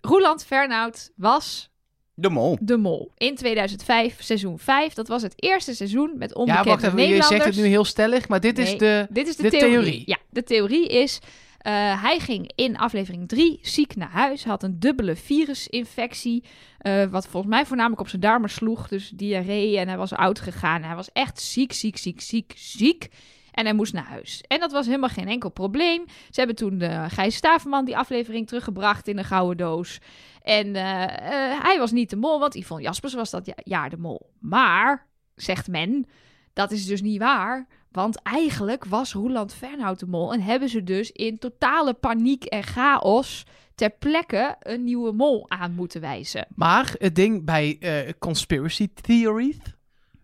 [0.00, 1.70] Roland Fernhout was
[2.14, 2.58] De mol.
[2.60, 4.94] de mol in 2005, seizoen 5.
[4.94, 6.96] Dat was het eerste seizoen met Ja, onbekende wacht even.
[6.98, 7.42] Je Nederlanders.
[7.42, 9.06] zegt het nu heel stellig, maar dit Nee, is de.
[9.10, 9.70] Dit is de, de theorie.
[9.80, 10.02] theorie.
[10.06, 11.18] Ja, de theorie is...
[11.58, 14.44] eh, hij ging in aflevering 3 ziek naar huis.
[14.44, 16.44] Had een dubbele virusinfectie.
[16.78, 18.88] eh, wat volgens mij voornamelijk op zijn darmen sloeg.
[18.88, 19.78] Dus diarree.
[19.78, 20.82] En hij was oud gegaan.
[20.82, 23.08] Hij was echt ziek, ziek, ziek, ziek, ziek.
[23.50, 24.44] En hij moest naar huis.
[24.48, 26.04] En dat was helemaal geen enkel probleem.
[26.06, 29.98] Ze hebben toen de Gijs Staverman die aflevering teruggebracht in een gouden doos.
[30.42, 33.90] En eh, eh, hij was niet de mol, want Yvonne Jaspers was dat ja- jaar
[33.90, 34.30] de mol.
[34.40, 36.06] Maar, zegt men,
[36.52, 37.66] dat is dus niet waar.
[37.90, 40.32] Want eigenlijk was Roland Fernhout de mol.
[40.32, 43.44] En hebben ze dus in totale paniek en chaos
[43.74, 46.46] ter plekke een nieuwe mol aan moeten wijzen.
[46.54, 49.56] Maar het ding bij eh, conspiracy theories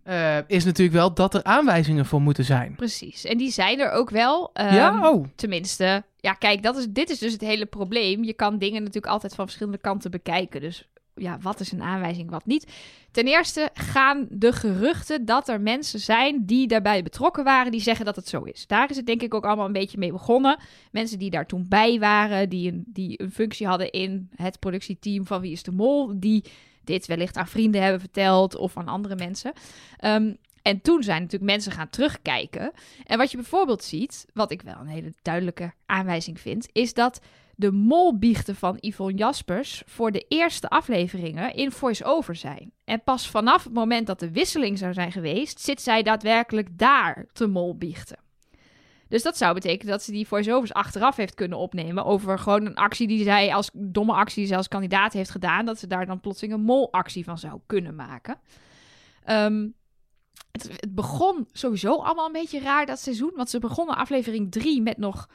[0.05, 2.74] eh, is natuurlijk wel dat er aanwijzingen voor moeten zijn.
[2.74, 3.24] Precies.
[3.24, 4.50] En die zijn er ook wel.
[4.52, 5.26] ehm, ja, oh.
[5.34, 8.24] Tenminste, ja, kijk, dat is, dit is dus het hele probleem.
[8.24, 10.61] Je kan dingen natuurlijk altijd van verschillende kanten bekijken.
[10.61, 12.72] Dus ja, wat is een aanwijzing, wat niet?
[13.11, 18.05] Ten eerste gaan de geruchten dat er mensen zijn die daarbij betrokken waren, die zeggen
[18.05, 18.66] dat het zo is.
[18.66, 20.59] Daar is het denk ik ook allemaal een beetje mee begonnen.
[20.90, 25.26] Mensen die daar toen bij waren, die een, die een functie hadden in het productieteam
[25.26, 26.44] van Wie is de Mol, die
[26.87, 29.53] dit wellicht aan vrienden hebben verteld of aan andere mensen.
[29.97, 32.72] Ehm, en toen zijn natuurlijk mensen gaan terugkijken.
[33.05, 37.20] En wat je bijvoorbeeld ziet, wat ik wel een hele duidelijke aanwijzing vind, is dat
[37.57, 42.72] de molbiechten van Yvonne Jaspers voor de eerste afleveringen in voice-over zijn.
[42.85, 47.26] En pas vanaf het moment dat de wisseling zou zijn geweest, zit zij daadwerkelijk daar
[47.32, 48.24] te molbiechten.
[49.15, 52.75] Dus dat zou betekenen dat ze die voice-overs achteraf heeft kunnen opnemen over gewoon een
[52.75, 56.07] actie die zij als domme actie die zij als kandidaat heeft gedaan, dat ze daar
[56.07, 58.39] dan plotseling een molactie van zou kunnen maken.
[59.25, 59.69] Ehm,
[60.53, 64.83] het, het begon sowieso allemaal een beetje raar dat seizoen, want ze begonnen aflevering 3
[64.83, 65.29] met nog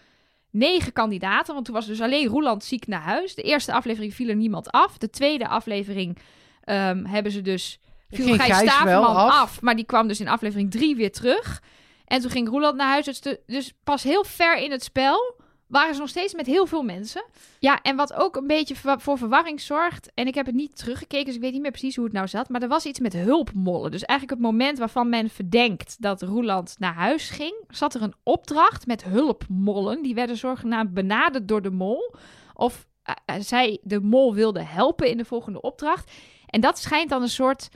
[0.50, 1.54] negen kandidaten.
[1.54, 3.36] Want toen was dus alleen Roeland ziek naar huis.
[3.36, 4.98] De eerste aflevering viel er niemand af.
[4.98, 6.18] De tweede aflevering
[6.64, 7.80] ehm, hebben ze dus...
[8.10, 9.32] Viel Gijs Gijs Staverman af?
[9.32, 9.62] af.
[9.62, 11.62] Maar die kwam dus in aflevering drie weer terug.
[12.10, 13.05] En toen ging Roeland naar huis.
[13.05, 15.38] Dus, dus pas heel ver in het spel
[15.68, 17.24] waren ze nog steeds met heel veel mensen.
[17.60, 20.12] Ja, en wat ook een beetje voor verwarring zorgt...
[20.14, 22.28] en ik heb het niet teruggekeken, dus ik weet niet meer precies hoe het nou
[22.28, 22.49] zat...
[22.49, 23.91] maar er was iets met hulpmollen.
[23.91, 27.64] Dus eigenlijk het moment waarvan men verdenkt dat Roeland naar huis ging...
[27.68, 30.01] zat er een opdracht met hulpmollen.
[30.01, 32.16] Die werden zogenaamd benaderd door de mol.
[32.53, 36.12] Of eh, eh, zij de mol wilde helpen in de volgende opdracht.
[36.45, 37.70] En dat schijnt dan een soort...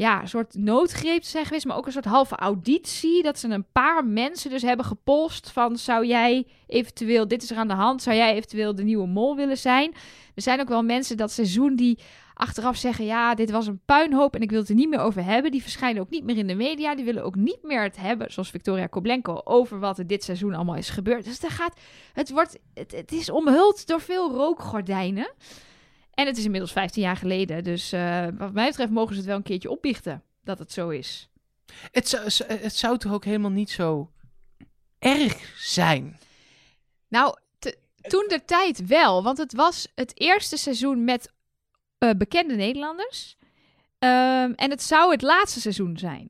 [0.00, 3.22] Ja, een soort noodgreep te zijn geweest, maar ook een soort halve auditie.
[3.22, 5.76] Dat ze een paar mensen dus hebben gepolst van...
[5.76, 8.02] zou jij eventueel, dit is er aan de hand...
[8.02, 9.92] zou jij eventueel de nieuwe mol willen zijn?
[10.34, 11.98] Er zijn ook wel mensen dat seizoen die
[12.34, 13.04] achteraf zeggen...
[13.04, 15.50] ja, dit was een puinhoop en ik wil het er niet meer over hebben.
[15.50, 16.94] Die verschijnen ook niet meer in de media.
[16.94, 19.40] Die willen ook niet meer het hebben, zoals Victoria Koblenko...
[19.44, 21.24] over wat er dit seizoen allemaal is gebeurd.
[21.24, 21.80] Dus er gaat,
[22.12, 25.32] het, wordt, het, het is omhuld door veel rookgordijnen.
[26.20, 27.64] En het is inmiddels 15 jaar geleden.
[27.64, 30.88] Dus eh, wat mij betreft mogen ze het wel een keertje opbiechten dat het zo
[30.88, 31.30] is.
[31.90, 34.10] Het, zou, het zou toch ook helemaal niet zo
[34.98, 36.18] erg zijn?
[37.08, 37.36] Nou,
[38.00, 41.32] toen de tijd wel, want het was het eerste seizoen met
[41.98, 43.36] eh, bekende Nederlanders.
[43.98, 46.28] Ehm, en het zou het laatste seizoen zijn.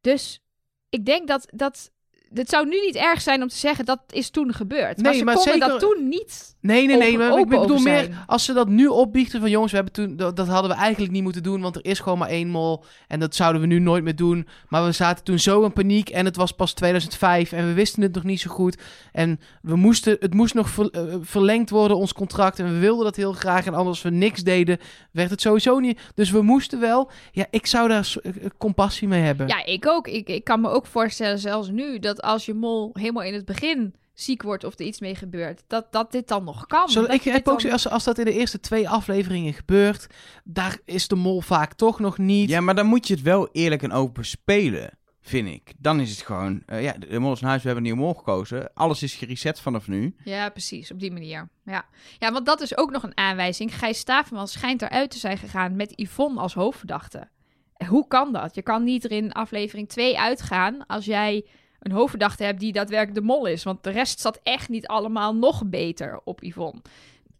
[0.00, 0.40] Dus
[0.88, 1.90] ik denk dat dat.
[2.34, 4.98] Het zou nu niet erg zijn om te zeggen dat is toen gebeurd.
[5.02, 6.48] maar ze maar konden zeker- dat toen niet.
[6.60, 7.06] Nee, nee, nee.
[7.14, 10.16] Open- maar ik bedoel meer als ze dat nu opbiechten van jongens, we hebben toen,
[10.16, 12.84] dat, dat hadden we eigenlijk niet moeten doen, want er is gewoon maar één mol
[13.08, 14.48] en dat zouden we nu nooit meer doen.
[14.68, 18.02] Maar we zaten toen zo in paniek en het was pas 2005 en we wisten
[18.02, 18.76] het nog niet zo goed.
[19.12, 22.58] En we moesten, het moest nog ver- eh, verlengd worden, ons contract.
[22.58, 24.78] En we wilden dat heel graag en anders we niks deden,
[25.12, 26.00] werd het sowieso niet.
[26.14, 27.10] Dus we moesten wel.
[27.32, 29.46] Ja, ik zou daar s- eh, compassie mee hebben.
[29.48, 30.08] Ja, ik ook.
[30.08, 33.44] Ik, ik kan me ook voorstellen, zelfs nu, dat als je mol helemaal in het
[33.44, 36.88] begin ziek wordt of er iets mee gebeurt, dat, dat dit dan nog kan.
[36.88, 40.06] Zo, ik heb ook, dan- als, als dat in de eerste twee afleveringen gebeurt,
[40.44, 42.48] daar is de mol vaak toch nog niet.
[42.48, 45.72] Ja, maar dan moet je het wel eerlijk en open spelen, vind ik.
[45.78, 48.06] Dan is het gewoon, eh, ja, de mol is naar huis, we hebben een nieuwe
[48.08, 48.72] mol gekozen.
[48.74, 50.14] Alles is gereset vanaf nu.
[50.24, 51.48] Ja, precies, op die manier.
[51.64, 51.84] Ja.
[52.18, 53.78] ja, want dat is ook nog een aanwijzing.
[53.78, 57.28] Gijs Staverman schijnt eruit te zijn gegaan met Yvonne als hoofdverdachte.
[57.88, 58.54] Hoe kan dat?
[58.54, 61.44] Je kan niet er in aflevering 2 uitgaan als jij
[61.80, 63.62] een hoofdverdachte hebt die daadwerkelijk de mol is.
[63.62, 66.80] Want de rest zat echt niet allemaal nog beter op Yvonne.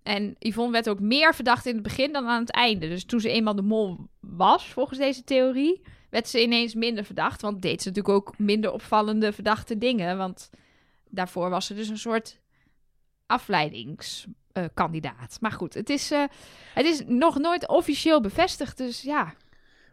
[0.03, 2.88] En Yvonne werd ook meer verdacht in het begin dan aan het einde.
[2.88, 7.41] Dus toen ze eenmaal de mol was, volgens deze theorie, werd ze ineens minder verdacht.
[7.41, 10.16] Want deed ze natuurlijk ook minder opvallende verdachte dingen.
[10.16, 10.51] Want
[11.09, 12.38] daarvoor was ze dus een soort
[13.26, 15.36] afleidingskandidaat.
[15.41, 16.24] maar goed, het is, eh,
[16.74, 18.76] het is nog nooit officieel bevestigd.
[18.76, 19.34] Dus ja,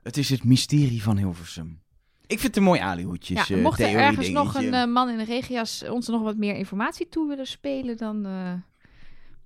[0.04, 1.82] Het is het mysterie van Hilversum.
[2.28, 5.10] Ik vind het een mooi alihoedjes ja eh, mocht er ergens nog een eh, man
[5.10, 8.28] in de regia's ons nog wat meer informatie toe willen spelen, dan...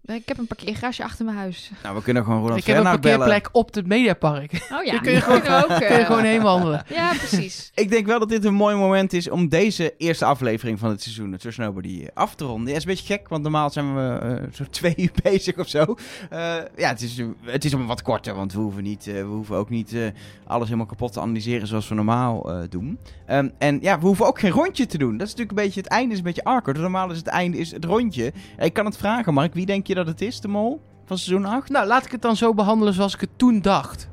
[0.05, 1.71] ik heb een parkeergarage achter mijn huis.
[1.83, 2.99] Nou, we kunnen gewoon Roland ik heb een bellen.
[3.01, 4.67] parkeerplek op het Mediapark.
[4.71, 6.83] Oh ja, Daar kun je gewoon- ook, Kun je gewoon heen wandelen.
[6.93, 7.71] Ja, precies.
[7.75, 11.01] Ik denk wel dat dit een mooi moment is om deze eerste aflevering van het
[11.01, 12.69] seizoen, het Nobody, eh, af te ronden.
[12.69, 15.67] Ja, is een beetje gek, want normaal zijn we eh, zo twee uur bezig of
[15.67, 15.95] zo.
[16.29, 16.39] Eh,
[16.77, 19.69] ja, het is, het is een wat korter, want we hoeven, niet, we hoeven ook
[19.69, 20.01] niet eh,
[20.47, 22.97] alles helemaal kapot te analyseren zoals we normaal eh, doen.
[23.25, 25.17] Ehm, en ja, we hoeven ook geen rondje te doen.
[25.17, 26.77] Dat is natuurlijk een beetje, het einde is een beetje awkward.
[26.77, 28.33] Normaal is het einde is het rondje.
[28.59, 29.53] Ik kan het vragen, Mark.
[29.53, 31.69] Wie denk je dat het is, de mol van seizoen 8?
[31.69, 34.09] Nou, laat ik het dan zo behandelen zoals ik het toen dacht.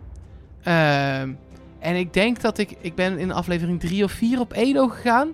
[0.63, 1.33] Ehm,
[1.79, 2.77] en ik denk dat ik...
[2.81, 5.29] Ik ben in aflevering 3 of 4 op Edo gegaan.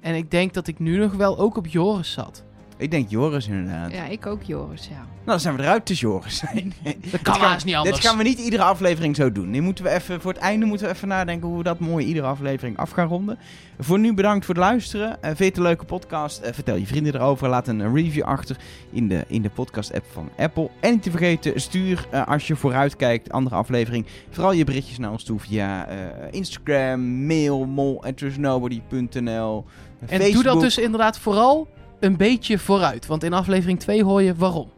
[0.00, 2.44] En ik denk dat ik nu nog wel ook op Joris zat.
[2.76, 3.92] Ik denk Joris inderdaad.
[3.92, 5.06] Ja, ik ook Joris, ja.
[5.24, 6.40] Nou, dan zijn we eruit, dus Joris.
[6.42, 7.96] Dat kan Dit gaan- haast niet anders.
[7.96, 9.50] Dit gaan we niet iedere aflevering zo doen.
[9.50, 12.06] Nu moeten we even, voor het einde moeten we even nadenken hoe we dat mooi
[12.06, 13.38] iedere aflevering af gaan ronden.
[13.78, 15.10] Voor nu bedankt voor het luisteren.
[15.22, 16.38] Eh, vind je het een leuke podcast?
[16.40, 17.48] Eh, vertel je vrienden erover.
[17.48, 18.56] Laat een review achter
[18.90, 20.70] in de, in de podcast app van Apple.
[20.80, 24.98] En niet te vergeten, stuur eh, als je vooruit kijkt, andere aflevering, vooral je berichtjes
[24.98, 25.88] naar ons toe via
[26.30, 29.64] Instagram, mail, mol.nobody.nl,
[30.06, 31.68] En doe dat dus inderdaad vooral
[32.00, 33.06] een beetje vooruit.
[33.06, 34.70] Want in aflevering 2 hoor je waarom.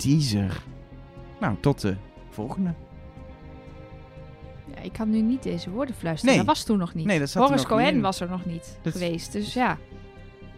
[0.00, 0.62] Teaser.
[1.40, 1.96] Nou, tot de
[2.30, 2.74] volgende.
[4.74, 4.80] ja.
[4.82, 6.34] Ik kan nu niet deze woorden fluisteren.
[6.36, 6.44] Nee.
[6.44, 7.06] Dat was toen nog niet.
[7.06, 8.00] Nee, dat zat Boris nog niet Cohen in.
[8.00, 9.32] was er nog niet Dat- geweest.
[9.32, 9.78] Dus ja.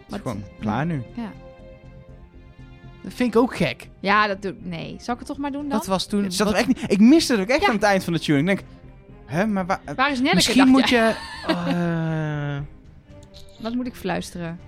[0.07, 1.03] Het is gewoon klaar nu.
[3.03, 3.89] Dat vind ik ook gek.
[4.01, 4.97] Ja, dat doe Nee.
[5.01, 5.71] Zal ik het toch maar doen dan?
[5.79, 6.23] Dat was toen...
[6.23, 7.69] Het zat er echt niet, ik miste het ook echt Ja.
[7.69, 8.39] aan het eind van de tune.
[8.39, 8.63] Ik denk,
[9.27, 9.81] hè, maar waar...
[9.97, 10.35] Waar is Nelleke?
[10.35, 11.09] Misschien moet jij?
[11.09, 11.17] je...
[13.59, 14.59] eh, Wat moet ik fluisteren?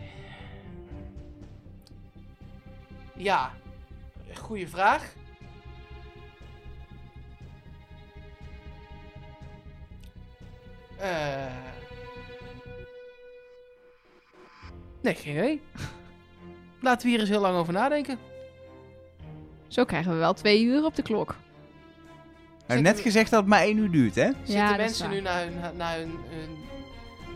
[3.16, 3.50] ja,
[4.44, 5.12] goede vraag.
[10.98, 11.46] Eh.
[15.00, 15.62] Nee, geen idee.
[16.80, 18.18] Laten we hier eens heel lang over nadenken.
[19.68, 21.36] Zo krijgen we wel twee uur op de klok.
[22.56, 24.30] We hebben net gezegd dat het maar één uur duurt, hè?
[24.42, 26.56] Zitten mensen nu naar hun, naar hun, hun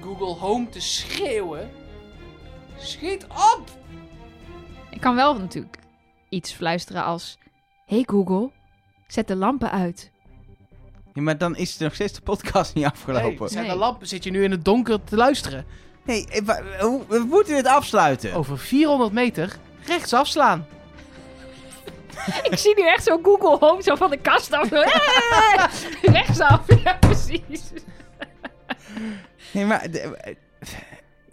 [0.01, 1.71] Google Home te schreeuwen?
[2.77, 3.63] Schiet op!
[4.91, 5.79] Ik kan wel natuurlijk
[6.29, 7.39] iets fluisteren als...
[7.87, 8.51] Hey Google,
[9.07, 10.11] zet de lampen uit.
[11.15, 13.49] Ja, maar dan is nog steeds de podcast niet Nee, afgelopen.
[13.49, 13.73] zijn Nee.
[13.73, 15.65] de lampen zit je nu in het donker te luisteren.
[16.05, 18.35] Nee, eh, wa- hoe- we moeten dit afsluiten.
[18.35, 19.57] Over 400 meter
[19.87, 20.67] rechts afslaan.
[22.51, 24.69] ik zie nu echt zo Google Home zo van de kast af.
[24.69, 25.65] Zo, eh,
[26.03, 27.63] Rechtsaf, ja precies.
[29.53, 30.35] Nee, maar eh,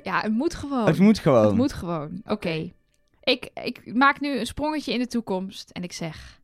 [0.04, 0.86] Ja, het moet gewoon.
[0.86, 1.46] het moet gewoon.
[1.46, 2.22] Het moet gewoon.
[2.26, 2.72] Oké.
[3.26, 6.42] Ik, ik maak nu een sprongetje in de toekomst en ik zeg...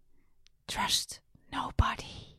[0.66, 2.31] Trust nobody.